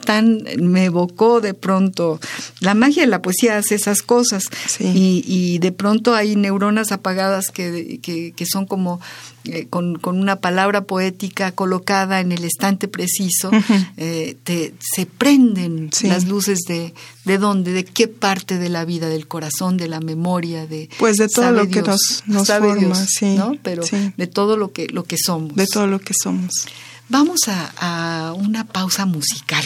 tan, 0.05 0.42
me 0.59 0.87
evocó 0.87 1.40
de 1.40 1.55
pronto, 1.55 2.20
la 2.61 2.74
magia 2.74 3.03
de 3.03 3.09
la 3.09 3.22
poesía 3.22 3.57
hace 3.57 3.77
esas 3.77 4.03
cosas 4.03 4.42
y, 4.81 5.22
y, 5.27 5.59
de 5.59 5.70
pronto 5.70 6.14
hay 6.14 6.35
neuronas 6.35 6.90
apagadas 6.90 7.51
que, 7.53 8.01
que, 8.03 8.33
que 8.33 8.46
son 8.46 8.66
como 8.66 9.01
eh, 9.44 9.66
con, 9.70 9.96
con, 9.96 10.18
una 10.18 10.40
palabra 10.40 10.85
poética 10.85 11.53
colocada 11.53 12.20
en 12.20 12.33
el 12.33 12.44
estante 12.44 12.88
preciso, 12.88 13.51
eh, 13.96 14.37
te, 14.42 14.74
se 14.81 15.07
prenden 15.07 15.90
las 16.03 16.27
luces 16.27 16.59
de, 16.66 16.92
de 17.24 17.38
dónde, 17.38 17.72
de 17.72 17.85
qué 17.85 18.09
parte 18.09 18.59
de 18.59 18.68
la 18.68 18.85
vida, 18.85 19.09
del 19.09 19.29
corazón, 19.29 19.77
de 19.77 19.87
la 19.87 20.01
memoria, 20.01 20.66
de... 20.66 20.90
Pues 20.98 21.16
de 21.16 21.29
todo 21.29 21.53
lo 21.53 21.68
que 21.68 21.83
nos, 21.83 22.24
nos 22.27 22.48
forma, 22.48 22.96
sí, 23.07 23.37
¿no? 23.37 23.57
Pero 23.62 23.85
de 24.16 24.27
todo 24.27 24.57
lo 24.57 24.72
que, 24.72 24.88
lo 24.88 25.05
que 25.05 25.16
somos. 25.16 25.55
De 25.55 25.66
todo 25.66 25.87
lo 25.87 26.01
que 26.01 26.12
somos. 26.20 26.66
Vamos 27.11 27.40
a, 27.49 28.35
una 28.37 28.64
pausa 28.64 29.07
musical. 29.07 29.64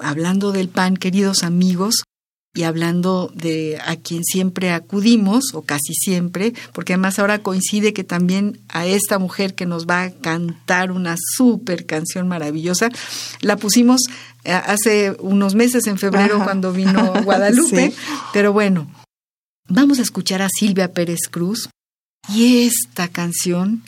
Hablando 0.00 0.52
del 0.52 0.68
pan, 0.68 0.96
queridos 0.96 1.42
amigos, 1.42 2.02
y 2.54 2.62
hablando 2.62 3.30
de 3.34 3.78
a 3.84 3.96
quien 3.96 4.24
siempre 4.24 4.72
acudimos, 4.72 5.52
o 5.52 5.62
casi 5.62 5.92
siempre, 5.94 6.54
porque 6.72 6.94
además 6.94 7.18
ahora 7.18 7.42
coincide 7.42 7.92
que 7.92 8.04
también 8.04 8.60
a 8.68 8.86
esta 8.86 9.18
mujer 9.18 9.54
que 9.54 9.66
nos 9.66 9.86
va 9.86 10.02
a 10.02 10.10
cantar 10.10 10.92
una 10.92 11.16
súper 11.36 11.84
canción 11.84 12.26
maravillosa, 12.26 12.88
la 13.40 13.56
pusimos 13.56 14.02
eh, 14.44 14.52
hace 14.52 15.14
unos 15.20 15.54
meses, 15.54 15.86
en 15.86 15.98
febrero, 15.98 16.42
cuando 16.42 16.72
vino 16.72 17.12
Guadalupe, 17.24 17.92
pero 18.32 18.52
bueno, 18.54 18.90
vamos 19.68 19.98
a 19.98 20.02
escuchar 20.02 20.40
a 20.40 20.48
Silvia 20.48 20.92
Pérez 20.92 21.28
Cruz 21.30 21.68
y 22.28 22.66
esta 22.66 23.08
canción 23.08 23.82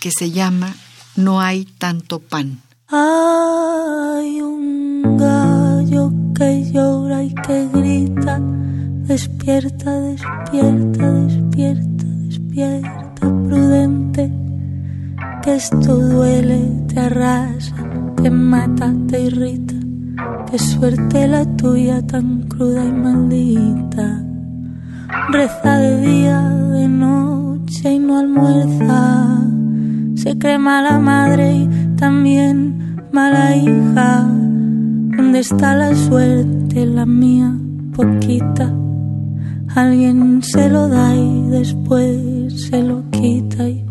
que 0.00 0.10
se 0.10 0.30
llama 0.30 0.74
no 1.16 1.40
hay 1.40 1.64
tanto 1.64 2.20
pan. 2.20 2.60
Hay 2.88 4.40
un 4.40 5.16
gallo 5.16 6.12
que 6.34 6.70
llora 6.72 7.22
y 7.24 7.34
que 7.34 7.68
grita, 7.72 8.40
despierta, 8.40 9.98
despierta, 9.98 11.12
despierta, 11.12 12.04
despierta, 12.04 13.20
prudente, 13.20 14.32
que 15.42 15.54
esto 15.54 15.96
duele, 15.96 16.84
te 16.88 17.00
arrasa, 17.00 17.74
te 18.22 18.30
mata, 18.30 18.92
te 19.08 19.20
irrita, 19.22 19.74
que 20.50 20.58
suerte 20.58 21.28
la 21.28 21.44
tuya 21.56 22.06
tan 22.06 22.42
cruda 22.48 22.84
y 22.84 22.92
maldita. 22.92 24.24
Reza 25.30 25.78
de 25.78 26.00
día, 26.00 26.40
de 26.48 26.88
noche 26.88 27.92
y 27.92 27.98
no 27.98 28.18
almuerza 28.18 29.61
se 30.22 30.38
cree 30.38 30.56
mala 30.56 31.00
madre 31.00 31.52
y 31.52 31.68
también 31.96 32.96
mala 33.10 33.56
hija. 33.56 34.24
¿Dónde 35.16 35.40
está 35.40 35.74
la 35.74 35.92
suerte, 35.96 36.86
la 36.86 37.04
mía, 37.06 37.52
poquita? 37.96 38.72
Alguien 39.74 40.40
se 40.44 40.68
lo 40.68 40.86
da 40.86 41.16
y 41.16 41.48
después 41.48 42.68
se 42.68 42.82
lo 42.84 43.02
quita 43.10 43.68
y 43.68 43.84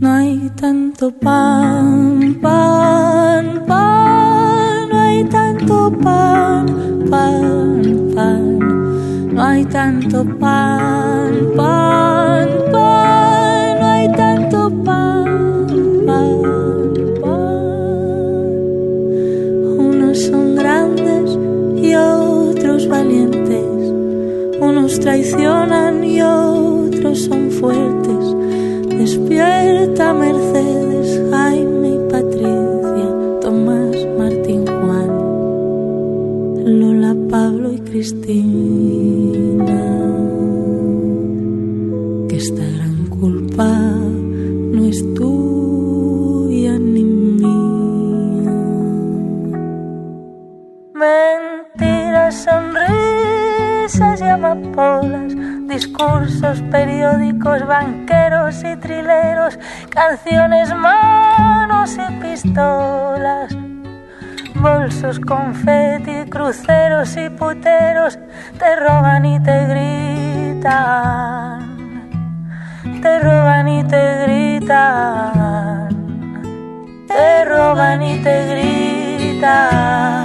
no 0.00 0.10
hay 0.10 0.50
tanto 0.56 1.10
pan, 1.10 2.38
pan, 2.40 3.62
pan, 3.66 4.88
no 4.90 4.98
hay 4.98 5.24
tanto 5.24 5.92
pan, 6.02 6.66
pan, 7.10 8.12
pan, 8.14 9.34
no 9.34 9.42
hay 9.42 9.64
tanto 9.66 10.24
pan, 10.38 11.32
pan, 11.56 12.48
pan, 12.48 12.63
unos 24.84 25.00
traicionan 25.00 26.04
y 26.04 26.20
otros 26.20 27.20
son 27.20 27.50
fuertes. 27.50 28.36
Despierta 28.88 30.12
Mercedes, 30.12 31.22
Jaime 31.30 31.94
y 31.94 31.98
Patricia, 32.10 33.08
Tomás, 33.40 33.96
Martín, 34.18 34.66
Juan, 34.66 35.08
Lola, 36.66 37.16
Pablo 37.30 37.72
y 37.72 37.78
Cristina. 37.78 38.83
Sonrisas 53.94 54.20
y 54.20 54.24
amapolas, 54.24 55.34
discursos 55.68 56.60
periódicos, 56.70 57.66
banqueros 57.66 58.62
y 58.64 58.76
trileros, 58.76 59.58
canciones, 59.88 60.74
manos 60.74 61.96
y 61.96 62.12
pistolas, 62.20 63.56
bolsos, 64.56 65.20
confeti, 65.20 66.28
cruceros 66.28 67.16
y 67.16 67.30
puteros, 67.30 68.18
te 68.58 68.76
roban 68.76 69.24
y 69.24 69.40
te 69.42 69.66
gritan, 69.66 70.64
te 73.00 73.18
roban 73.20 73.68
y 73.68 73.84
te 73.84 74.24
gritan, 74.24 75.88
te 77.06 77.44
roban 77.44 78.02
y 78.02 78.18
te 78.22 78.46
gritan 78.48 80.23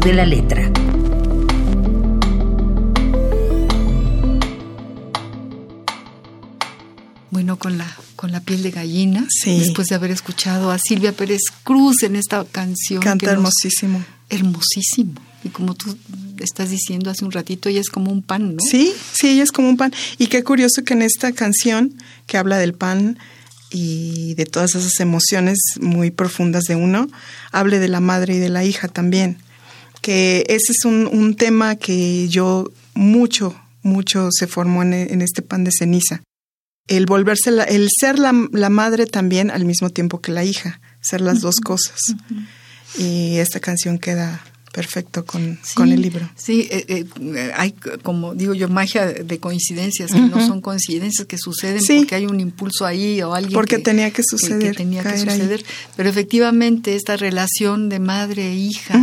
de 0.00 0.12
la 0.12 0.26
letra. 0.26 0.70
Bueno, 7.30 7.58
con 7.58 7.78
la, 7.78 7.96
con 8.16 8.32
la 8.32 8.40
piel 8.40 8.62
de 8.62 8.70
gallina, 8.70 9.26
después 9.44 9.88
de 9.88 9.94
haber 9.94 10.10
escuchado 10.10 10.70
a 10.70 10.78
Silvia 10.78 11.12
Pérez 11.12 11.42
Cruz 11.62 12.02
en 12.02 12.16
esta 12.16 12.44
canción. 12.44 13.02
Canta 13.02 13.30
hermosísimo. 13.30 14.04
hermosísimo. 14.28 15.20
Y 15.44 15.50
como 15.50 15.74
tú 15.74 15.96
estás 16.38 16.70
diciendo 16.70 17.10
hace 17.10 17.24
un 17.24 17.32
ratito, 17.32 17.68
ella 17.68 17.80
es 17.80 17.90
como 17.90 18.10
un 18.10 18.22
pan, 18.22 18.56
¿no? 18.56 18.60
Sí, 18.60 18.92
sí, 19.12 19.28
ella 19.28 19.42
es 19.42 19.52
como 19.52 19.68
un 19.68 19.76
pan. 19.76 19.92
Y 20.18 20.26
qué 20.26 20.42
curioso 20.42 20.82
que 20.84 20.94
en 20.94 21.02
esta 21.02 21.32
canción 21.32 21.94
que 22.26 22.38
habla 22.38 22.58
del 22.58 22.74
pan 22.74 23.18
y 23.70 24.34
de 24.34 24.46
todas 24.46 24.74
esas 24.74 24.98
emociones 25.00 25.58
muy 25.80 26.10
profundas 26.10 26.64
de 26.64 26.76
uno, 26.76 27.08
hable 27.52 27.78
de 27.78 27.88
la 27.88 28.00
madre 28.00 28.36
y 28.36 28.38
de 28.38 28.48
la 28.48 28.64
hija 28.64 28.88
también 28.88 29.38
que 30.02 30.44
ese 30.48 30.72
es 30.72 30.84
un, 30.84 31.34
tema 31.36 31.76
que 31.76 32.28
yo 32.28 32.70
mucho, 32.94 33.54
mucho 33.82 34.28
se 34.30 34.46
formó 34.46 34.82
en, 34.82 35.22
este 35.22 35.42
pan 35.42 35.64
de 35.64 35.72
ceniza. 35.72 36.22
El 36.88 37.06
volverse, 37.06 37.50
el 37.68 37.88
ser 37.90 38.18
la, 38.18 38.32
madre 38.32 39.06
también 39.06 39.50
al 39.50 39.64
mismo 39.64 39.90
tiempo 39.90 40.20
que 40.20 40.32
la 40.32 40.44
hija, 40.44 40.80
ser 41.00 41.20
las 41.20 41.40
dos 41.40 41.56
cosas. 41.56 41.98
Y 42.98 43.38
esta 43.38 43.60
canción 43.60 43.98
queda 43.98 44.44
perfecto 44.76 45.24
con, 45.24 45.58
Sí, 45.62 45.74
con 45.74 45.90
el 45.90 46.02
libro. 46.02 46.28
Sí, 46.36 46.68
eh, 46.70 46.84
eh, 47.18 47.52
hay, 47.56 47.72
como 48.02 48.34
digo 48.34 48.52
yo, 48.52 48.68
magia 48.68 49.06
de 49.06 49.38
coincidencias, 49.40 50.12
que 50.12 50.20
no 50.20 50.46
son 50.46 50.60
coincidencias 50.60 51.26
que 51.26 51.38
suceden 51.38 51.80
Sí. 51.80 52.00
porque 52.00 52.14
hay 52.16 52.26
un 52.26 52.40
impulso 52.40 52.84
ahí 52.84 53.22
o 53.22 53.32
alguien 53.32 53.54
Porque 53.54 53.76
que, 53.76 53.82
tenía 53.82 54.10
que 54.10 54.22
suceder, 54.22 54.72
que 54.72 54.76
tenía 54.76 55.02
que 55.02 55.08
ahí. 55.08 55.20
suceder. 55.20 55.64
Pero 55.96 56.10
efectivamente 56.10 56.94
esta 56.94 57.16
relación 57.16 57.88
de 57.88 58.00
madre 58.00 58.52
e 58.52 58.54
hija, 58.54 59.00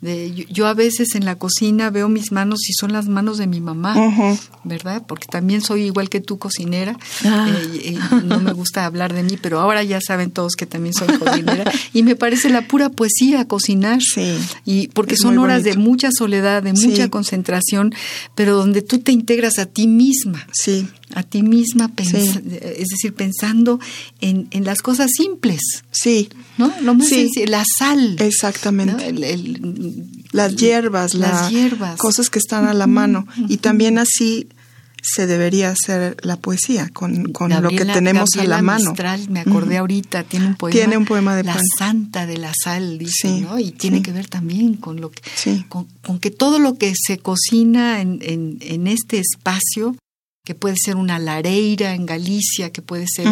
de, 0.00 0.32
yo, 0.34 0.44
yo 0.50 0.66
a 0.66 0.74
veces 0.74 1.14
en 1.14 1.24
la 1.24 1.36
cocina 1.36 1.90
veo 1.90 2.08
mis 2.08 2.32
manos 2.32 2.68
y 2.68 2.72
son 2.72 2.92
las 2.92 3.06
manos 3.06 3.38
de 3.38 3.46
mi 3.46 3.60
mamá. 3.60 3.94
¿verdad? 4.64 5.02
Porque 5.06 5.26
también 5.28 5.60
soy 5.60 5.82
igual 5.84 6.08
que 6.08 6.20
tú 6.20 6.38
cocinera. 6.38 6.96
Ah. 7.24 7.48
Eh, 7.74 7.96
no 8.24 8.40
me 8.40 8.52
gusta 8.52 8.86
hablar 8.86 9.12
de 9.12 9.22
mí, 9.22 9.38
pero 9.40 9.60
ahora 9.60 9.82
ya 9.84 10.00
saben 10.00 10.30
todos 10.30 10.54
que 10.56 10.66
también 10.66 10.94
soy 10.94 11.08
cocinera. 11.18 11.70
y 11.92 12.02
me 12.02 12.16
parece 12.16 12.48
la 12.48 12.66
pura 12.66 12.88
poesía 12.90 13.46
cocinar. 13.46 14.00
Sí. 14.02 14.36
Y 14.64 14.88
porque 14.88 15.11
Son 15.16 15.38
horas 15.38 15.62
de 15.64 15.76
mucha 15.76 16.10
soledad, 16.16 16.62
de 16.62 16.74
Sí. 16.76 16.88
mucha 16.88 17.08
concentración, 17.08 17.94
pero 18.34 18.56
donde 18.56 18.82
tú 18.82 18.98
te 18.98 19.12
integras 19.12 19.58
a 19.58 19.66
ti 19.66 19.86
misma. 19.86 20.46
Sí, 20.52 20.86
A 21.14 21.22
ti 21.22 21.42
misma, 21.42 21.90
Sí. 22.02 22.16
es 22.16 22.88
decir, 22.88 23.12
pensando 23.14 23.78
en, 24.22 24.48
en 24.50 24.64
las 24.64 24.80
cosas 24.80 25.10
simples, 25.14 25.60
sí, 25.90 26.30
¿no? 26.56 26.72
Lo 26.80 26.94
más 26.94 27.08
Sí. 27.08 27.16
sencillo, 27.16 27.46
la 27.50 27.64
sal. 27.78 28.16
¿no? 28.16 28.24
exactamente. 28.24 29.08
El- 29.08 29.22
el- 29.22 30.04
Las 30.32 30.56
hierbas, 30.56 31.12
las 31.14 31.42
la- 31.42 31.50
hierbas. 31.50 31.98
cosas 31.98 32.30
que 32.30 32.38
están 32.38 32.66
a 32.66 32.72
la 32.72 32.86
mano. 32.86 33.26
Y 33.48 33.58
también 33.58 33.98
así 33.98 34.48
se 35.02 35.26
debería 35.26 35.70
hacer 35.70 36.16
la 36.22 36.36
poesía, 36.36 36.88
con, 36.92 37.32
con 37.32 37.50
lo 37.50 37.68
que 37.70 37.84
tenemos 37.84 38.30
Gabriela 38.30 38.54
a 38.54 38.58
la 38.58 38.62
mano. 38.62 38.84
Mistral, 38.90 39.28
me 39.30 39.40
acordé 39.40 39.78
ahorita, 39.78 40.22
tiene 40.24 40.46
un 40.46 40.54
poema. 40.54 40.72
Tiene 40.72 40.96
un 40.96 41.04
poema 41.04 41.34
de 41.36 41.42
La 41.44 41.54
pan. 41.54 41.62
santa 41.78 42.24
de 42.26 42.38
la 42.38 42.52
sal, 42.62 42.98
dice, 42.98 43.12
Sí, 43.28 43.40
¿no? 43.40 43.58
Y 43.58 43.72
tiene 43.72 43.96
sí. 43.98 44.02
que 44.04 44.12
ver 44.12 44.28
también 44.28 44.74
con 44.74 45.00
lo 45.00 45.10
que, 45.10 45.20
Sí. 45.34 45.64
con, 45.68 45.88
con 46.06 46.18
que 46.20 46.30
todo 46.30 46.58
lo 46.60 46.78
que 46.78 46.92
se 46.96 47.18
cocina 47.18 48.00
en, 48.00 48.20
en, 48.22 48.58
en 48.60 48.86
este 48.86 49.18
espacio, 49.18 49.96
que 50.44 50.54
puede 50.56 50.74
ser 50.76 50.96
una 50.96 51.18
lareira 51.20 51.94
en 51.94 52.04
Galicia, 52.04 52.70
que 52.72 52.82
puede 52.82 53.06
ser 53.06 53.26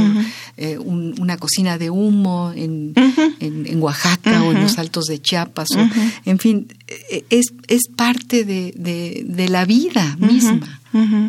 eh, 0.57 0.79
un- 0.79 1.15
una 1.21 1.37
cocina 1.39 1.77
de 1.77 1.91
humo 1.91 2.53
en, 2.55 2.93
en, 3.41 3.67
en 3.67 3.83
Oaxaca 3.83 4.43
o 4.45 4.53
en 4.53 4.61
los 4.63 4.79
altos 4.79 5.07
de 5.07 5.21
Chiapas, 5.21 5.69
o- 5.77 5.89
en 6.25 6.39
fin, 6.39 6.69
eh, 7.11 7.25
es, 7.31 7.47
es 7.67 7.89
parte 7.97 8.45
de, 8.45 8.73
de- 8.77 9.25
de 9.27 9.49
la 9.49 9.65
vida 9.65 10.17
misma. 10.21 10.81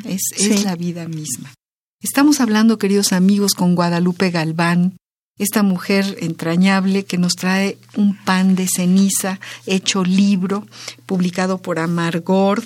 Es, 0.05 0.21
Sí. 0.35 0.51
es 0.51 0.63
la 0.65 0.75
vida 0.75 1.07
misma. 1.07 1.51
Estamos 2.03 2.41
hablando, 2.41 2.77
queridos 2.77 3.11
amigos, 3.11 3.53
con 3.53 3.73
Guadalupe 3.75 4.29
Galván, 4.31 4.97
esta 5.41 5.63
mujer 5.63 6.17
entrañable 6.21 7.03
que 7.03 7.17
nos 7.17 7.33
trae 7.33 7.77
un 7.97 8.15
pan 8.15 8.55
de 8.55 8.67
ceniza 8.67 9.39
hecho 9.65 10.03
libro, 10.03 10.67
publicado 11.07 11.57
por 11.57 11.79
Amargord, 11.79 12.63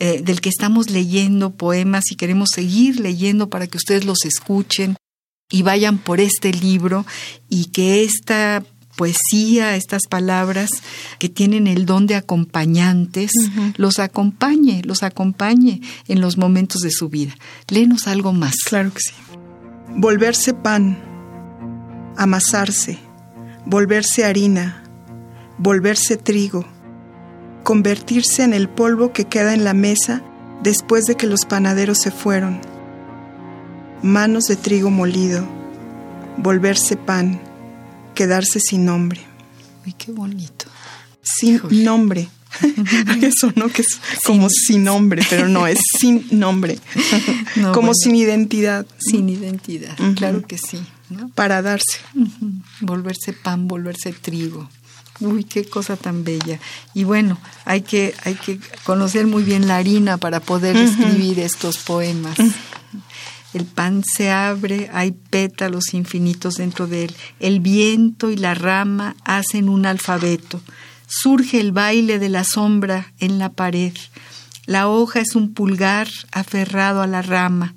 eh, 0.00 0.22
del 0.22 0.40
que 0.40 0.48
estamos 0.48 0.90
leyendo 0.90 1.50
poemas 1.54 2.10
y 2.10 2.16
queremos 2.16 2.48
seguir 2.52 2.98
leyendo 2.98 3.48
para 3.48 3.68
que 3.68 3.76
ustedes 3.76 4.04
los 4.04 4.24
escuchen 4.24 4.96
y 5.50 5.62
vayan 5.62 5.98
por 5.98 6.18
este 6.18 6.52
libro 6.52 7.06
y 7.48 7.66
que 7.66 8.02
esta 8.02 8.64
poesía, 8.96 9.76
estas 9.76 10.02
palabras 10.08 10.70
que 11.20 11.28
tienen 11.28 11.68
el 11.68 11.86
don 11.86 12.08
de 12.08 12.16
acompañantes, 12.16 13.30
los 13.76 14.00
acompañe, 14.00 14.82
los 14.84 15.04
acompañe 15.04 15.80
en 16.08 16.20
los 16.20 16.38
momentos 16.38 16.80
de 16.80 16.90
su 16.90 17.08
vida. 17.08 17.36
Léenos 17.68 18.08
algo 18.08 18.32
más. 18.32 18.56
Claro 18.64 18.92
que 18.92 19.00
sí. 19.00 19.12
Volverse 19.98 20.54
pan, 20.54 21.05
amasarse, 22.16 22.98
volverse 23.64 24.24
harina, 24.24 24.82
volverse 25.58 26.16
trigo, 26.16 26.64
convertirse 27.62 28.42
en 28.42 28.54
el 28.54 28.68
polvo 28.68 29.12
que 29.12 29.24
queda 29.24 29.54
en 29.54 29.64
la 29.64 29.74
mesa 29.74 30.22
después 30.62 31.04
de 31.04 31.16
que 31.16 31.26
los 31.26 31.44
panaderos 31.44 31.98
se 31.98 32.10
fueron. 32.10 32.60
Manos 34.02 34.44
de 34.44 34.56
trigo 34.56 34.90
molido, 34.90 35.46
volverse 36.36 36.96
pan, 36.96 37.40
quedarse 38.14 38.60
sin 38.60 38.84
nombre. 38.84 39.20
Uy, 39.84 39.92
qué 39.92 40.12
bonito. 40.12 40.66
Sin 41.22 41.60
nombre. 41.84 42.28
Eso 43.22 43.52
no 43.54 43.68
que 43.68 43.82
es 43.82 44.00
como 44.24 44.48
sin 44.48 44.84
nombre, 44.84 45.22
pero 45.28 45.48
no, 45.48 45.66
es 45.66 45.78
sin 45.98 46.26
nombre. 46.30 46.78
No, 47.56 47.72
como 47.72 47.86
bueno. 47.86 47.94
sin 47.94 48.16
identidad. 48.16 48.86
Sin 48.98 49.30
identidad, 49.30 49.96
claro 50.14 50.42
que 50.42 50.58
sí. 50.58 50.78
¿No? 51.10 51.28
Para 51.30 51.62
darse. 51.62 52.00
Volverse 52.80 53.32
pan, 53.32 53.68
volverse 53.68 54.12
trigo. 54.12 54.68
Uy, 55.20 55.44
qué 55.44 55.64
cosa 55.64 55.96
tan 55.96 56.24
bella. 56.24 56.60
Y 56.92 57.04
bueno, 57.04 57.38
hay 57.64 57.80
que, 57.82 58.14
hay 58.24 58.34
que 58.34 58.60
conocer 58.84 59.26
muy 59.26 59.42
bien 59.42 59.66
la 59.66 59.76
harina 59.76 60.18
para 60.18 60.40
poder 60.40 60.76
escribir 60.76 61.38
estos 61.38 61.78
poemas. 61.78 62.36
El 63.54 63.64
pan 63.64 64.02
se 64.04 64.30
abre, 64.30 64.90
hay 64.92 65.12
pétalos 65.12 65.94
infinitos 65.94 66.56
dentro 66.56 66.86
de 66.86 67.04
él. 67.04 67.16
El 67.40 67.60
viento 67.60 68.30
y 68.30 68.36
la 68.36 68.54
rama 68.54 69.16
hacen 69.24 69.70
un 69.70 69.86
alfabeto. 69.86 70.60
Surge 71.06 71.60
el 71.60 71.72
baile 71.72 72.18
de 72.18 72.28
la 72.28 72.44
sombra 72.44 73.12
en 73.18 73.38
la 73.38 73.50
pared. 73.50 73.94
La 74.66 74.88
hoja 74.88 75.20
es 75.20 75.34
un 75.34 75.54
pulgar 75.54 76.08
aferrado 76.32 77.00
a 77.00 77.06
la 77.06 77.22
rama. 77.22 77.74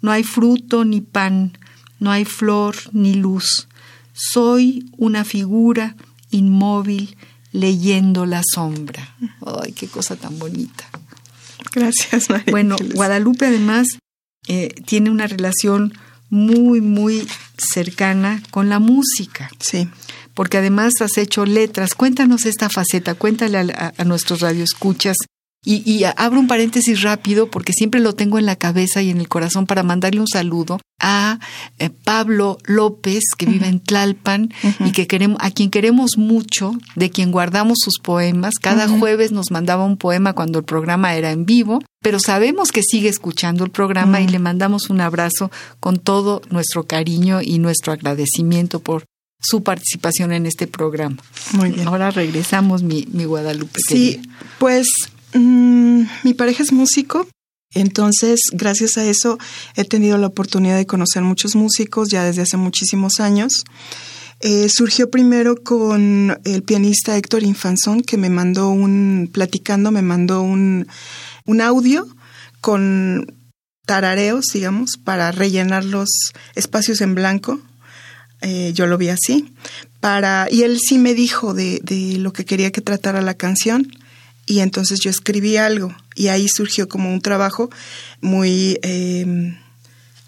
No 0.00 0.12
hay 0.12 0.22
fruto 0.22 0.84
ni 0.86 1.02
pan, 1.02 1.58
no 1.98 2.10
hay 2.10 2.24
flor 2.24 2.76
ni 2.92 3.14
luz. 3.14 3.68
Soy 4.12 4.90
una 4.96 5.24
figura 5.24 5.96
inmóvil 6.30 7.16
leyendo 7.52 8.26
la 8.26 8.42
sombra. 8.54 9.14
Ay, 9.62 9.72
qué 9.72 9.86
cosa 9.88 10.16
tan 10.16 10.38
bonita. 10.38 10.84
Gracias, 11.72 12.28
María. 12.30 12.50
Bueno. 12.50 12.76
Guadalupe 12.94 13.46
además 13.46 13.86
eh, 14.48 14.74
tiene 14.86 15.10
una 15.10 15.26
relación 15.26 15.92
muy, 16.30 16.80
muy 16.80 17.26
cercana 17.56 18.42
con 18.50 18.68
la 18.68 18.78
música, 18.78 19.50
Sí. 19.60 19.88
porque 20.34 20.58
además 20.58 20.92
has 21.00 21.16
hecho 21.18 21.46
letras. 21.46 21.94
Cuéntanos 21.94 22.44
esta 22.46 22.68
faceta, 22.68 23.14
cuéntale 23.14 23.58
a, 23.58 23.62
a- 23.96 24.02
a 24.02 24.04
nuestros 24.04 24.40
radioescuchas. 24.40 25.16
Y, 25.64 25.82
y 25.90 26.04
abro 26.04 26.38
un 26.38 26.46
paréntesis 26.46 27.02
rápido 27.02 27.50
porque 27.50 27.72
siempre 27.72 28.00
lo 28.00 28.14
tengo 28.14 28.38
en 28.38 28.46
la 28.46 28.56
cabeza 28.56 29.02
y 29.02 29.10
en 29.10 29.18
el 29.18 29.28
corazón 29.28 29.66
para 29.66 29.82
mandarle 29.82 30.20
un 30.20 30.28
saludo 30.28 30.78
a 31.00 31.38
eh, 31.78 31.90
Pablo 31.90 32.58
López 32.64 33.22
que 33.36 33.46
vive 33.46 33.66
en 33.66 33.80
Tlalpan 33.80 34.52
y 34.80 34.92
que 34.92 35.06
queremos 35.06 35.38
a 35.40 35.50
quien 35.50 35.70
queremos 35.70 36.16
mucho, 36.16 36.72
de 36.96 37.10
quien 37.10 37.30
guardamos 37.30 37.78
sus 37.80 37.98
poemas. 38.00 38.54
Cada 38.60 38.88
jueves 38.88 39.32
nos 39.32 39.50
mandaba 39.50 39.84
un 39.84 39.96
poema 39.96 40.32
cuando 40.32 40.58
el 40.58 40.64
programa 40.64 41.14
era 41.14 41.30
en 41.30 41.44
vivo, 41.44 41.80
pero 42.02 42.18
sabemos 42.18 42.72
que 42.72 42.82
sigue 42.82 43.08
escuchando 43.08 43.64
el 43.64 43.70
programa 43.70 44.20
y 44.20 44.28
le 44.28 44.38
mandamos 44.38 44.90
un 44.90 45.00
abrazo 45.00 45.50
con 45.80 45.98
todo 45.98 46.42
nuestro 46.50 46.86
cariño 46.86 47.40
y 47.42 47.58
nuestro 47.58 47.92
agradecimiento 47.92 48.80
por 48.80 49.04
su 49.40 49.62
participación 49.62 50.32
en 50.32 50.46
este 50.46 50.66
programa. 50.66 51.16
Muy 51.52 51.70
bien. 51.70 51.86
Ahora 51.86 52.10
regresamos, 52.10 52.82
mi, 52.82 53.06
mi 53.12 53.24
Guadalupe. 53.24 53.78
Sí, 53.86 54.16
querida. 54.16 54.34
pues 54.58 54.88
mm, 55.34 56.02
mi 56.24 56.34
pareja 56.34 56.62
es 56.62 56.72
músico, 56.72 57.26
entonces 57.74 58.40
gracias 58.52 58.96
a 58.96 59.04
eso 59.04 59.38
he 59.76 59.84
tenido 59.84 60.16
la 60.18 60.28
oportunidad 60.28 60.76
de 60.76 60.86
conocer 60.86 61.22
muchos 61.22 61.54
músicos 61.54 62.08
ya 62.08 62.24
desde 62.24 62.42
hace 62.42 62.56
muchísimos 62.56 63.20
años. 63.20 63.64
Eh, 64.40 64.68
surgió 64.68 65.10
primero 65.10 65.56
con 65.56 66.38
el 66.44 66.62
pianista 66.62 67.16
Héctor 67.16 67.42
Infanzón, 67.42 68.02
que 68.02 68.16
me 68.16 68.30
mandó 68.30 68.68
un, 68.68 69.28
platicando, 69.32 69.90
me 69.90 70.02
mandó 70.02 70.42
un, 70.42 70.86
un 71.44 71.60
audio 71.60 72.06
con 72.60 73.34
tarareos, 73.84 74.44
digamos, 74.52 74.96
para 74.96 75.32
rellenar 75.32 75.84
los 75.84 76.08
espacios 76.54 77.00
en 77.00 77.14
blanco. 77.16 77.60
Eh, 78.40 78.72
yo 78.74 78.86
lo 78.86 78.96
vi 78.96 79.08
así. 79.08 79.52
Para, 79.98 80.46
y 80.50 80.62
él 80.62 80.78
sí 80.78 80.98
me 80.98 81.14
dijo 81.14 81.52
de, 81.52 81.80
de 81.82 82.18
lo 82.18 82.32
que 82.32 82.44
quería 82.44 82.70
que 82.70 82.80
tratara 82.80 83.20
la 83.22 83.34
canción. 83.34 83.90
Y 84.48 84.60
entonces 84.60 84.98
yo 85.00 85.10
escribí 85.10 85.58
algo. 85.58 85.94
Y 86.16 86.28
ahí 86.28 86.48
surgió 86.48 86.88
como 86.88 87.12
un 87.12 87.20
trabajo 87.20 87.68
muy 88.22 88.78
eh, 88.82 89.54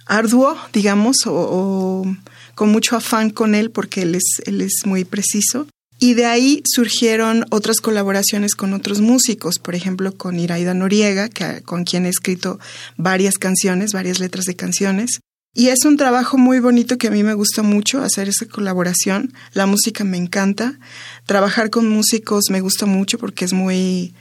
arduo, 0.05 0.57
digamos, 0.75 1.27
o, 1.27 1.33
o 1.33 2.17
con 2.55 2.71
mucho 2.71 2.97
afán 2.97 3.31
con 3.31 3.55
él, 3.55 3.71
porque 3.71 4.03
él 4.03 4.15
es, 4.15 4.43
él 4.45 4.61
es 4.61 4.83
muy 4.85 5.05
preciso. 5.05 5.67
Y 5.99 6.15
de 6.15 6.27
ahí 6.27 6.63
surgieron 6.65 7.47
otras 7.51 7.81
colaboraciones 7.81 8.55
con 8.55 8.75
otros 8.75 9.01
músicos, 9.01 9.59
por 9.59 9.75
ejemplo 9.75 10.17
con 10.17 10.39
Iraida 10.39 10.75
Noriega, 10.75 11.29
que, 11.29 11.63
con 11.63 11.85
quien 11.85 12.05
he 12.05 12.11
escrito 12.11 12.59
varias 12.97 13.39
canciones, 13.39 13.93
varias 13.93 14.19
letras 14.19 14.45
de 14.45 14.57
canciones. 14.57 15.21
Y 15.53 15.69
es 15.69 15.85
un 15.85 15.97
trabajo 15.97 16.39
muy 16.39 16.61
bonito 16.61 16.97
que 16.97 17.09
a 17.09 17.11
mí 17.11 17.23
me 17.23 17.35
gusta 17.35 17.63
mucho 17.63 18.03
hacer 18.03 18.29
esa 18.29 18.47
colaboración. 18.47 19.33
La 19.53 19.67
música 19.67 20.05
me 20.05 20.17
encanta. 20.17 20.79
Trabajar 21.27 21.71
con 21.71 21.89
músicos 21.89 22.45
me 22.51 22.61
gusta 22.61 22.87
mucho 22.87 23.19
porque 23.19 23.45
es 23.45 23.53
muy, 23.53 24.15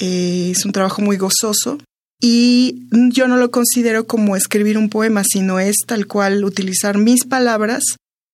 eh, 0.00 0.50
es 0.52 0.64
un 0.64 0.72
trabajo 0.72 1.02
muy 1.02 1.18
gozoso. 1.18 1.78
Y 2.20 2.86
yo 3.10 3.28
no 3.28 3.36
lo 3.36 3.50
considero 3.50 4.06
como 4.06 4.36
escribir 4.36 4.78
un 4.78 4.88
poema, 4.88 5.24
sino 5.24 5.58
es 5.58 5.76
tal 5.86 6.06
cual 6.06 6.44
utilizar 6.44 6.96
mis 6.96 7.24
palabras 7.24 7.82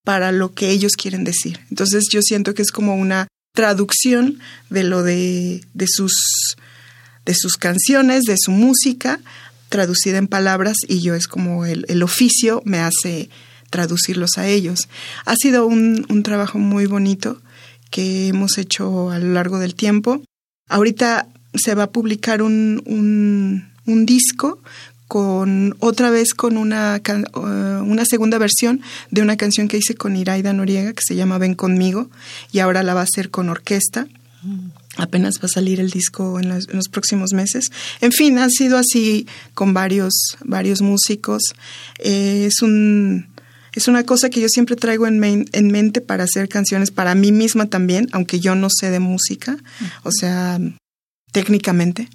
para 0.04 0.30
lo 0.30 0.54
que 0.54 0.70
ellos 0.70 0.92
quieren 0.92 1.24
decir. 1.24 1.58
Entonces 1.70 2.04
yo 2.10 2.22
siento 2.22 2.54
que 2.54 2.62
es 2.62 2.70
como 2.70 2.94
una 2.94 3.26
traducción 3.54 4.38
de 4.70 4.84
lo 4.84 5.02
de, 5.02 5.64
de 5.74 5.86
sus 5.88 6.54
de 7.28 7.34
sus 7.34 7.56
canciones, 7.56 8.22
de 8.22 8.36
su 8.38 8.52
música, 8.52 9.20
traducida 9.68 10.18
en 10.18 10.28
palabras, 10.28 10.76
y 10.86 11.00
yo 11.00 11.14
es 11.14 11.26
como 11.26 11.66
el, 11.66 11.84
el 11.88 12.02
oficio 12.02 12.62
me 12.64 12.78
hace 12.78 13.30
traducirlos 13.70 14.38
a 14.38 14.46
ellos. 14.46 14.88
Ha 15.24 15.34
sido 15.36 15.66
un, 15.66 16.06
un 16.08 16.22
trabajo 16.22 16.58
muy 16.58 16.86
bonito 16.86 17.40
que 17.90 18.28
hemos 18.28 18.58
hecho 18.58 19.10
a 19.10 19.18
lo 19.18 19.32
largo 19.32 19.58
del 19.58 19.74
tiempo. 19.74 20.22
Ahorita 20.68 21.28
se 21.54 21.74
va 21.74 21.84
a 21.84 21.90
publicar 21.90 22.42
un, 22.42 22.82
un, 22.86 23.68
un 23.86 24.06
disco 24.06 24.60
con 25.06 25.74
otra 25.80 26.10
vez 26.10 26.34
con 26.34 26.58
una, 26.58 27.00
una 27.34 28.04
segunda 28.04 28.36
versión 28.36 28.82
de 29.10 29.22
una 29.22 29.38
canción 29.38 29.66
que 29.66 29.78
hice 29.78 29.94
con 29.94 30.16
Iraida 30.16 30.52
Noriega 30.52 30.92
que 30.92 31.02
se 31.02 31.16
llama 31.16 31.38
Ven 31.38 31.54
conmigo 31.54 32.10
y 32.52 32.58
ahora 32.58 32.82
la 32.82 32.92
va 32.92 33.00
a 33.00 33.04
hacer 33.04 33.30
con 33.30 33.48
orquesta. 33.48 34.06
Apenas 34.98 35.36
va 35.40 35.46
a 35.46 35.48
salir 35.48 35.80
el 35.80 35.90
disco 35.90 36.38
en 36.38 36.48
los, 36.48 36.68
en 36.68 36.76
los, 36.76 36.88
próximos 36.88 37.32
meses. 37.32 37.70
En 38.00 38.12
fin, 38.12 38.38
ha 38.38 38.48
sido 38.50 38.76
así 38.76 39.26
con 39.54 39.72
varios, 39.72 40.12
varios 40.44 40.82
músicos. 40.82 41.42
Eh, 41.98 42.46
es 42.46 42.62
un 42.62 43.28
es 43.78 43.86
una 43.86 44.02
cosa 44.04 44.28
que 44.28 44.40
yo 44.40 44.48
siempre 44.48 44.74
traigo 44.74 45.06
en, 45.06 45.20
me 45.20 45.44
en, 45.52 45.70
mente 45.70 46.00
para 46.00 46.24
hacer 46.24 46.48
canciones 46.48 46.90
para 46.90 47.14
mí 47.14 47.30
misma 47.30 47.66
también, 47.66 48.08
aunque 48.10 48.40
yo 48.40 48.56
no 48.56 48.68
sé 48.70 48.90
de 48.90 48.98
música, 48.98 49.56
o 50.02 50.10
sea, 50.10 50.58
técnicamente. 51.30 52.08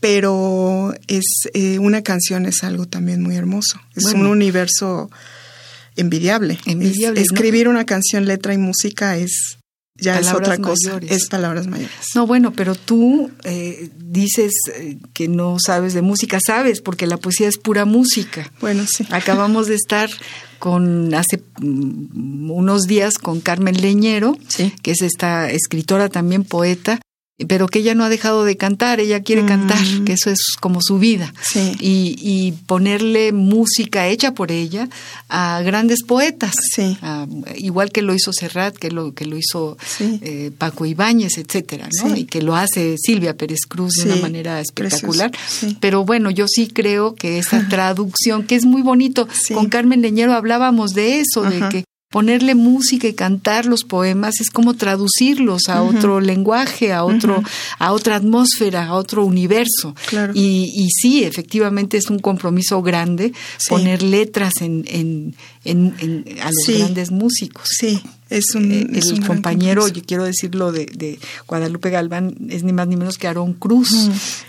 Pero 0.00 0.94
es 1.06 1.24
eh, 1.54 1.78
una 1.78 2.02
canción 2.02 2.44
es 2.44 2.62
algo 2.62 2.86
también 2.86 3.22
muy 3.22 3.36
hermoso. 3.36 3.80
Es 3.96 4.04
bueno, 4.04 4.20
un 4.20 4.26
universo 4.26 5.10
envidiable. 5.96 6.58
envidiable 6.66 7.20
es, 7.20 7.26
escribir 7.32 7.64
¿no? 7.64 7.70
una 7.70 7.86
canción, 7.86 8.26
letra 8.26 8.52
y 8.54 8.58
música 8.58 9.16
es 9.16 9.57
ya 9.98 10.14
palabras 10.14 10.26
es 10.28 10.40
otra 10.40 10.58
cosa, 10.58 10.88
mayores. 10.94 11.10
es 11.10 11.28
palabras 11.28 11.66
mayores. 11.66 11.94
No, 12.14 12.26
bueno, 12.26 12.52
pero 12.52 12.74
tú 12.74 13.30
eh, 13.44 13.90
dices 13.96 14.52
eh, 14.74 14.98
que 15.12 15.28
no 15.28 15.56
sabes 15.58 15.94
de 15.94 16.02
música, 16.02 16.38
sabes, 16.44 16.80
porque 16.80 17.06
la 17.06 17.16
poesía 17.16 17.48
es 17.48 17.58
pura 17.58 17.84
música. 17.84 18.50
Bueno, 18.60 18.84
sí. 18.86 19.06
Acabamos 19.10 19.66
de 19.66 19.74
estar 19.74 20.08
con 20.58 21.14
hace 21.14 21.42
um, 21.60 22.50
unos 22.50 22.82
días 22.84 23.18
con 23.18 23.40
Carmen 23.40 23.80
Leñero, 23.80 24.36
sí. 24.48 24.72
que 24.82 24.92
es 24.92 25.02
esta 25.02 25.50
escritora 25.50 26.08
también 26.08 26.44
poeta, 26.44 27.00
pero 27.46 27.68
que 27.68 27.78
ella 27.78 27.94
no 27.94 28.02
ha 28.02 28.08
dejado 28.08 28.44
de 28.44 28.56
cantar, 28.56 28.98
ella 28.98 29.22
quiere 29.22 29.44
mm. 29.44 29.46
cantar, 29.46 29.84
que 30.04 30.12
eso 30.12 30.28
es 30.30 30.40
como 30.58 30.80
su 30.82 30.98
vida. 30.98 31.32
Sí. 31.40 31.76
Y, 31.78 32.16
y, 32.20 32.52
ponerle 32.66 33.32
música 33.32 34.08
hecha 34.08 34.34
por 34.34 34.50
ella 34.50 34.88
a 35.28 35.62
grandes 35.62 36.02
poetas, 36.02 36.56
sí. 36.74 36.98
a, 37.00 37.26
igual 37.56 37.92
que 37.92 38.02
lo 38.02 38.12
hizo 38.12 38.32
Serrat, 38.32 38.76
que 38.76 38.90
lo, 38.90 39.14
que 39.14 39.24
lo 39.24 39.36
hizo 39.36 39.76
sí. 39.86 40.18
eh, 40.22 40.50
Paco 40.56 40.84
Ibáñez, 40.84 41.38
etcétera, 41.38 41.88
¿no? 42.02 42.16
Y 42.16 42.24
que 42.24 42.42
lo 42.42 42.56
hace 42.56 42.96
Silvia 42.98 43.36
Pérez 43.36 43.60
Cruz 43.68 43.92
de 43.94 44.12
una 44.12 44.16
manera 44.16 44.60
espectacular. 44.60 45.30
Pero 45.78 46.04
bueno, 46.04 46.30
yo 46.30 46.46
sí 46.48 46.66
creo 46.66 47.14
que 47.14 47.38
esa 47.38 47.68
traducción, 47.68 48.44
que 48.44 48.56
es 48.56 48.64
muy 48.64 48.82
bonito, 48.82 49.28
con 49.54 49.68
Carmen 49.68 50.02
Leñero 50.02 50.32
hablábamos 50.34 50.90
de 50.90 51.20
eso, 51.20 51.44
Ajá. 51.44 51.50
de 51.50 51.68
que 51.68 51.84
ponerle 52.10 52.54
música 52.54 53.06
y 53.06 53.12
cantar 53.12 53.66
los 53.66 53.84
poemas 53.84 54.40
es 54.40 54.50
como 54.50 54.74
traducirlos 54.74 55.68
a 55.68 55.82
uh 55.82 55.90
-huh. 55.90 55.96
otro 55.96 56.20
lenguaje, 56.20 56.92
a 56.92 57.04
otro, 57.04 57.38
uh 57.38 57.42
-huh. 57.42 57.48
a 57.78 57.92
otra 57.92 58.16
atmósfera, 58.16 58.86
a 58.86 58.94
otro 58.94 59.24
universo. 59.24 59.94
Claro. 60.06 60.32
Y, 60.34 60.72
y, 60.74 60.88
sí, 60.90 61.24
efectivamente 61.24 61.98
es 61.98 62.08
un 62.08 62.18
compromiso 62.18 62.82
grande 62.82 63.32
sí. 63.58 63.68
poner 63.68 64.02
letras 64.02 64.62
en, 64.62 64.84
en, 64.88 65.34
en, 65.64 65.94
en 65.98 66.40
a 66.40 66.46
los 66.46 66.64
sí. 66.64 66.78
grandes 66.78 67.10
músicos. 67.10 67.68
Sí, 67.78 68.00
es 68.30 68.54
un, 68.54 68.70
eh, 68.70 68.86
es 68.92 69.06
el 69.06 69.14
un 69.14 69.26
compañero, 69.26 69.88
yo 69.88 70.02
quiero 70.02 70.24
decirlo 70.24 70.72
de, 70.72 70.86
de, 70.86 71.18
Guadalupe 71.46 71.90
Galván, 71.90 72.34
es 72.50 72.62
ni 72.62 72.72
más 72.72 72.86
ni 72.88 72.96
menos 72.96 73.16
que 73.16 73.26
Aarón 73.26 73.54
Cruz, 73.54 73.90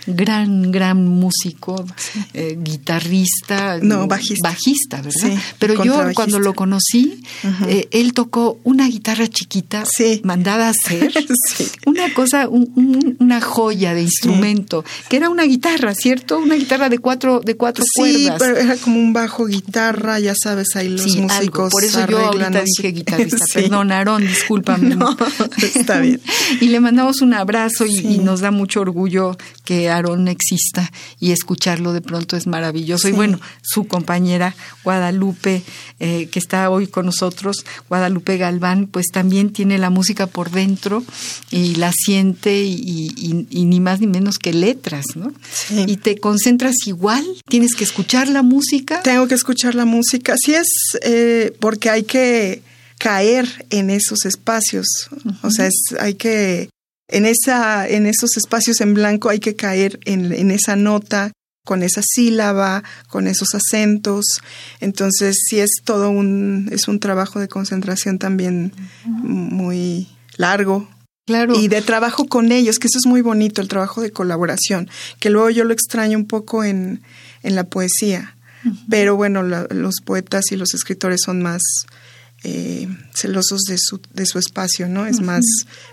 mm. 0.06 0.12
gran, 0.12 0.70
gran 0.70 1.06
músico, 1.06 1.84
sí. 1.96 2.20
eh, 2.34 2.58
guitarrista, 2.60 3.78
no, 3.82 4.06
bajista, 4.06 4.50
bajista 4.50 4.96
¿verdad? 4.98 5.12
Sí, 5.20 5.38
Pero 5.58 5.82
yo 5.82 6.02
cuando 6.14 6.38
lo 6.38 6.54
conocí, 6.54 7.22
uh 7.42 7.46
-huh. 7.46 7.68
eh, 7.68 7.88
él 7.90 8.12
tocó 8.12 8.60
una 8.64 8.86
guitarra 8.86 9.28
chiquita 9.28 9.84
sí. 9.86 10.20
mandada 10.24 10.68
a 10.68 10.70
hacer, 10.70 11.12
una 11.86 12.12
cosa, 12.12 12.48
un, 12.48 12.70
un, 12.76 13.16
una 13.18 13.40
joya 13.40 13.94
de 13.94 14.02
instrumento, 14.02 14.84
que 15.08 15.16
era 15.16 15.30
una 15.30 15.44
guitarra, 15.44 15.94
¿cierto? 15.94 16.38
Una 16.38 16.56
guitarra 16.56 16.88
de 16.88 16.98
cuatro, 16.98 17.40
de 17.40 17.56
cuatro 17.56 17.84
cuerdas. 17.94 18.16
Sí, 18.16 18.28
pero 18.38 18.56
era 18.56 18.76
como 18.76 18.98
un 19.00 19.12
bajo 19.12 19.46
guitarra, 19.46 20.20
ya 20.20 20.34
sabes, 20.34 20.76
ahí 20.76 20.88
los 20.90 21.06
músicos. 21.16 21.30
Algo. 21.30 21.68
Por 21.70 21.84
eso 21.84 22.06
yo 22.06 22.18
ahorita 22.18 22.62
dije 22.62 22.88
guitarrista, 22.92 23.44
Perdón, 23.70 23.92
Aarón, 23.92 24.26
discúlpame. 24.26 24.96
No, 24.96 25.16
está 25.62 26.00
bien. 26.00 26.20
y 26.60 26.66
le 26.66 26.80
mandamos 26.80 27.22
un 27.22 27.34
abrazo 27.34 27.86
y, 27.86 27.96
sí. 27.96 28.14
y, 28.14 28.18
nos 28.18 28.40
da 28.40 28.50
mucho 28.50 28.80
orgullo 28.80 29.36
que 29.64 29.88
Aarón 29.88 30.26
exista 30.26 30.90
y 31.20 31.30
escucharlo 31.30 31.92
de 31.92 32.00
pronto 32.00 32.36
es 32.36 32.48
maravilloso. 32.48 33.06
Sí. 33.06 33.14
Y 33.14 33.16
bueno, 33.16 33.40
su 33.62 33.86
compañera 33.86 34.56
Guadalupe, 34.82 35.62
eh, 36.00 36.28
que 36.32 36.38
está 36.40 36.68
hoy 36.68 36.88
con 36.88 37.06
nosotros, 37.06 37.64
Guadalupe 37.88 38.36
Galván, 38.38 38.88
pues 38.88 39.06
también 39.12 39.52
tiene 39.52 39.78
la 39.78 39.90
música 39.90 40.26
por 40.26 40.50
dentro 40.50 41.04
y 41.50 41.76
la 41.76 41.92
siente 41.92 42.62
y, 42.62 43.12
y, 43.16 43.46
y 43.50 43.64
ni 43.66 43.78
más 43.78 44.00
ni 44.00 44.08
menos 44.08 44.38
que 44.38 44.52
letras, 44.52 45.04
¿no? 45.14 45.32
Sí. 45.52 45.84
Y 45.86 45.96
te 45.98 46.18
concentras 46.18 46.74
igual, 46.86 47.24
tienes 47.48 47.74
que 47.74 47.84
escuchar 47.84 48.28
la 48.28 48.42
música. 48.42 49.00
Tengo 49.02 49.28
que 49.28 49.34
escuchar 49.34 49.76
la 49.76 49.84
música. 49.84 50.34
Sí 50.36 50.54
es 50.54 50.68
eh, 51.02 51.52
porque 51.60 51.90
hay 51.90 52.02
que 52.02 52.62
caer 53.00 53.48
en 53.70 53.88
esos 53.88 54.26
espacios. 54.26 54.86
Uh 55.10 55.16
-huh. 55.16 55.38
O 55.42 55.50
sea, 55.50 55.66
es, 55.66 55.78
hay 55.98 56.14
que, 56.14 56.68
en, 57.08 57.24
esa, 57.24 57.88
en 57.88 58.06
esos 58.06 58.36
espacios 58.36 58.80
en 58.82 58.92
blanco 58.94 59.30
hay 59.30 59.40
que 59.40 59.56
caer 59.56 59.98
en, 60.04 60.32
en, 60.32 60.50
esa 60.50 60.76
nota, 60.76 61.32
con 61.64 61.82
esa 61.82 62.02
sílaba, 62.04 62.84
con 63.08 63.26
esos 63.26 63.54
acentos. 63.54 64.24
Entonces, 64.80 65.36
sí 65.48 65.58
es 65.60 65.70
todo 65.82 66.10
un, 66.10 66.68
es 66.70 66.88
un 66.88 67.00
trabajo 67.00 67.40
de 67.40 67.48
concentración 67.48 68.18
también 68.18 68.72
muy 69.04 70.06
largo. 70.36 70.88
Claro. 71.26 71.54
Y 71.54 71.68
de 71.68 71.80
trabajo 71.80 72.26
con 72.26 72.52
ellos, 72.52 72.78
que 72.78 72.88
eso 72.88 72.98
es 72.98 73.06
muy 73.06 73.22
bonito, 73.22 73.62
el 73.62 73.68
trabajo 73.68 74.02
de 74.02 74.10
colaboración, 74.10 74.90
que 75.20 75.30
luego 75.30 75.48
yo 75.48 75.64
lo 75.64 75.72
extraño 75.72 76.18
un 76.18 76.26
poco 76.26 76.64
en, 76.64 77.00
en 77.42 77.54
la 77.54 77.64
poesía. 77.64 78.36
Uh 78.64 78.68
-huh. 78.68 78.86
Pero 78.90 79.16
bueno, 79.16 79.42
la, 79.42 79.66
los 79.70 79.94
poetas 80.04 80.44
y 80.52 80.56
los 80.56 80.74
escritores 80.74 81.20
son 81.24 81.40
más 81.40 81.62
eh, 82.42 82.88
celosos 83.14 83.62
de 83.68 83.76
su, 83.78 84.00
de 84.14 84.24
su 84.24 84.38
espacio, 84.38 84.88
¿no? 84.88 85.06
Es 85.06 85.16
uh 85.16 85.20
-huh. 85.20 85.24
más, 85.24 85.44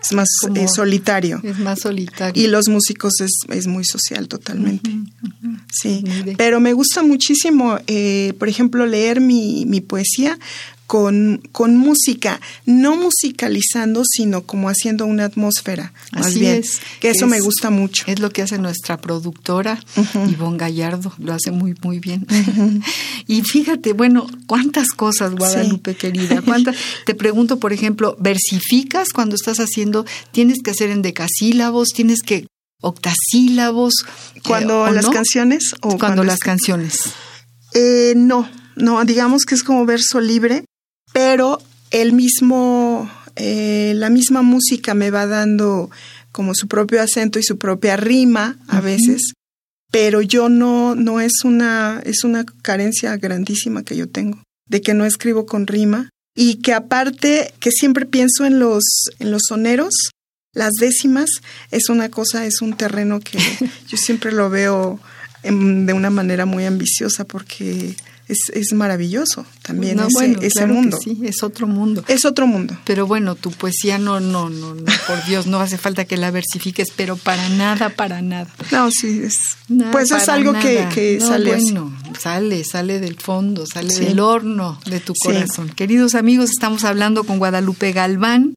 es 0.02 0.14
más 0.14 0.30
eh, 0.56 0.68
solitario. 0.68 1.42
Es 1.44 1.60
más 1.60 1.82
solitario. 1.82 2.42
Y 2.42 2.48
los 2.48 2.70
músicos 2.70 3.20
es, 3.20 3.32
es 3.50 3.68
muy 3.68 3.84
social 3.84 4.28
totalmente. 4.28 4.90
Uh 4.90 5.04
-huh. 5.44 5.60
Sí. 5.72 6.04
Pero 6.38 6.60
me 6.60 6.74
gusta 6.74 7.04
muchísimo, 7.04 7.78
eh, 7.88 8.34
por 8.40 8.48
ejemplo, 8.48 8.86
leer 8.86 9.20
mi, 9.20 9.66
mi 9.66 9.82
poesía 9.82 10.38
con, 10.88 11.42
con 11.52 11.76
música, 11.76 12.40
no 12.66 12.96
musicalizando, 12.96 14.04
sino 14.06 14.44
como 14.44 14.70
haciendo 14.70 15.06
una 15.06 15.26
atmósfera. 15.26 15.94
Más 16.14 16.28
Así 16.28 16.40
bien, 16.40 16.56
es. 16.56 16.80
Que 17.02 17.10
eso 17.10 17.26
es, 17.26 17.32
me 17.32 17.42
gusta 17.42 17.70
mucho. 17.70 18.06
Es 18.08 18.20
lo 18.20 18.30
que 18.30 18.42
hace 18.42 18.58
nuestra 18.58 19.00
productora, 19.00 19.80
uh 19.98 20.02
-huh. 20.02 20.32
Ivonne 20.32 20.58
Gallardo, 20.58 21.14
lo 21.20 21.34
hace 21.34 21.52
muy, 21.52 21.76
muy 21.84 22.00
bien. 22.00 22.26
Uh 22.30 22.34
-huh. 22.34 22.84
y 23.28 23.42
fíjate, 23.42 23.92
bueno, 23.92 24.28
cuántas 24.48 24.88
cosas, 24.90 25.36
Guadalupe, 25.36 25.92
sí. 25.92 25.98
querida. 25.98 26.42
¿Cuántas? 26.42 26.78
Te 27.06 27.14
pregunto, 27.14 27.60
por 27.60 27.74
ejemplo, 27.74 28.16
¿versificas 28.20 29.10
cuando 29.10 29.36
estás 29.36 29.60
haciendo? 29.60 30.06
¿Tienes 30.32 30.60
que 30.64 30.72
hacer 30.72 30.90
en 30.90 31.02
decasílabos? 31.02 31.90
¿Tienes 31.90 32.22
que 32.22 32.48
octasílabos? 32.82 33.94
¿Cuando 34.46 34.88
eh, 34.88 34.94
las 34.94 35.06
no? 35.06 35.12
canciones? 35.12 35.74
O 35.74 35.80
cuando, 35.80 35.98
cuando 35.98 36.24
las 36.24 36.40
canciones. 36.40 36.98
Eh, 37.74 38.14
no, 38.16 38.50
no, 38.78 39.04
digamos 39.04 39.44
que 39.44 39.56
es 39.56 39.64
como 39.64 39.86
verso 39.86 40.22
libre, 40.22 40.64
pero 41.14 41.62
el 41.92 42.14
mismo, 42.14 43.10
eh, 43.36 43.94
la 43.96 44.10
misma 44.10 44.42
música 44.42 44.94
me 44.94 45.12
va 45.12 45.26
dando 45.26 45.90
como 46.32 46.54
su 46.54 46.68
propio 46.68 47.02
acento 47.02 47.40
y 47.40 47.44
su 47.44 47.58
propia 47.58 47.98
rima 47.98 48.58
a 48.68 48.78
uh 48.78 48.80
-huh. 48.80 48.84
veces, 48.84 49.34
pero 49.92 50.22
yo 50.22 50.50
no, 50.50 50.96
no 50.96 51.20
es 51.20 51.44
una, 51.44 52.02
es 52.06 52.24
una 52.24 52.46
carencia 52.62 53.16
grandísima 53.18 53.84
que 53.84 53.96
yo 53.96 54.08
tengo, 54.08 54.42
de 54.70 54.82
que 54.82 54.94
no 54.94 55.06
escribo 55.06 55.46
con 55.46 55.66
rima 55.66 56.10
y 56.36 56.56
que 56.56 56.74
aparte 56.74 57.54
que 57.60 57.72
siempre 57.72 58.06
pienso 58.06 58.46
en 58.46 58.60
los, 58.60 58.84
en 59.20 59.32
los 59.32 59.42
soneros, 59.48 59.94
las 60.54 60.74
décimas 60.80 61.30
es 61.72 61.90
una 61.90 62.10
cosa, 62.10 62.46
es 62.46 62.62
un 62.62 62.76
terreno 62.78 63.20
que 63.20 63.40
yo 63.88 63.98
siempre 63.98 64.32
lo 64.32 64.50
veo 64.50 65.00
en, 65.44 65.86
de 65.86 65.94
una 65.94 66.10
manera 66.10 66.46
muy 66.46 66.66
ambiciosa 66.66 67.26
porque 67.26 67.96
es, 68.28 68.38
es 68.54 68.74
maravilloso 68.74 69.46
también 69.62 69.96
no, 69.98 70.04
ese, 70.08 70.14
bueno, 70.14 70.40
ese 70.42 70.60
claro 70.60 70.74
mundo. 70.74 70.98
sí, 71.02 71.18
es 71.24 71.44
otro 71.44 71.66
mundo. 71.68 72.04
Es 72.08 72.26
otro 72.26 72.46
mundo. 72.48 72.78
Pero 72.86 73.08
bueno, 73.08 73.36
tu 73.36 73.52
poesía 73.52 73.98
no, 73.98 74.20
no, 74.20 74.50
no, 74.50 74.76
no, 74.76 74.84
por 75.08 75.26
Dios, 75.26 75.48
no 75.48 75.60
hace 75.60 75.78
falta 75.78 76.06
que 76.06 76.18
la 76.18 76.32
versifiques, 76.32 76.90
pero 76.96 77.16
para 77.18 77.48
nada, 77.50 77.90
para 77.90 78.22
nada. 78.22 78.54
No, 78.72 78.92
sí, 78.92 79.22
es. 79.24 79.38
Nada, 79.70 79.92
pues 79.92 80.12
es 80.12 80.28
algo 80.30 80.54
nada. 80.54 80.64
que, 80.64 80.88
que 80.94 81.18
no, 81.20 81.28
sale 81.28 81.56
bueno, 81.56 81.98
así. 82.04 82.12
sale, 82.22 82.64
sale 82.64 83.00
del 83.00 83.16
fondo, 83.16 83.66
sale 83.66 83.90
Sí. 83.92 84.06
del 84.06 84.20
horno 84.20 84.80
de 84.86 85.00
tu 85.00 85.14
Sí. 85.14 85.20
corazón. 85.28 85.70
Queridos 85.70 86.14
amigos, 86.16 86.50
estamos 86.50 86.84
hablando 86.84 87.24
con 87.24 87.38
Guadalupe 87.40 87.92
Galván, 87.94 88.54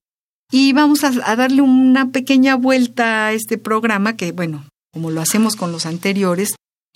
Y 0.52 0.72
vamos 0.72 1.04
a, 1.04 1.12
a 1.30 1.36
darle 1.36 1.62
una 1.62 2.10
pequeña 2.10 2.56
vuelta 2.56 3.26
a 3.26 3.32
este 3.34 3.56
programa 3.56 4.16
que, 4.16 4.32
bueno, 4.32 4.64
como 4.92 5.12
lo 5.12 5.20
hacemos 5.20 5.54
con 5.54 5.70
los 5.70 5.86
anteriores, 5.86 6.48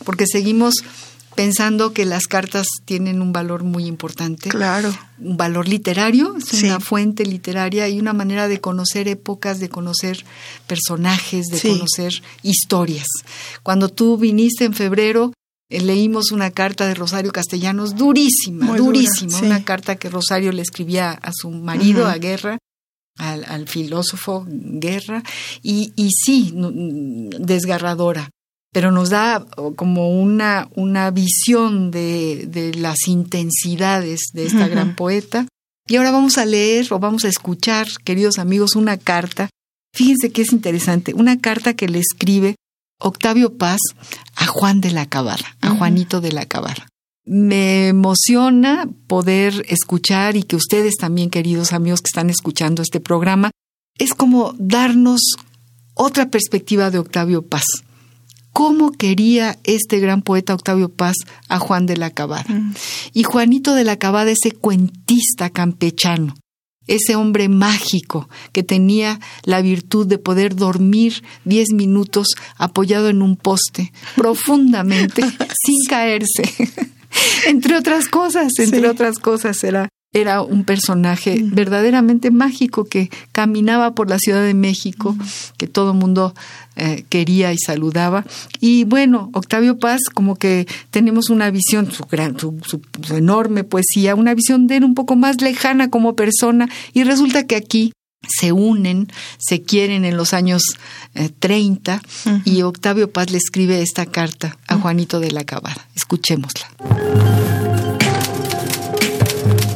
porque 0.04 0.26
seguimos 0.26 0.74
pensando 1.34 1.92
que 1.92 2.04
las 2.04 2.26
cartas 2.26 2.66
tienen 2.84 3.20
un 3.22 3.32
valor 3.32 3.64
muy 3.64 3.86
importante. 3.86 4.48
Claro. 4.48 4.94
Un 5.18 5.36
valor 5.36 5.68
literario, 5.68 6.36
es 6.36 6.44
Sí. 6.44 6.66
una 6.66 6.80
fuente 6.80 7.24
literaria 7.26 7.88
y 7.88 7.98
una 7.98 8.12
manera 8.12 8.48
de 8.48 8.60
conocer 8.60 9.08
épocas, 9.08 9.58
de 9.60 9.68
conocer 9.68 10.24
personajes, 10.66 11.46
de 11.46 11.58
Sí. 11.58 11.68
conocer 11.68 12.22
historias. 12.42 13.06
Cuando 13.62 13.88
tú 13.88 14.16
viniste 14.16 14.64
en 14.64 14.74
febrero, 14.74 15.32
eh, 15.70 15.80
leímos 15.80 16.30
una 16.30 16.50
carta 16.50 16.86
de 16.86 16.94
Rosario 16.94 17.32
Castellanos 17.32 17.96
durísima, 17.96 18.66
Muy 18.66 18.78
dura, 18.78 18.86
durísima, 18.98 19.38
sí. 19.38 19.44
una 19.46 19.64
carta 19.64 19.96
que 19.96 20.10
Rosario 20.10 20.52
le 20.52 20.62
escribía 20.62 21.10
a 21.12 21.30
su 21.32 21.50
marido, 21.50 22.06
a 22.06 22.16
Guerra, 22.18 22.58
al, 23.18 23.44
al 23.44 23.68
filósofo 23.68 24.44
Guerra, 24.48 25.22
y, 25.62 25.92
y 25.96 26.10
sí, 26.10 26.52
desgarradora, 27.38 28.30
pero 28.74 28.90
nos 28.90 29.10
da 29.10 29.46
como 29.76 30.10
una, 30.10 30.68
una 30.74 31.12
visión 31.12 31.92
de, 31.92 32.48
de 32.48 32.74
las 32.74 33.06
intensidades 33.06 34.30
de 34.32 34.46
esta 34.46 34.66
gran 34.66 34.96
poeta. 34.96 35.46
Y 35.86 35.94
ahora 35.94 36.10
vamos 36.10 36.38
a 36.38 36.44
leer 36.44 36.92
o 36.92 36.98
vamos 36.98 37.24
a 37.24 37.28
escuchar, 37.28 37.86
queridos 38.02 38.40
amigos, 38.40 38.74
una 38.74 38.96
carta. 38.96 39.48
Fíjense 39.94 40.32
que 40.32 40.42
es 40.42 40.52
interesante, 40.52 41.14
una 41.14 41.40
carta 41.40 41.74
que 41.74 41.88
le 41.88 42.00
escribe 42.00 42.56
Octavio 42.98 43.56
Paz 43.56 43.78
a 44.34 44.46
Juan 44.46 44.80
de 44.80 44.90
la 44.90 45.06
Cabada, 45.06 45.56
a. 45.60 45.70
Juanito 45.70 46.20
de 46.20 46.32
la 46.32 46.46
Cabada. 46.46 46.88
Me 47.24 47.86
emociona 47.86 48.88
poder 49.06 49.64
escuchar 49.68 50.34
y 50.34 50.42
que 50.42 50.56
ustedes 50.56 50.96
también, 50.96 51.30
queridos 51.30 51.72
amigos 51.72 52.00
que 52.00 52.08
están 52.08 52.28
escuchando 52.28 52.82
este 52.82 52.98
programa, 52.98 53.52
es 54.00 54.14
como 54.14 54.52
darnos 54.58 55.20
otra 55.94 56.28
perspectiva 56.28 56.90
de 56.90 56.98
Octavio 56.98 57.42
Paz. 57.42 57.66
¿Cómo 58.54 58.92
quería 58.92 59.58
este 59.64 59.98
gran 59.98 60.22
poeta 60.22 60.54
Octavio 60.54 60.88
Paz 60.88 61.16
a 61.48 61.58
Juan 61.58 61.86
de 61.86 61.96
la 61.96 62.10
Cabada? 62.10 62.46
Mm. 62.48 62.72
Y 63.12 63.24
Juanito 63.24 63.74
de 63.74 63.82
la 63.84 63.96
Cabada, 63.98 64.30
ese 64.30 64.52
cuentista 64.52 65.50
campechano, 65.50 66.34
ese 66.86 67.16
hombre 67.16 67.48
mágico 67.48 68.28
que 68.52 68.62
tenía 68.62 69.18
la 69.42 69.60
virtud 69.60 70.06
de 70.06 70.18
poder 70.18 70.54
dormir 70.54 71.24
diez 71.44 71.72
minutos 71.72 72.28
apoyado 72.56 73.08
en 73.08 73.22
un 73.22 73.36
poste 73.36 73.92
profundamente 74.16 75.22
sin 75.66 75.84
caerse. 75.88 76.44
entre 77.48 77.76
otras 77.76 78.06
cosas, 78.08 78.52
entre 78.58 78.80
Sí. 78.80 78.86
otras 78.86 79.18
cosas, 79.18 79.64
era, 79.64 79.88
era 80.14 80.40
un 80.42 80.64
personaje 80.64 81.38
verdaderamente 81.42 82.30
mágico 82.30 82.84
que 82.84 83.10
caminaba 83.32 83.94
por 83.94 84.08
la 84.08 84.18
Ciudad 84.18 84.42
de 84.42 84.54
México, 84.54 85.14
que 85.58 85.66
todo 85.66 85.90
el 85.92 85.98
mundo 85.98 86.34
eh, 86.76 87.04
quería 87.08 87.52
y 87.52 87.58
saludaba. 87.58 88.24
Y 88.60 88.84
bueno, 88.84 89.28
Octavio 89.34 89.78
Paz, 89.78 90.00
como 90.14 90.36
que 90.36 90.66
tenemos 90.90 91.28
una 91.30 91.50
visión, 91.50 91.90
su, 91.92 92.04
gran, 92.04 92.38
su, 92.38 92.56
su- 92.64 92.80
su 93.06 93.16
enorme 93.16 93.64
poesía, 93.64 94.14
una 94.14 94.34
visión 94.34 94.66
de 94.66 94.76
él 94.76 94.84
un 94.84 94.94
poco 94.94 95.16
más 95.16 95.40
lejana 95.42 95.90
como 95.90 96.14
persona, 96.16 96.68
y 96.92 97.04
resulta 97.04 97.46
que 97.46 97.56
aquí 97.56 97.92
se 98.26 98.52
unen, 98.52 99.08
se 99.36 99.60
quieren 99.62 100.06
en 100.06 100.16
los 100.16 100.32
años 100.32 100.62
eh, 101.14 101.28
30 101.38 102.00
y 102.46 102.62
Octavio 102.62 103.10
Paz 103.12 103.30
le 103.30 103.36
escribe 103.36 103.82
esta 103.82 104.06
carta 104.06 104.56
a 104.66 104.76
Juanito 104.78 105.20
de 105.20 105.30
la 105.32 105.44
Cabada. 105.44 105.86
Escuchémosla. 105.94 106.68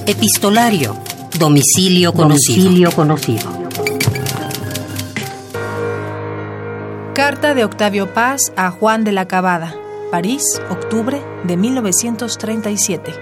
Epistolario. 0.09 0.97
Domicilio 1.39 2.15
conocido. 2.15 2.65
Domicilio 2.65 2.93
conocido. 2.93 3.47
Carta 7.15 7.55
de 7.55 7.63
Octavio 7.67 8.15
Paz 8.15 8.41
a 8.57 8.71
Juan 8.71 9.05
de 9.05 9.13
la 9.13 9.29
Cabada, 9.29 9.75
París, 10.11 10.63
octubre 10.71 11.21
de 11.45 11.59
1937. 11.59 13.13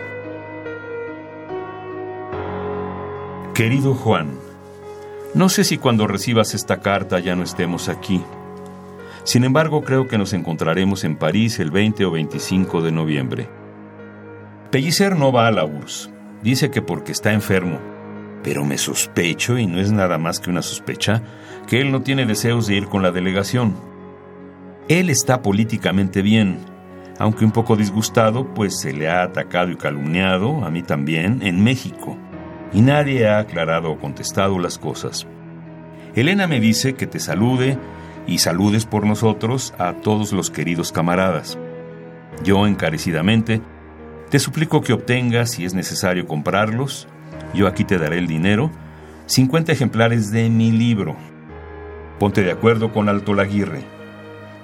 Querido 3.52 3.92
Juan, 3.94 4.38
no 5.34 5.48
sé 5.48 5.64
si 5.64 5.78
cuando 5.78 6.06
recibas 6.06 6.54
esta 6.54 6.76
carta 6.76 7.18
ya 7.18 7.34
no 7.34 7.42
estemos 7.42 7.88
aquí. 7.88 8.22
Sin 9.24 9.42
embargo, 9.42 9.82
creo 9.82 10.06
que 10.06 10.18
nos 10.18 10.32
encontraremos 10.32 11.02
en 11.02 11.16
París 11.16 11.58
el 11.58 11.72
20 11.72 12.04
o 12.04 12.12
25 12.12 12.80
de 12.80 12.92
noviembre. 12.92 13.48
Pellicer 14.70 15.16
no 15.16 15.32
va 15.32 15.48
a 15.48 15.50
la 15.50 15.64
URSS. 15.64 16.15
Dice 16.46 16.70
que 16.70 16.80
porque 16.80 17.10
está 17.10 17.32
enfermo. 17.32 17.80
Pero 18.44 18.64
me 18.64 18.78
sospecho, 18.78 19.58
y 19.58 19.66
no 19.66 19.80
es 19.80 19.90
nada 19.90 20.16
más 20.16 20.38
que 20.38 20.48
una 20.48 20.62
sospecha, 20.62 21.20
que 21.66 21.80
él 21.80 21.90
no 21.90 22.02
tiene 22.02 22.24
deseos 22.24 22.68
de 22.68 22.76
ir 22.76 22.86
con 22.86 23.02
la 23.02 23.10
delegación. 23.10 23.74
Él 24.86 25.10
está 25.10 25.42
políticamente 25.42 26.22
bien, 26.22 26.60
aunque 27.18 27.44
un 27.44 27.50
poco 27.50 27.74
disgustado, 27.74 28.54
pues 28.54 28.78
se 28.78 28.92
le 28.92 29.08
ha 29.08 29.24
atacado 29.24 29.72
y 29.72 29.76
calumniado, 29.76 30.64
a 30.64 30.70
mí 30.70 30.84
también, 30.84 31.40
en 31.42 31.64
México 31.64 32.16
y 32.72 32.80
nadie 32.80 33.26
ha 33.26 33.38
aclarado 33.38 33.90
o 33.90 33.98
contestado 33.98 34.58
las 34.60 34.78
cosas. 34.78 35.26
Elena 36.14 36.46
me 36.46 36.60
dice 36.60 36.94
que 36.94 37.08
te 37.08 37.18
salude 37.18 37.76
y 38.26 38.38
saludes 38.38 38.86
por 38.86 39.04
nosotros 39.04 39.74
a 39.78 39.94
todos 39.94 40.32
los 40.32 40.50
queridos 40.50 40.92
camaradas. 40.92 41.58
Yo 42.44 42.66
encarecidamente 42.68 43.60
te 44.30 44.38
suplico 44.40 44.80
que 44.80 44.92
obtengas, 44.92 45.52
si 45.52 45.64
es 45.64 45.74
necesario 45.74 46.26
comprarlos, 46.26 47.06
yo 47.54 47.68
aquí 47.68 47.84
te 47.84 47.96
daré 47.96 48.18
el 48.18 48.26
dinero, 48.26 48.70
50 49.26 49.72
ejemplares 49.72 50.32
de 50.32 50.48
mi 50.48 50.72
libro. 50.72 51.16
Ponte 52.18 52.42
de 52.42 52.50
acuerdo 52.50 52.92
con 52.92 53.08
Alto 53.08 53.34
Laguirre. 53.34 53.82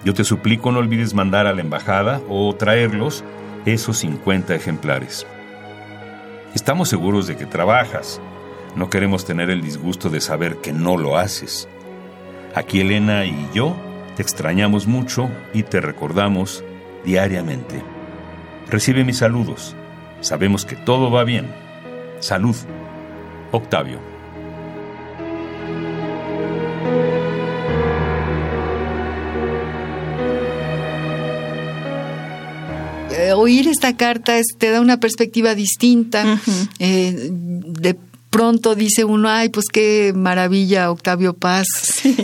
Yo 0.05 0.15
te 0.15 0.25
suplico 0.25 0.73
no 0.73 0.81
olvides 0.81 1.15
mandar 1.15 1.47
a 1.47 1.53
la 1.53 1.61
embajada 1.61 2.21
o 2.29 2.53
traerlos 2.57 3.23
esos 3.65 3.99
50 3.99 4.55
ejemplares. 4.55 5.27
Estamos 6.55 6.89
seguros 6.89 7.29
de 7.29 7.37
que 7.37 7.47
trabajas. 7.47 8.21
No 8.75 8.91
queremos 8.91 9.25
tener 9.25 9.49
el 9.49 9.63
disgusto 9.63 10.11
de 10.11 10.21
saber 10.21 10.57
que 10.57 10.73
no 10.73 10.97
lo 10.97 11.17
haces. 11.17 11.69
Aquí 12.55 12.81
Elena 12.81 13.25
y 13.27 13.49
yo 13.55 13.77
te 14.17 14.23
extrañamos 14.23 14.87
mucho 14.87 15.31
y 15.55 15.63
te 15.63 15.81
recordamos 15.81 16.65
diariamente. 17.05 18.02
Recibe 18.69 19.05
mis 19.05 19.19
saludos. 19.19 19.75
Sabemos 20.21 20.65
que 20.65 20.77
todo 20.77 21.11
va 21.11 21.25
bien. 21.25 21.47
Salud. 22.21 22.57
Octavio. 23.51 24.01
Eh, 33.11 33.33
oír 33.35 33.69
esta 33.69 33.95
carta 33.97 34.39
es- 34.39 34.57
te 34.59 34.71
da 34.71 34.81
una 34.81 34.99
perspectiva 34.99 35.55
distinta. 35.55 36.39
Eh, 36.79 37.29
de 37.31 37.97
pronto 38.31 38.75
dice 38.75 39.05
uno, 39.05 39.29
ay, 39.29 39.51
pues 39.51 39.67
qué 39.71 40.13
maravilla 40.17 40.91
Octavio 40.91 41.35
Paz, 41.35 41.67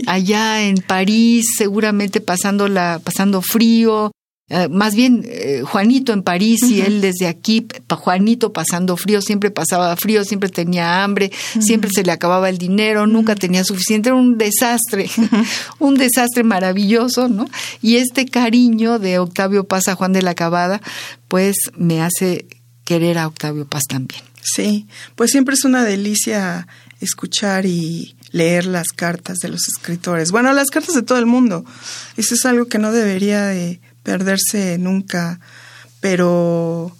allá 0.07 0.62
en 0.66 0.76
París, 0.78 1.45
seguramente 1.59 2.20
pasando, 2.22 2.68
la, 2.68 3.01
pasando 3.05 3.43
frío. 3.43 4.11
Eh, 4.51 4.68
más 4.70 4.94
bien 4.94 5.26
eh, 5.28 5.61
Juanito 5.62 6.14
en 6.14 6.22
París 6.22 6.62
y 6.62 6.80
él 6.80 7.03
desde 7.03 7.26
aquí, 7.26 7.61
pa- 7.61 7.96
Juanito 7.96 8.51
pasando 8.55 8.96
frío, 8.96 9.20
siempre 9.20 9.51
pasaba 9.51 9.94
frío, 9.96 10.24
siempre 10.24 10.49
tenía 10.49 11.05
hambre, 11.05 11.30
siempre 11.61 11.90
se 11.94 12.03
le 12.03 12.12
acababa 12.12 12.49
el 12.49 12.57
dinero, 12.57 13.07
nunca 13.07 13.34
tenía 13.34 13.62
suficiente, 13.62 14.09
era 14.09 14.16
un 14.16 14.38
desastre, 14.38 15.11
un 15.78 15.96
desastre 15.96 16.44
maravilloso, 16.44 17.28
¿no? 17.28 17.46
Y 17.82 17.96
este 17.96 18.24
cariño 18.24 18.99
de 18.99 19.18
Octavio 19.18 19.64
Paz 19.64 19.86
a 19.88 19.94
Juan 19.96 20.14
de 20.14 20.22
la 20.22 20.34
Cabada, 20.34 20.80
pues 21.28 21.57
me 21.76 22.01
hace 22.01 22.46
querer 22.84 23.18
a 23.18 23.26
Octavio 23.26 23.66
Paz 23.66 23.82
también. 23.86 24.22
Sí, 24.42 24.86
pues 25.14 25.30
siempre 25.30 25.57
es 25.57 25.64
una 25.66 25.84
delicia 25.84 26.66
escuchar 27.03 27.66
y 27.66 28.16
leer 28.30 28.64
las 28.64 28.88
cartas 28.88 29.36
de 29.42 29.49
los 29.51 29.68
escritores. 29.68 30.30
Bueno, 30.32 30.53
las 30.55 30.68
cartas 30.70 30.94
de 30.94 31.03
todo 31.03 31.18
el 31.18 31.26
mundo. 31.26 31.66
Eso 32.16 32.34
es 32.34 32.46
algo 32.46 32.66
que 32.66 32.78
no 32.78 32.92
debería 32.92 33.44
de 33.46 33.80
perderse 34.09 34.78
nunca, 34.78 35.38
pero 36.00 36.96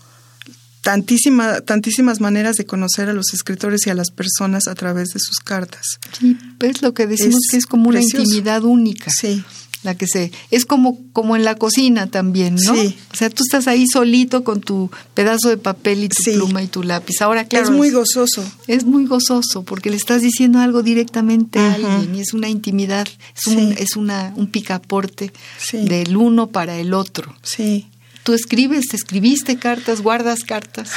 tantísima, 0.83 1.63
tantísimas 1.63 2.21
maneras 2.21 2.57
de 2.57 2.67
conocer 2.67 3.09
a 3.09 3.15
los 3.15 3.33
escritores 3.33 3.87
y 3.87 3.91
a 3.91 3.95
las 3.95 4.11
personas 4.11 4.69
a 4.69 4.75
través 4.75 5.09
de 5.09 5.21
sus 5.21 5.39
cartas. 5.39 5.99
Sí, 6.19 6.37
es 6.61 6.83
lo 6.83 6.93
que 6.93 7.07
decimos 7.07 7.37
Es 7.47 7.51
que 7.51 7.57
es 7.57 7.67
como 7.67 7.89
una 7.89 7.99
precioso. 8.01 8.25
intimidad 8.25 8.63
única. 8.65 9.11
Sí, 9.11 9.43
La 9.85 9.97
que 9.97 10.09
se 10.09 10.33
es 10.51 10.65
como 10.67 10.99
como 11.13 11.37
en 11.37 11.45
la 11.45 11.55
cocina 11.55 12.09
también, 12.09 12.57
¿no? 12.57 12.75
Sí. 12.75 12.97
O 13.13 13.17
sea, 13.17 13.31
tú 13.31 13.45
estás 13.45 13.69
ahí 13.69 13.87
solito 13.87 14.43
con 14.43 14.61
tu 14.61 14.91
pedazo 15.15 15.49
de 15.51 15.57
papel 15.57 16.03
y 16.03 16.09
tu 16.09 16.21
Sí. 16.23 16.33
pluma 16.33 16.63
y 16.63 16.67
tu 16.67 16.83
lápiz. 16.83 17.21
Ahora 17.23 17.45
claro, 17.47 17.67
es 17.67 17.71
muy 17.71 17.91
gozoso. 17.91 18.45
es 18.67 18.85
muy 18.85 19.07
gozoso 19.07 19.63
porque 19.63 19.91
le 19.91 19.97
estás 19.97 20.23
diciendo 20.23 20.59
algo 20.59 20.83
directamente 20.83 21.61
a 21.61 21.75
alguien 21.75 22.15
y 22.17 22.21
es 22.21 22.33
una 22.35 22.49
intimidad, 22.49 23.07
es 23.37 23.47
un 23.47 23.69
Sí. 23.69 23.75
es 23.79 23.95
una 23.97 24.33
un 24.35 24.49
picaporte 24.49 25.33
del 25.73 26.17
uno 26.17 26.49
para 26.49 26.77
el 26.77 26.93
otro. 26.93 27.35
Sí. 27.43 27.87
Tú 28.25 28.35
escribes, 28.35 28.93
escribiste 28.93 29.57
cartas, 29.59 30.03
guardas 30.03 30.41
cartas. 30.41 30.91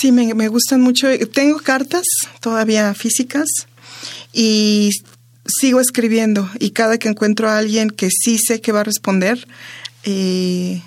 Sí, 0.00 0.10
me, 0.12 0.32
me 0.34 0.46
gustan 0.48 0.80
mucho. 0.80 1.08
Tengo 1.32 1.58
cartas 1.58 2.04
todavía 2.40 2.94
físicas 2.94 3.48
y 4.32 4.90
sigo 5.48 5.80
escribiendo 5.80 6.48
y 6.60 6.70
cada 6.70 6.98
que 6.98 7.08
encuentro 7.08 7.48
a 7.48 7.58
alguien 7.58 7.90
que 7.90 8.10
sí 8.10 8.38
sé 8.38 8.60
que 8.60 8.72
va 8.72 8.80
a 8.80 8.84
responder, 8.84 9.46
eh, 10.04 10.82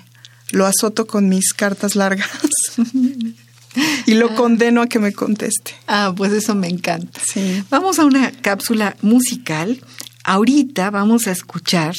lo 0.50 0.66
azoto 0.66 1.06
con 1.06 1.28
mis 1.28 1.52
cartas 1.52 1.96
largas 1.96 2.30
y 4.06 4.14
lo 4.14 4.34
condeno 4.34 4.82
a 4.82 4.86
que 4.86 4.98
me 4.98 5.12
conteste. 5.12 5.74
Ah, 5.86 6.14
pues 6.16 6.32
eso 6.32 6.54
me 6.54 6.68
encanta. 6.68 7.20
Sí. 7.32 7.62
Vamos 7.70 7.98
a 7.98 8.04
una 8.04 8.30
cápsula 8.30 8.96
musical. 9.02 9.82
Ahorita 10.24 10.90
vamos 10.90 11.26
a 11.26 11.32
escuchar 11.32 11.94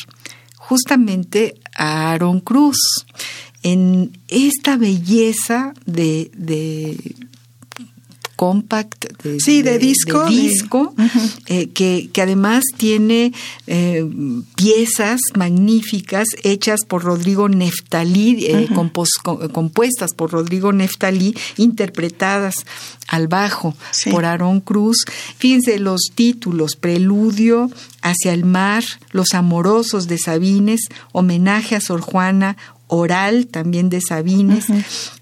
justamente 0.56 1.56
a 1.76 2.12
Aaron 2.12 2.40
Cruz 2.40 2.78
en 3.64 4.18
esta 4.28 4.78
belleza 4.78 5.74
de, 5.86 6.32
de 6.36 7.16
compact, 8.48 9.06
de, 9.24 9.40
Sí, 9.40 9.62
de 9.62 9.80
disco, 9.80 10.26
de 10.26 10.30
disco, 10.36 10.94
eh, 11.46 11.70
que, 11.70 12.10
que 12.12 12.22
además 12.22 12.64
tiene 12.76 13.32
eh, 13.68 14.04
piezas 14.56 15.22
magníficas 15.36 16.26
hechas 16.44 16.82
por 16.86 17.04
Rodrigo 17.04 17.48
Neftalí, 17.48 18.46
eh, 18.48 18.68
compos- 18.74 19.22
compuestas 19.54 20.14
por 20.14 20.32
Rodrigo 20.32 20.74
Neftalí, 20.74 21.36
interpretadas 21.56 22.56
al 23.08 23.28
bajo 23.30 23.76
Sí. 23.92 24.10
por 24.12 24.26
Aarón 24.26 24.60
Cruz. 24.60 24.98
Fíjense 25.38 25.80
los 25.80 26.02
títulos, 26.14 26.76
Preludio 26.76 27.70
hacia 28.02 28.34
el 28.34 28.44
mar, 28.44 28.84
Los 29.12 29.34
amorosos 29.34 30.08
de 30.08 30.18
Sabines, 30.18 30.82
Homenaje 31.14 31.76
a 31.78 31.80
Sor 31.82 32.02
Juana, 32.02 32.58
Oral 32.88 33.48
también 33.48 33.90
de 33.90 34.02
Sabines, 34.02 34.66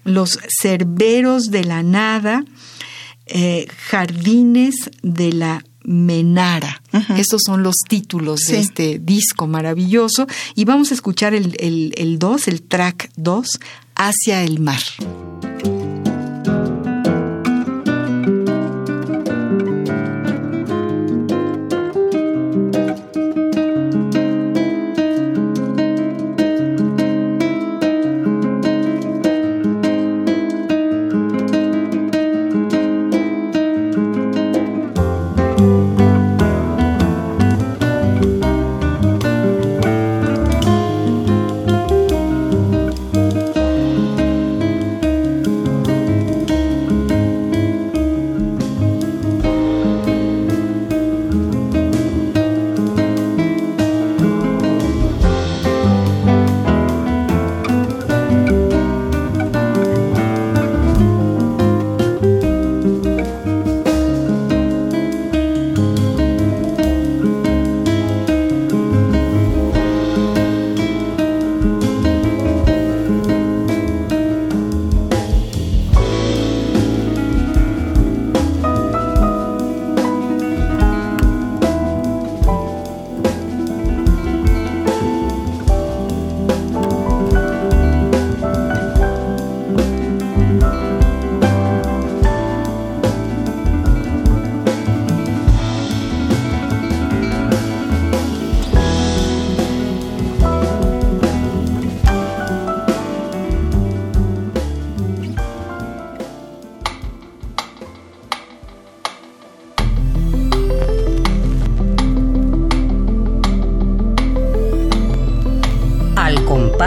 Los 0.04 0.38
cerberos 0.60 1.44
de 1.50 1.64
la 1.64 1.82
nada, 1.82 2.44
eh, 3.26 3.66
Jardines 3.90 4.90
de 5.02 5.32
la 5.32 5.64
Menara. 5.84 6.82
Estos 7.16 7.42
son 7.44 7.62
los 7.62 7.76
títulos 7.88 8.40
de 8.48 8.60
este 8.60 8.98
disco 9.00 9.46
maravilloso. 9.46 10.26
Y 10.54 10.64
vamos 10.64 10.90
a 10.90 10.94
escuchar 10.94 11.34
el 11.34 11.50
2, 11.50 11.54
el, 11.58 11.94
el, 11.96 12.18
dos, 12.18 12.48
el 12.48 12.62
track 12.62 13.10
2, 13.16 13.46
Hacia 13.94 14.42
el 14.42 14.58
mar. 14.58 14.80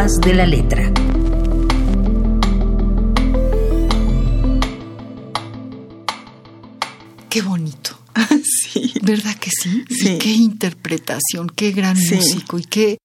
De 0.06 0.34
la 0.36 0.46
letra. 0.46 0.92
Qué 7.30 7.42
bonito. 7.42 8.00
sí. 8.44 8.94
¿Verdad 9.02 9.36
que 9.36 9.50
sí? 9.52 9.84
Sí. 9.90 10.10
Y 10.14 10.18
qué 10.20 10.32
interpretación, 10.32 11.50
qué 11.56 11.72
gran 11.72 11.98
Sí. 11.98 12.16
músico 12.16 12.60
y 12.60 12.64
qué... 12.64 12.98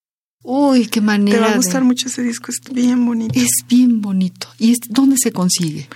Uy, 0.42 0.86
qué 0.86 1.00
manera 1.02 1.36
Te 1.36 1.40
va 1.42 1.46
a 1.48 1.50
de- 1.50 1.56
gustar 1.58 1.84
mucho 1.84 2.08
ese 2.08 2.22
disco, 2.22 2.50
es 2.50 2.60
bien 2.72 3.04
bonito. 3.04 3.38
Es 3.38 3.50
bien 3.68 4.00
bonito. 4.00 4.48
¿Y 4.58 4.72
es- 4.72 4.78
dónde 4.88 5.16
se 5.18 5.32
consigue? 5.32 5.88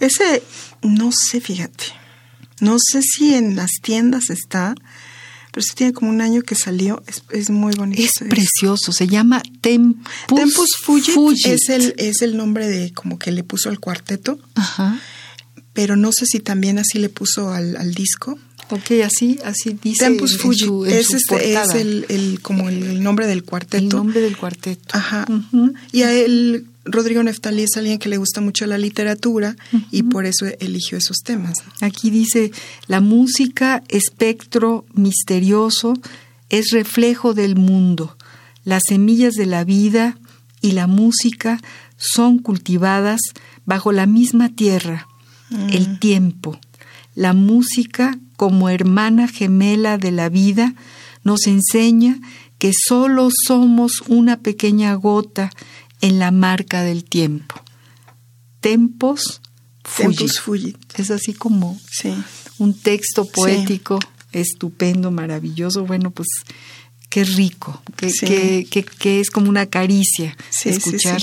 Ese, 0.00 0.42
no 0.82 1.10
sé, 1.12 1.40
fíjate. 1.40 1.84
No 2.60 2.76
sé 2.78 3.02
si 3.02 3.34
en 3.34 3.56
las 3.56 3.70
tiendas 3.82 4.30
está, 4.30 4.74
pero 5.58 5.66
sí 5.68 5.74
tiene 5.74 5.92
como 5.92 6.08
un 6.12 6.20
año 6.20 6.42
que 6.42 6.54
salió. 6.54 7.02
Es, 7.08 7.24
es 7.32 7.50
muy 7.50 7.74
bonito. 7.74 8.00
Es 8.00 8.10
ese 8.14 8.26
precioso. 8.26 8.92
Se 8.92 9.08
llama 9.08 9.42
Tempus, 9.60 10.06
Tempus 10.28 10.68
Fugit, 10.84 11.12
Fugit. 11.14 11.46
Es, 11.46 11.68
el, 11.68 11.94
es 11.98 12.22
el 12.22 12.36
nombre 12.36 12.68
de 12.68 12.92
como 12.92 13.18
que 13.18 13.32
le 13.32 13.42
puso 13.42 13.68
al 13.68 13.80
cuarteto, 13.80 14.38
Ajá. 14.54 15.00
pero 15.72 15.96
no 15.96 16.12
sé 16.12 16.26
si 16.26 16.38
también 16.38 16.78
así 16.78 16.98
le 17.00 17.08
puso 17.08 17.50
al, 17.50 17.76
al 17.76 17.92
disco. 17.92 18.38
Ok, 18.70 18.92
así, 19.04 19.40
así 19.44 19.76
dice 19.82 20.04
Tempus 20.04 20.36
Fugit 20.38 20.68
en 20.86 20.92
es, 20.92 21.08
el, 21.74 22.06
el- 22.08 22.38
como 22.40 22.68
el, 22.68 22.80
el 22.84 23.02
nombre 23.02 23.26
del 23.26 23.42
cuarteto. 23.42 23.78
El 23.78 23.88
nombre 23.88 24.20
del 24.20 24.36
cuarteto. 24.36 24.84
Ajá. 24.92 25.26
Y 25.90 26.02
a 26.02 26.12
él, 26.12 26.66
Rodrigo 26.90 27.22
Neftalí 27.22 27.62
es 27.62 27.76
alguien 27.76 27.98
que 27.98 28.08
le 28.08 28.16
gusta 28.16 28.40
mucho 28.40 28.66
la 28.66 28.78
literatura 28.78 29.56
y 29.90 30.04
por 30.04 30.26
eso 30.26 30.46
eligió 30.58 30.98
esos 30.98 31.18
temas. 31.18 31.54
Aquí 31.80 32.10
dice, 32.10 32.50
la 32.86 33.00
música, 33.00 33.82
espectro 33.88 34.86
misterioso, 34.94 35.94
es 36.48 36.70
reflejo 36.70 37.34
del 37.34 37.56
mundo. 37.56 38.16
Las 38.64 38.82
semillas 38.88 39.34
de 39.34 39.46
la 39.46 39.64
vida 39.64 40.18
y 40.60 40.72
la 40.72 40.86
música 40.86 41.60
son 41.96 42.38
cultivadas 42.38 43.20
bajo 43.66 43.92
la 43.92 44.06
misma 44.06 44.48
tierra, 44.48 45.08
el 45.70 45.98
tiempo. 45.98 46.58
La 47.14 47.32
música, 47.32 48.18
como 48.36 48.68
hermana 48.68 49.28
gemela 49.28 49.98
de 49.98 50.12
la 50.12 50.28
vida, 50.28 50.74
nos 51.24 51.46
enseña 51.46 52.18
que 52.58 52.72
solo 52.72 53.28
somos 53.46 54.02
una 54.08 54.40
pequeña 54.40 54.94
gota 54.94 55.50
en 56.00 56.18
la 56.18 56.30
marca 56.30 56.82
del 56.82 57.04
tiempo. 57.04 57.54
Tempos 58.60 59.40
fugit. 59.84 60.18
Tempus. 60.18 60.80
Es 60.96 61.10
así 61.10 61.32
como 61.32 61.78
Sí. 61.90 62.12
un 62.58 62.74
texto 62.74 63.24
poético 63.26 63.98
estupendo, 64.32 65.10
maravilloso. 65.10 65.84
Bueno, 65.86 66.10
pues 66.10 66.28
qué 67.08 67.24
rico, 67.24 67.80
que, 67.96 68.10
Sí. 68.10 68.26
que- 68.26 68.66
que- 68.70 68.84
que 68.84 69.20
es 69.20 69.30
como 69.30 69.48
una 69.48 69.66
caricia 69.66 70.36
escuchar. 70.64 71.22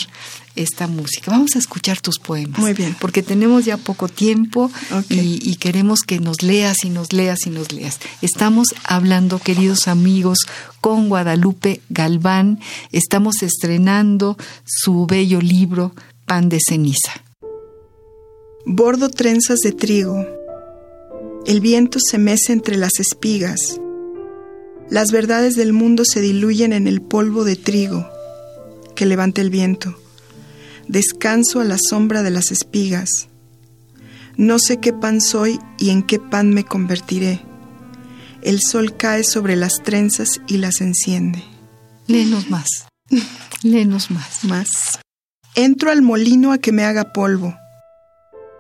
Esta 0.56 0.88
música. 0.88 1.32
Vamos 1.32 1.56
a 1.56 1.60
escuchar 1.60 2.02
tus 2.02 2.20
poemas. 2.20 2.60
Muy 2.60 2.74
bien. 2.74 2.96
Porque 3.00 3.24
tenemos 3.24 3.66
ya 3.66 3.78
poco 3.78 4.08
tiempo 4.08 4.72
y, 5.10 5.40
y 5.50 5.56
queremos 5.56 6.02
que 6.02 6.20
nos 6.20 6.44
leas 6.44 6.84
y 6.84 6.90
nos 6.90 7.14
leas 7.14 7.46
y 7.46 7.50
nos 7.50 7.72
leas. 7.72 8.00
Estamos 8.22 8.68
hablando, 8.84 9.40
queridos 9.40 9.88
amigos, 9.88 10.40
con 10.82 11.10
Guadalupe 11.10 11.82
Galván. 11.90 12.60
Estamos 12.92 13.42
estrenando 13.42 14.38
su 14.66 15.06
bello 15.06 15.42
libro, 15.42 15.94
Pan 16.26 16.50
de 16.50 16.60
Ceniza. 16.66 17.24
Bordo 18.66 19.10
trenzas 19.10 19.60
de 19.60 19.72
trigo. 19.72 20.26
El 21.46 21.62
viento 21.62 22.00
se 22.00 22.18
mece 22.18 22.52
entre 22.54 22.78
las 22.78 23.00
espigas. 23.00 23.80
Las 24.90 25.12
verdades 25.12 25.56
del 25.56 25.74
mundo 25.74 26.04
se 26.06 26.22
diluyen 26.22 26.74
en 26.74 26.88
el 26.88 27.02
polvo 27.02 27.44
de 27.44 27.56
trigo 27.56 28.08
que 28.96 29.06
levanta 29.06 29.42
el 29.42 29.50
viento. 29.52 29.96
Descanso 30.88 31.60
a 31.60 31.64
la 31.64 31.78
sombra 31.78 32.24
de 32.24 32.32
las 32.32 32.52
espigas. 32.52 33.28
No 34.38 34.60
sé 34.60 34.78
qué 34.78 34.94
pan 34.94 35.22
soy 35.22 35.60
y 35.78 35.90
en 35.90 36.04
qué 36.04 36.20
pan 36.20 36.54
me 36.54 36.64
convertiré. 36.64 37.42
El 38.42 38.62
sol 38.62 38.96
cae 38.96 39.24
sobre 39.24 39.56
las 39.56 39.82
trenzas 39.84 40.42
y 40.48 40.58
las 40.58 40.82
enciende. 40.82 41.44
Léenos 42.08 42.50
más. 42.50 42.68
Léenos 43.64 44.12
más. 44.12 44.44
Más. 44.44 44.70
Entro 45.56 45.90
al 45.90 46.02
molino 46.02 46.52
a 46.52 46.58
que 46.60 46.72
me 46.72 46.84
haga 46.84 47.14
polvo. 47.14 47.56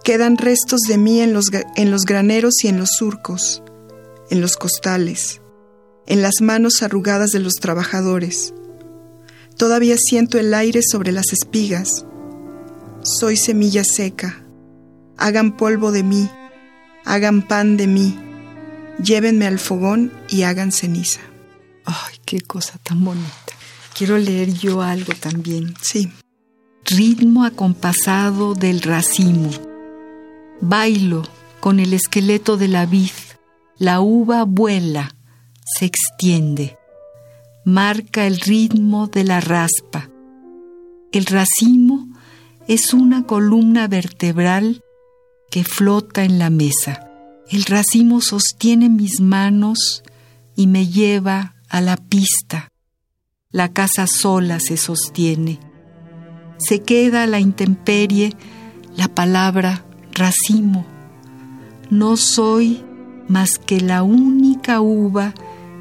Quedan 0.03 0.37
restos 0.37 0.81
de 0.81 0.97
mí 0.97 1.21
en 1.21 1.33
los, 1.33 1.51
en 1.75 1.91
los 1.91 2.05
graneros 2.05 2.63
y 2.63 2.67
en 2.67 2.77
los 2.77 2.89
surcos, 2.97 3.61
en 4.29 4.39
los 4.39 4.55
costales, 4.55 5.41
en 6.07 6.21
las 6.21 6.41
manos 6.41 6.81
arrugadas 6.81 7.31
de 7.31 7.39
los 7.39 7.55
trabajadores. 7.55 8.53
Todavía 9.57 9.97
siento 9.97 10.37
el 10.39 10.53
aire 10.53 10.81
sobre 10.83 11.11
las 11.11 11.33
espigas. 11.33 12.05
Soy 13.05 13.37
semilla 13.37 13.83
seca. 13.83 14.43
Hagan 15.15 15.55
polvo 15.57 15.91
de 15.91 16.01
mí, 16.01 16.27
hagan 17.05 17.43
pan 17.47 17.77
de 17.77 17.85
mí, 17.85 18.17
llévenme 18.97 19.45
al 19.45 19.59
fogón 19.59 20.11
y 20.27 20.41
hagan 20.41 20.71
ceniza. 20.71 21.19
Ay, 21.85 22.15
qué 22.25 22.41
cosa 22.41 22.79
tan 22.81 23.05
bonita. 23.05 23.53
Quiero 23.95 24.17
leer 24.17 24.51
yo 24.55 24.81
algo 24.81 25.13
también. 25.13 25.75
Sí. 25.83 26.11
Ritmo 26.83 27.45
acompasado 27.45 28.55
del 28.55 28.81
racimo. 28.81 29.51
Bailo 30.59 31.21
con 31.59 31.79
el 31.79 31.93
esqueleto 31.93 32.57
de 32.57 32.69
la 32.69 32.87
vid. 32.87 33.11
La 33.77 34.01
uva 34.01 34.45
vuela, 34.45 35.13
se 35.63 35.85
extiende. 35.85 36.75
Marca 37.65 38.25
el 38.25 38.39
ritmo 38.39 39.05
de 39.05 39.25
la 39.25 39.41
raspa. 39.41 40.09
El 41.11 41.27
racimo 41.27 42.04
es 42.67 42.93
una 42.93 43.23
columna 43.23 43.87
vertebral 43.87 44.83
que 45.51 45.63
flota 45.63 46.23
en 46.23 46.39
la 46.39 46.49
mesa. 46.49 47.07
El 47.49 47.63
racimo 47.63 48.21
sostiene 48.21 48.89
mis 48.89 49.21
manos 49.21 50.03
y 50.55 50.67
me 50.67 50.87
lleva 50.87 51.55
a 51.69 51.81
la 51.81 51.97
pista. 51.97 52.71
La 53.51 53.71
casa 53.71 54.07
sola 54.07 54.59
se 54.59 54.77
sostiene. 54.77 55.59
Se 56.57 56.81
queda 56.81 57.23
a 57.23 57.27
la 57.27 57.39
intemperie 57.39 58.33
la 58.95 59.07
palabra 59.07 59.85
racimo. 60.11 60.85
No 61.89 62.17
soy 62.17 62.83
más 63.27 63.59
que 63.59 63.79
la 63.79 64.01
única 64.01 64.81
uva 64.81 65.33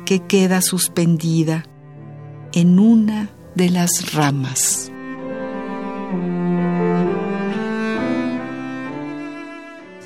que 0.05 0.21
queda 0.21 0.61
suspendida 0.61 1.65
en 2.53 2.79
una 2.79 3.31
de 3.55 3.71
las 3.71 4.13
ramas. 4.13 4.91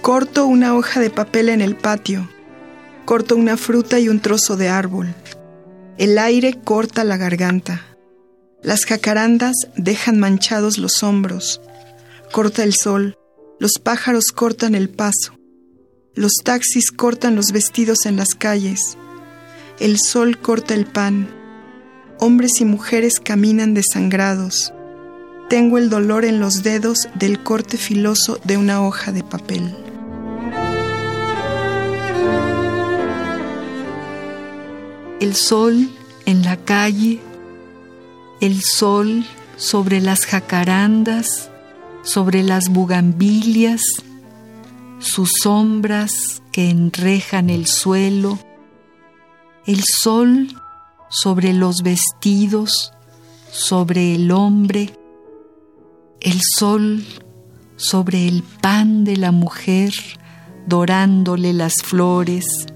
Corto 0.02 0.46
una 0.46 0.74
hoja 0.74 1.00
de 1.00 1.10
papel 1.10 1.48
en 1.48 1.60
el 1.60 1.76
patio. 1.76 2.28
Corto 3.04 3.36
una 3.36 3.56
fruta 3.56 3.98
y 3.98 4.08
un 4.08 4.20
trozo 4.20 4.56
de 4.56 4.68
árbol. 4.68 5.14
El 5.98 6.18
aire 6.18 6.58
corta 6.62 7.02
la 7.04 7.16
garganta. 7.16 7.84
Las 8.62 8.84
jacarandas 8.84 9.54
dejan 9.76 10.20
manchados 10.20 10.78
los 10.78 11.02
hombros. 11.02 11.60
Corta 12.32 12.62
el 12.62 12.74
sol. 12.74 13.16
Los 13.58 13.72
pájaros 13.82 14.26
cortan 14.32 14.74
el 14.76 14.88
paso. 14.88 15.36
Los 16.14 16.32
taxis 16.44 16.90
cortan 16.92 17.34
los 17.34 17.52
vestidos 17.52 18.06
en 18.06 18.16
las 18.16 18.34
calles. 18.34 18.96
El 19.80 19.98
sol 19.98 20.38
corta 20.38 20.74
el 20.74 20.86
pan. 20.86 21.28
Hombres 22.20 22.60
y 22.60 22.64
mujeres 22.64 23.20
caminan 23.20 23.74
desangrados. 23.74 24.72
Tengo 25.48 25.76
el 25.76 25.90
dolor 25.90 26.24
en 26.24 26.40
los 26.40 26.62
dedos 26.62 27.08
del 27.14 27.42
corte 27.42 27.76
filoso 27.76 28.40
de 28.44 28.56
una 28.56 28.82
hoja 28.82 29.12
de 29.12 29.24
papel. 29.24 29.87
El 35.20 35.34
sol 35.34 35.90
en 36.26 36.44
la 36.44 36.56
calle, 36.56 37.20
el 38.40 38.62
sol 38.62 39.24
sobre 39.56 40.00
las 40.00 40.26
jacarandas, 40.26 41.50
sobre 42.02 42.42
las 42.42 42.68
bugambilias, 42.68 43.80
sus 45.00 45.30
sombras 45.42 46.42
que 46.52 46.70
enrejan 46.70 47.50
el 47.50 47.66
suelo, 47.66 48.38
el 49.66 49.82
sol 49.82 50.48
sobre 51.08 51.52
los 51.52 51.82
vestidos, 51.82 52.92
sobre 53.50 54.14
el 54.14 54.30
hombre, 54.30 54.90
el 56.20 56.40
sol 56.56 57.04
sobre 57.76 58.28
el 58.28 58.42
pan 58.42 59.04
de 59.04 59.16
la 59.16 59.32
mujer, 59.32 59.92
dorándole 60.66 61.52
las 61.52 61.74
flores, 61.82 62.66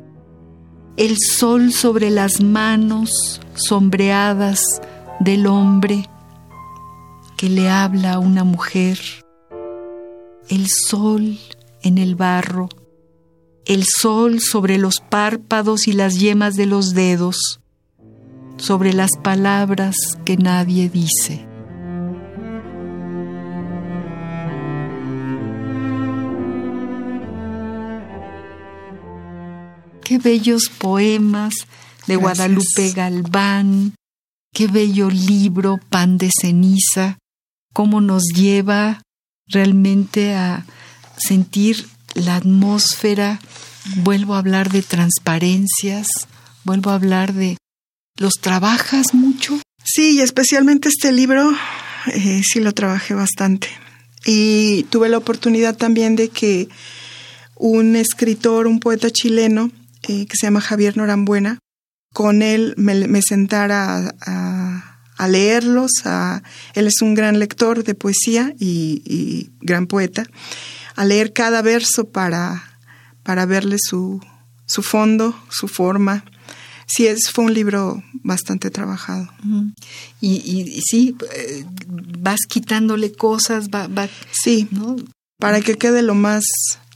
el 1.03 1.17
sol 1.19 1.73
sobre 1.73 2.11
las 2.11 2.41
manos 2.41 3.41
sombreadas 3.55 4.61
del 5.19 5.49
hombre 5.49 6.09
que 7.37 7.49
le 7.49 7.69
habla 7.69 8.13
a 8.13 8.19
una 8.21 8.45
mujer, 8.45 9.01
el 10.49 10.69
sol 10.69 11.41
en 11.83 11.99
el 11.99 12.15
barro, 12.15 12.69
el 13.65 13.83
sol 13.85 14.39
sobre 14.39 14.79
los 14.79 15.01
párpados 15.01 15.89
y 15.89 15.93
las 15.93 16.21
yemas 16.21 16.55
de 16.55 16.67
los 16.67 16.95
dedos, 16.95 17.59
sobre 18.57 18.93
las 18.93 19.11
palabras 19.25 19.97
que 20.25 20.37
nadie 20.37 20.89
dice. 20.89 21.52
Qué 30.13 30.19
bellos 30.19 30.69
poemas 30.69 31.55
de 32.07 32.17
Guadalupe 32.17 32.93
Galván, 32.95 33.95
qué 34.53 34.67
bello 34.67 35.09
libro, 35.09 35.81
Pan 35.89 36.19
de 36.19 36.29
ceniza, 36.39 37.17
cómo 37.73 38.03
nos 38.03 38.25
lleva 38.25 39.01
realmente 39.47 40.35
a 40.35 40.67
sentir 41.17 41.87
la 42.13 42.37
atmósfera. 42.37 43.41
Vuelvo 44.03 44.35
a 44.35 44.41
hablar 44.41 44.71
de 44.71 44.83
transparencias, 44.83 46.09
vuelvo 46.65 46.91
a 46.91 46.97
hablar 46.97 47.33
de... 47.33 47.57
¿Los 48.19 48.35
trabajas 48.35 49.15
mucho? 49.15 49.63
Sí, 49.83 50.17
y 50.17 50.21
especialmente 50.21 50.91
este 50.91 51.11
libro, 51.11 51.53
eh, 52.13 52.43
sí 52.45 52.61
lo 52.61 52.73
trabajé 52.73 53.15
bastante. 53.15 53.69
Y 54.27 54.83
tuve 54.91 55.09
la 55.09 55.17
oportunidad 55.17 55.75
también 55.75 56.17
de 56.17 56.29
que 56.29 56.69
un 57.57 57.97
escritor, 57.97 58.67
un 58.67 58.79
poeta 58.79 59.09
chileno, 59.09 59.71
eh, 60.09 60.27
que 60.27 60.37
se 60.37 60.47
llama 60.47 60.61
Javier 60.61 60.97
Norambuena, 60.97 61.59
con 62.13 62.43
él 62.43 62.75
me, 62.77 63.23
sentara 63.23 64.15
a, 64.21 65.29
leerlos. 65.29 65.93
él 66.75 66.87
es 66.89 67.01
un 67.01 67.15
gran 67.15 67.39
lector 67.39 67.85
de 67.85 67.95
poesía 67.95 68.53
y, 68.59 69.51
gran 69.61 69.87
poeta. 69.87 70.25
A 70.97 71.05
leer 71.05 71.33
cada 71.33 71.63
verso 71.63 72.11
para, 72.11 72.79
para 73.23 73.47
verle 73.47 73.77
su, 73.79 74.21
su 74.67 74.83
fondo, 74.83 75.35
su 75.49 75.69
forma. 75.69 76.25
Sí, 76.87 77.07
es, 77.07 77.31
fue 77.31 77.45
un 77.45 77.55
libro 77.55 78.03
bastante 78.13 78.71
trabajado. 78.71 79.33
y, 80.21 80.33
y, 80.37 80.81
sí, 80.83 81.17
eh, 81.35 81.65
vas 82.19 82.41
quitándole 82.49 83.13
cosas, 83.13 83.69
va, 83.69 83.89
sí, 84.33 84.69
para 85.39 85.61
que 85.61 85.77
quede 85.77 86.03
lo 86.03 86.15
más 86.15 86.45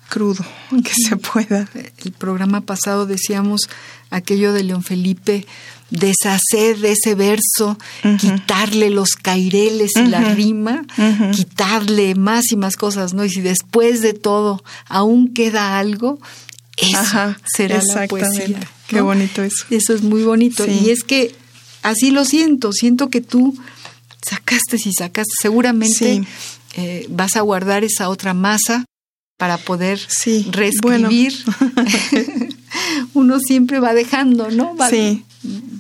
crudo 0.08 0.44
que 0.84 0.92
se 0.94 1.16
pueda. 1.16 1.68
El 2.04 2.12
programa 2.12 2.60
pasado 2.60 3.06
decíamos 3.06 3.62
aquello 4.10 4.52
de 4.52 4.62
León 4.62 4.82
Felipe, 4.82 5.46
deshacer 5.90 6.78
de 6.78 6.92
ese 6.92 7.14
verso, 7.14 7.78
quitarle 8.18 8.90
los 8.90 9.10
caireles 9.10 9.92
y 9.96 10.06
la 10.06 10.34
rima, 10.34 10.84
quitarle 11.32 12.14
más 12.14 12.50
y 12.50 12.56
más 12.56 12.76
cosas, 12.76 13.14
¿no? 13.14 13.24
Y 13.24 13.30
si 13.30 13.40
después 13.40 14.02
de 14.02 14.12
todo 14.12 14.62
aún 14.86 15.32
queda 15.32 15.78
algo, 15.78 16.18
eso 16.76 17.34
será 17.44 17.80
la 17.94 18.06
poesía. 18.06 18.60
Qué 18.88 19.00
bonito 19.00 19.42
eso. 19.42 19.64
Eso 19.70 19.94
es 19.94 20.02
muy 20.02 20.22
bonito. 20.22 20.66
Y 20.66 20.90
es 20.90 21.02
que 21.02 21.34
así 21.82 22.10
lo 22.10 22.24
siento, 22.24 22.72
siento 22.72 23.08
que 23.08 23.20
tú 23.20 23.56
sacaste 24.28 24.76
y 24.76 24.92
sacaste, 24.92 25.32
seguramente 25.40 26.22
eh, 26.74 27.06
vas 27.08 27.36
a 27.36 27.40
guardar 27.40 27.84
esa 27.84 28.08
otra 28.08 28.34
masa 28.34 28.84
para 29.36 29.58
poder 29.58 30.00
reescribir. 30.50 31.34
Uno 33.14 33.38
siempre 33.38 33.80
va 33.80 33.94
dejando, 33.94 34.50
¿no? 34.50 34.76
sí. 34.90 35.24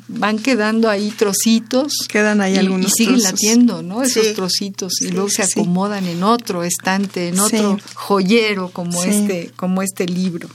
Van 0.08 0.38
quedando 0.38 0.88
ahí 0.88 1.10
trocitos. 1.10 1.92
Quedan 2.08 2.40
ahí 2.40 2.56
algunos 2.56 2.92
Y 2.92 3.04
siguen 3.04 3.22
latiendo, 3.22 3.82
¿no? 3.82 4.02
Esos 4.02 4.34
trocitos. 4.34 5.00
y 5.00 5.08
luego 5.08 5.28
se 5.28 5.42
acomodan 5.42 6.06
en 6.06 6.22
otro 6.22 6.62
estante, 6.62 7.28
en 7.28 7.40
otro 7.40 7.78
joyero 7.94 8.70
como 8.70 9.02
este, 9.02 9.50
como 9.56 9.82
este 9.82 10.06
libro. 10.06 10.48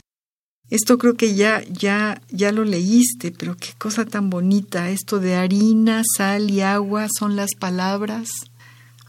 Esto 0.70 0.96
creo 0.96 1.16
que 1.18 1.34
ya, 1.34 1.62
ya, 1.70 2.22
ya 2.30 2.50
lo 2.50 2.64
leíste, 2.64 3.30
pero 3.30 3.58
qué 3.58 3.74
cosa 3.76 4.06
tan 4.06 4.30
bonita. 4.30 4.88
Esto 4.88 5.18
de 5.18 5.34
harina, 5.34 6.02
sal 6.16 6.50
y 6.50 6.62
agua 6.62 7.08
son 7.18 7.36
las 7.36 7.50
palabras. 7.54 8.30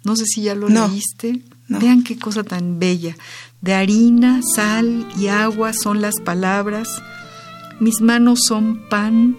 No 0.04 0.18
sé 0.18 0.26
si 0.26 0.42
ya 0.42 0.56
lo 0.56 0.68
leíste. 0.68 1.42
Vean 1.70 2.04
qué 2.04 2.20
cosa 2.20 2.44
tan 2.44 2.80
bella. 2.80 3.16
De 3.64 3.74
harina, 3.74 4.42
sal 4.56 5.08
y 5.18 5.28
agua 5.28 5.72
son 5.72 6.02
las 6.02 6.16
palabras. 6.20 7.02
mis 7.80 8.02
manos 8.02 8.42
son 8.46 8.90
pan, 8.90 9.38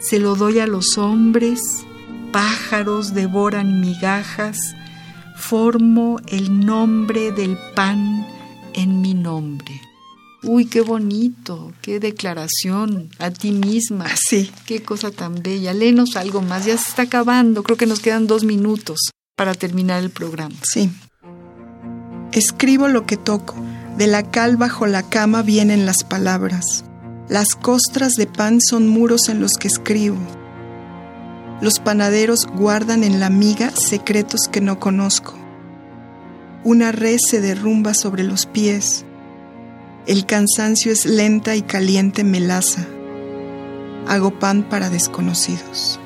se 0.00 0.18
lo 0.18 0.36
doy 0.36 0.58
a 0.58 0.66
los 0.66 0.96
hombres, 0.96 1.60
pájaros 2.32 3.12
devoran 3.12 3.82
migajas, 3.82 4.56
formo 5.36 6.18
el 6.28 6.64
nombre 6.64 7.30
del 7.30 7.58
pan 7.74 8.26
en 8.72 9.02
mi 9.02 9.12
nombre. 9.12 9.82
Uy, 10.44 10.64
qué 10.64 10.80
bonito, 10.80 11.74
qué 11.82 12.00
declaración 12.00 13.10
a 13.18 13.30
ti 13.30 13.50
misma. 13.52 14.06
Sí. 14.30 14.50
Qué 14.64 14.82
cosa 14.82 15.10
tan 15.10 15.42
bella. 15.42 15.74
Léenos 15.74 16.16
algo 16.16 16.40
más, 16.40 16.64
ya 16.64 16.78
se 16.78 16.88
está 16.88 17.02
acabando, 17.02 17.62
creo 17.62 17.76
que 17.76 17.84
nos 17.84 18.00
quedan 18.00 18.26
dos 18.26 18.44
minutos 18.44 19.10
para 19.36 19.52
terminar 19.52 20.02
el 20.02 20.08
programa. 20.08 20.56
Sí. 20.62 20.90
Escribo 22.32 22.88
lo 22.88 23.04
que 23.04 23.18
toco, 23.18 23.54
de 23.98 24.06
la 24.06 24.22
cal 24.22 24.56
bajo 24.56 24.86
la 24.86 25.02
cama 25.02 25.42
vienen 25.42 25.84
las 25.84 26.02
palabras. 26.02 26.82
Las 27.28 27.54
costras 27.54 28.14
de 28.14 28.26
pan 28.26 28.60
son 28.60 28.88
muros 28.88 29.28
en 29.28 29.38
los 29.38 29.54
que 29.58 29.68
escribo. 29.68 30.16
Los 31.60 31.78
panaderos 31.78 32.46
guardan 32.46 33.04
en 33.04 33.20
la 33.20 33.28
miga 33.28 33.70
secretos 33.70 34.48
que 34.50 34.62
no 34.62 34.80
conozco. 34.80 35.34
Una 36.64 36.90
red 36.90 37.18
se 37.18 37.40
derrumba 37.40 37.92
sobre 37.92 38.24
los 38.24 38.46
pies. 38.46 39.04
El 40.06 40.24
cansancio 40.24 40.90
es 40.90 41.04
lenta 41.04 41.54
y 41.54 41.62
caliente 41.62 42.24
melaza. 42.24 42.86
Hago 44.08 44.38
pan 44.38 44.62
para 44.68 44.88
desconocidos. 44.88 46.00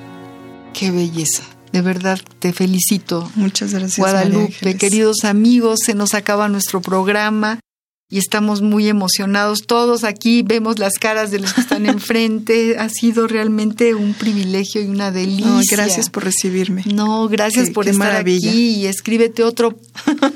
Qué 0.73 0.91
belleza. 0.91 1.56
De 1.73 1.83
verdad, 1.83 2.19
te 2.39 2.53
felicito. 2.53 3.31
Muchas 3.35 3.73
gracias. 3.73 3.99
Guadalupe, 3.99 4.77
queridos 4.77 5.25
amigos, 5.25 5.81
se 5.85 5.95
nos 5.95 6.15
acaba 6.15 6.49
nuestro 6.49 6.81
programa 6.81 7.61
y 8.09 8.19
estamos 8.19 8.63
muy 8.63 8.89
emocionados. 8.89 9.63
Todos 9.67 10.05
aquí 10.05 10.43
vemos 10.43 10.79
las 10.79 10.95
caras 10.95 11.31
de 11.33 11.41
los 11.41 11.53
que 11.53 11.61
están 11.61 11.87
enfrente. 11.87 12.79
Ha 12.79 12.89
sido 12.89 13.27
realmente 13.27 13.95
un 13.95 14.15
privilegio 14.15 14.81
y 14.81 14.87
una 14.87 15.11
delicia. 15.11 15.59
Ay, 15.59 15.67
gracias 15.71 16.09
por 16.09 16.25
recibirme. 16.25 16.85
No, 16.87 17.29
gracias 17.29 17.71
por 17.71 17.89
estar 17.89 17.99
maravilla. 17.99 18.49
aquí 18.49 18.77
y 18.77 18.87
escríbete 18.87 19.43
otro, 19.43 19.77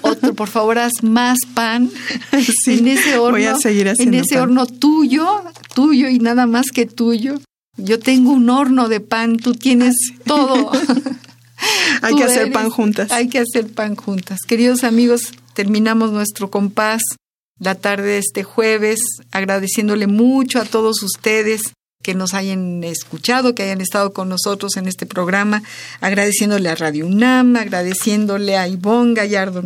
otro, 0.02 0.34
por 0.34 0.48
favor, 0.48 0.78
haz 0.78 0.92
más 1.02 1.38
pan 1.54 1.90
Sí, 2.64 2.78
en 2.80 2.88
ese 2.88 3.18
horno, 3.18 3.38
voy 3.38 3.44
a 3.44 3.56
seguir 3.56 3.86
en 3.86 3.92
haciendo 3.92 4.16
ese 4.18 4.34
pan. 4.34 4.42
horno 4.42 4.66
tuyo, 4.66 5.42
tuyo 5.74 6.08
y 6.08 6.18
nada 6.18 6.46
más 6.46 6.66
que 6.74 6.86
tuyo. 6.86 7.38
Yo 7.76 7.98
tengo 7.98 8.32
un 8.32 8.50
horno 8.50 8.88
de 8.88 9.00
pan, 9.00 9.36
tú 9.36 9.54
tienes 9.54 9.94
todo. 10.24 10.70
Hay 12.02 12.14
que 12.14 12.24
hacer 12.24 12.42
eres- 12.42 12.54
pan 12.54 12.70
juntas. 12.70 13.10
Hay 13.10 13.28
que 13.28 13.38
hacer 13.38 13.66
pan 13.72 13.96
juntas. 13.96 14.40
Queridos 14.46 14.84
amigos, 14.84 15.32
terminamos 15.54 16.10
nuestro 16.12 16.50
compás 16.50 17.02
la 17.58 17.74
tarde 17.74 18.08
de 18.08 18.18
este 18.18 18.42
jueves, 18.42 19.00
agradeciéndole 19.30 20.06
mucho 20.06 20.60
a 20.60 20.64
todos 20.64 21.02
ustedes 21.02 21.60
que 22.02 22.14
nos 22.14 22.32
hayan 22.32 22.82
escuchado, 22.82 23.54
que 23.54 23.62
hayan 23.64 23.82
estado 23.82 24.14
con 24.14 24.30
nosotros 24.30 24.78
en 24.78 24.88
este 24.88 25.04
programa, 25.04 25.62
agradeciéndole 26.00 26.70
a 26.70 26.74
Radio 26.74 27.06
UNAM, 27.06 27.56
agradeciéndole 27.56 28.56
a 28.56 28.66
Ivonne 28.66 29.12
Gallardo, 29.12 29.62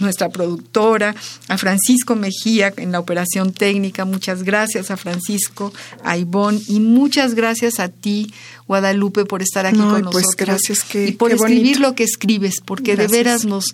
nuestra 0.00 0.28
productora, 0.30 1.14
a 1.48 1.58
Francisco 1.58 2.16
Mejía 2.16 2.72
en 2.76 2.92
la 2.92 2.98
operación 3.00 3.52
técnica, 3.52 4.04
muchas 4.04 4.42
gracias 4.42 4.90
a 4.90 4.96
Francisco, 4.96 5.72
a 6.04 6.16
Ivonne 6.16 6.60
y 6.68 6.80
muchas 6.80 7.34
gracias 7.34 7.78
a 7.80 7.88
ti, 7.88 8.32
Guadalupe, 8.66 9.24
por 9.24 9.42
estar 9.42 9.66
aquí 9.66 9.78
No, 9.78 9.90
con 9.90 10.02
pues 10.10 10.24
nosotros. 10.26 10.36
gracias, 10.36 10.78
qué- 10.84 11.08
y 11.08 11.12
por 11.12 11.32
escribir 11.32 11.62
bonito. 11.62 11.80
lo 11.80 11.94
que 11.94 12.04
escribes, 12.04 12.54
porque 12.64 12.96
de 12.96 13.08
veras 13.08 13.44
nos, 13.44 13.64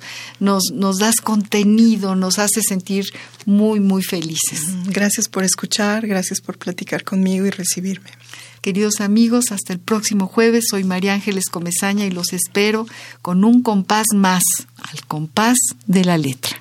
nos, 0.41 0.64
nos 0.72 0.99
das 0.99 1.16
contenido, 1.22 2.14
nos 2.16 2.39
hace 2.39 2.62
sentir 2.62 3.07
muy, 3.45 3.81
muy 3.81 4.03
felices. 4.03 4.61
Gracias 4.87 5.29
por 5.29 5.45
escuchar, 5.45 6.07
gracias 6.07 6.41
por 6.41 6.59
platicar 6.59 7.05
conmigo 7.05 7.47
y 7.47 7.51
recibirme. 7.51 8.11
Queridos 8.62 9.01
amigos, 9.01 9.53
hasta 9.53 9.72
el 9.72 9.79
próximo 9.79 10.27
jueves. 10.27 10.64
Soy 10.70 10.83
María 10.83 11.14
Ángeles 11.14 11.45
Comezaña 11.51 12.05
y 12.05 12.11
los 12.11 12.33
espero 12.33 12.87
con 13.22 13.45
un 13.45 13.62
compás 13.62 14.07
más, 14.12 14.43
al 14.93 15.05
compás 15.07 15.59
de 15.87 16.05
la 16.05 16.16
letra. 16.16 16.57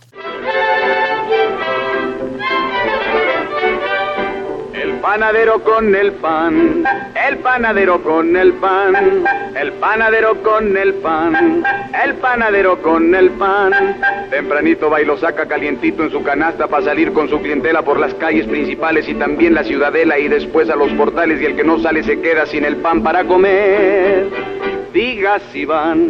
El 4.73 4.91
panadero 5.01 5.63
con 5.63 5.95
el 5.95 6.11
pan, 6.13 6.83
el 7.27 7.37
panadero 7.37 8.03
con 8.03 8.35
el 8.35 8.53
pan, 8.53 9.23
el 9.55 9.71
panadero 9.73 10.41
con 10.43 10.75
el 10.75 10.93
pan, 10.95 11.63
el 12.03 12.15
panadero 12.15 12.81
con 12.81 13.15
el 13.15 13.29
pan. 13.31 13.97
Tempranito 14.29 14.89
va 14.89 15.01
y 15.01 15.05
lo 15.05 15.17
saca 15.17 15.47
calientito 15.47 16.03
en 16.03 16.11
su 16.11 16.23
canasta 16.23 16.67
para 16.67 16.85
salir 16.85 17.13
con 17.13 17.29
su 17.29 17.39
clientela 17.41 17.83
por 17.83 17.99
las 17.99 18.13
calles 18.15 18.47
principales 18.47 19.07
y 19.07 19.13
también 19.15 19.53
la 19.53 19.63
ciudadela 19.63 20.17
y 20.19 20.27
después 20.27 20.69
a 20.69 20.75
los 20.75 20.91
portales 20.93 21.41
y 21.41 21.45
el 21.45 21.55
que 21.55 21.63
no 21.63 21.79
sale 21.79 22.03
se 22.03 22.19
queda 22.19 22.45
sin 22.45 22.65
el 22.65 22.77
pan 22.77 23.03
para 23.03 23.23
comer. 23.23 24.64
Diga 24.95 25.39
si 25.51 25.65
van 25.65 26.09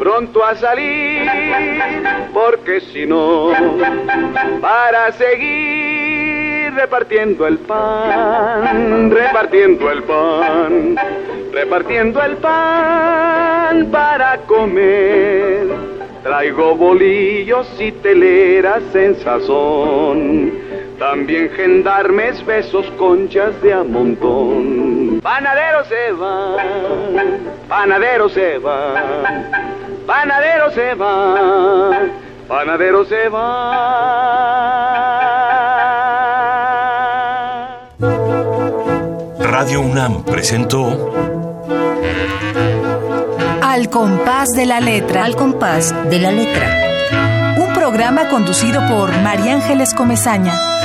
pronto 0.00 0.44
a 0.44 0.56
salir, 0.56 1.30
porque 2.32 2.80
si 2.80 3.06
no, 3.06 3.52
para 4.60 5.12
seguir 5.12 6.72
repartiendo 6.74 7.46
el 7.46 7.58
pan, 7.58 9.08
repartiendo 9.12 9.88
el 9.88 10.02
pan, 10.02 10.96
repartiendo 11.52 12.20
el 12.20 12.36
pan 12.38 13.86
para 13.92 14.38
comer. 14.48 15.68
Traigo 16.24 16.74
bolillos 16.74 17.68
y 17.78 17.92
teleras 17.92 18.82
en 18.96 19.14
sazón, 19.14 20.52
también 20.98 21.48
gendarmes, 21.50 22.44
besos, 22.44 22.90
conchas 22.98 23.62
de 23.62 23.72
a 23.72 23.84
montón. 23.84 25.09
Panadero 25.22 25.84
se 25.84 26.12
va, 26.12 26.56
panadero 27.68 28.28
se 28.30 28.58
va, 28.58 28.94
panadero 30.06 30.70
se 30.70 30.94
va, 30.94 31.90
panadero 32.48 33.04
se 33.04 33.28
va. 33.28 34.80
Radio 39.40 39.80
UNAM 39.82 40.24
presentó 40.24 41.12
Al 43.62 43.90
compás 43.90 44.48
de 44.56 44.64
la 44.64 44.80
letra. 44.80 45.24
Al 45.26 45.36
compás 45.36 45.94
de 46.08 46.18
la 46.18 46.32
letra. 46.32 47.56
Un 47.58 47.74
programa 47.74 48.30
conducido 48.30 48.80
por 48.88 49.10
María 49.20 49.52
Ángeles 49.54 49.92
Comezaña. 49.92 50.79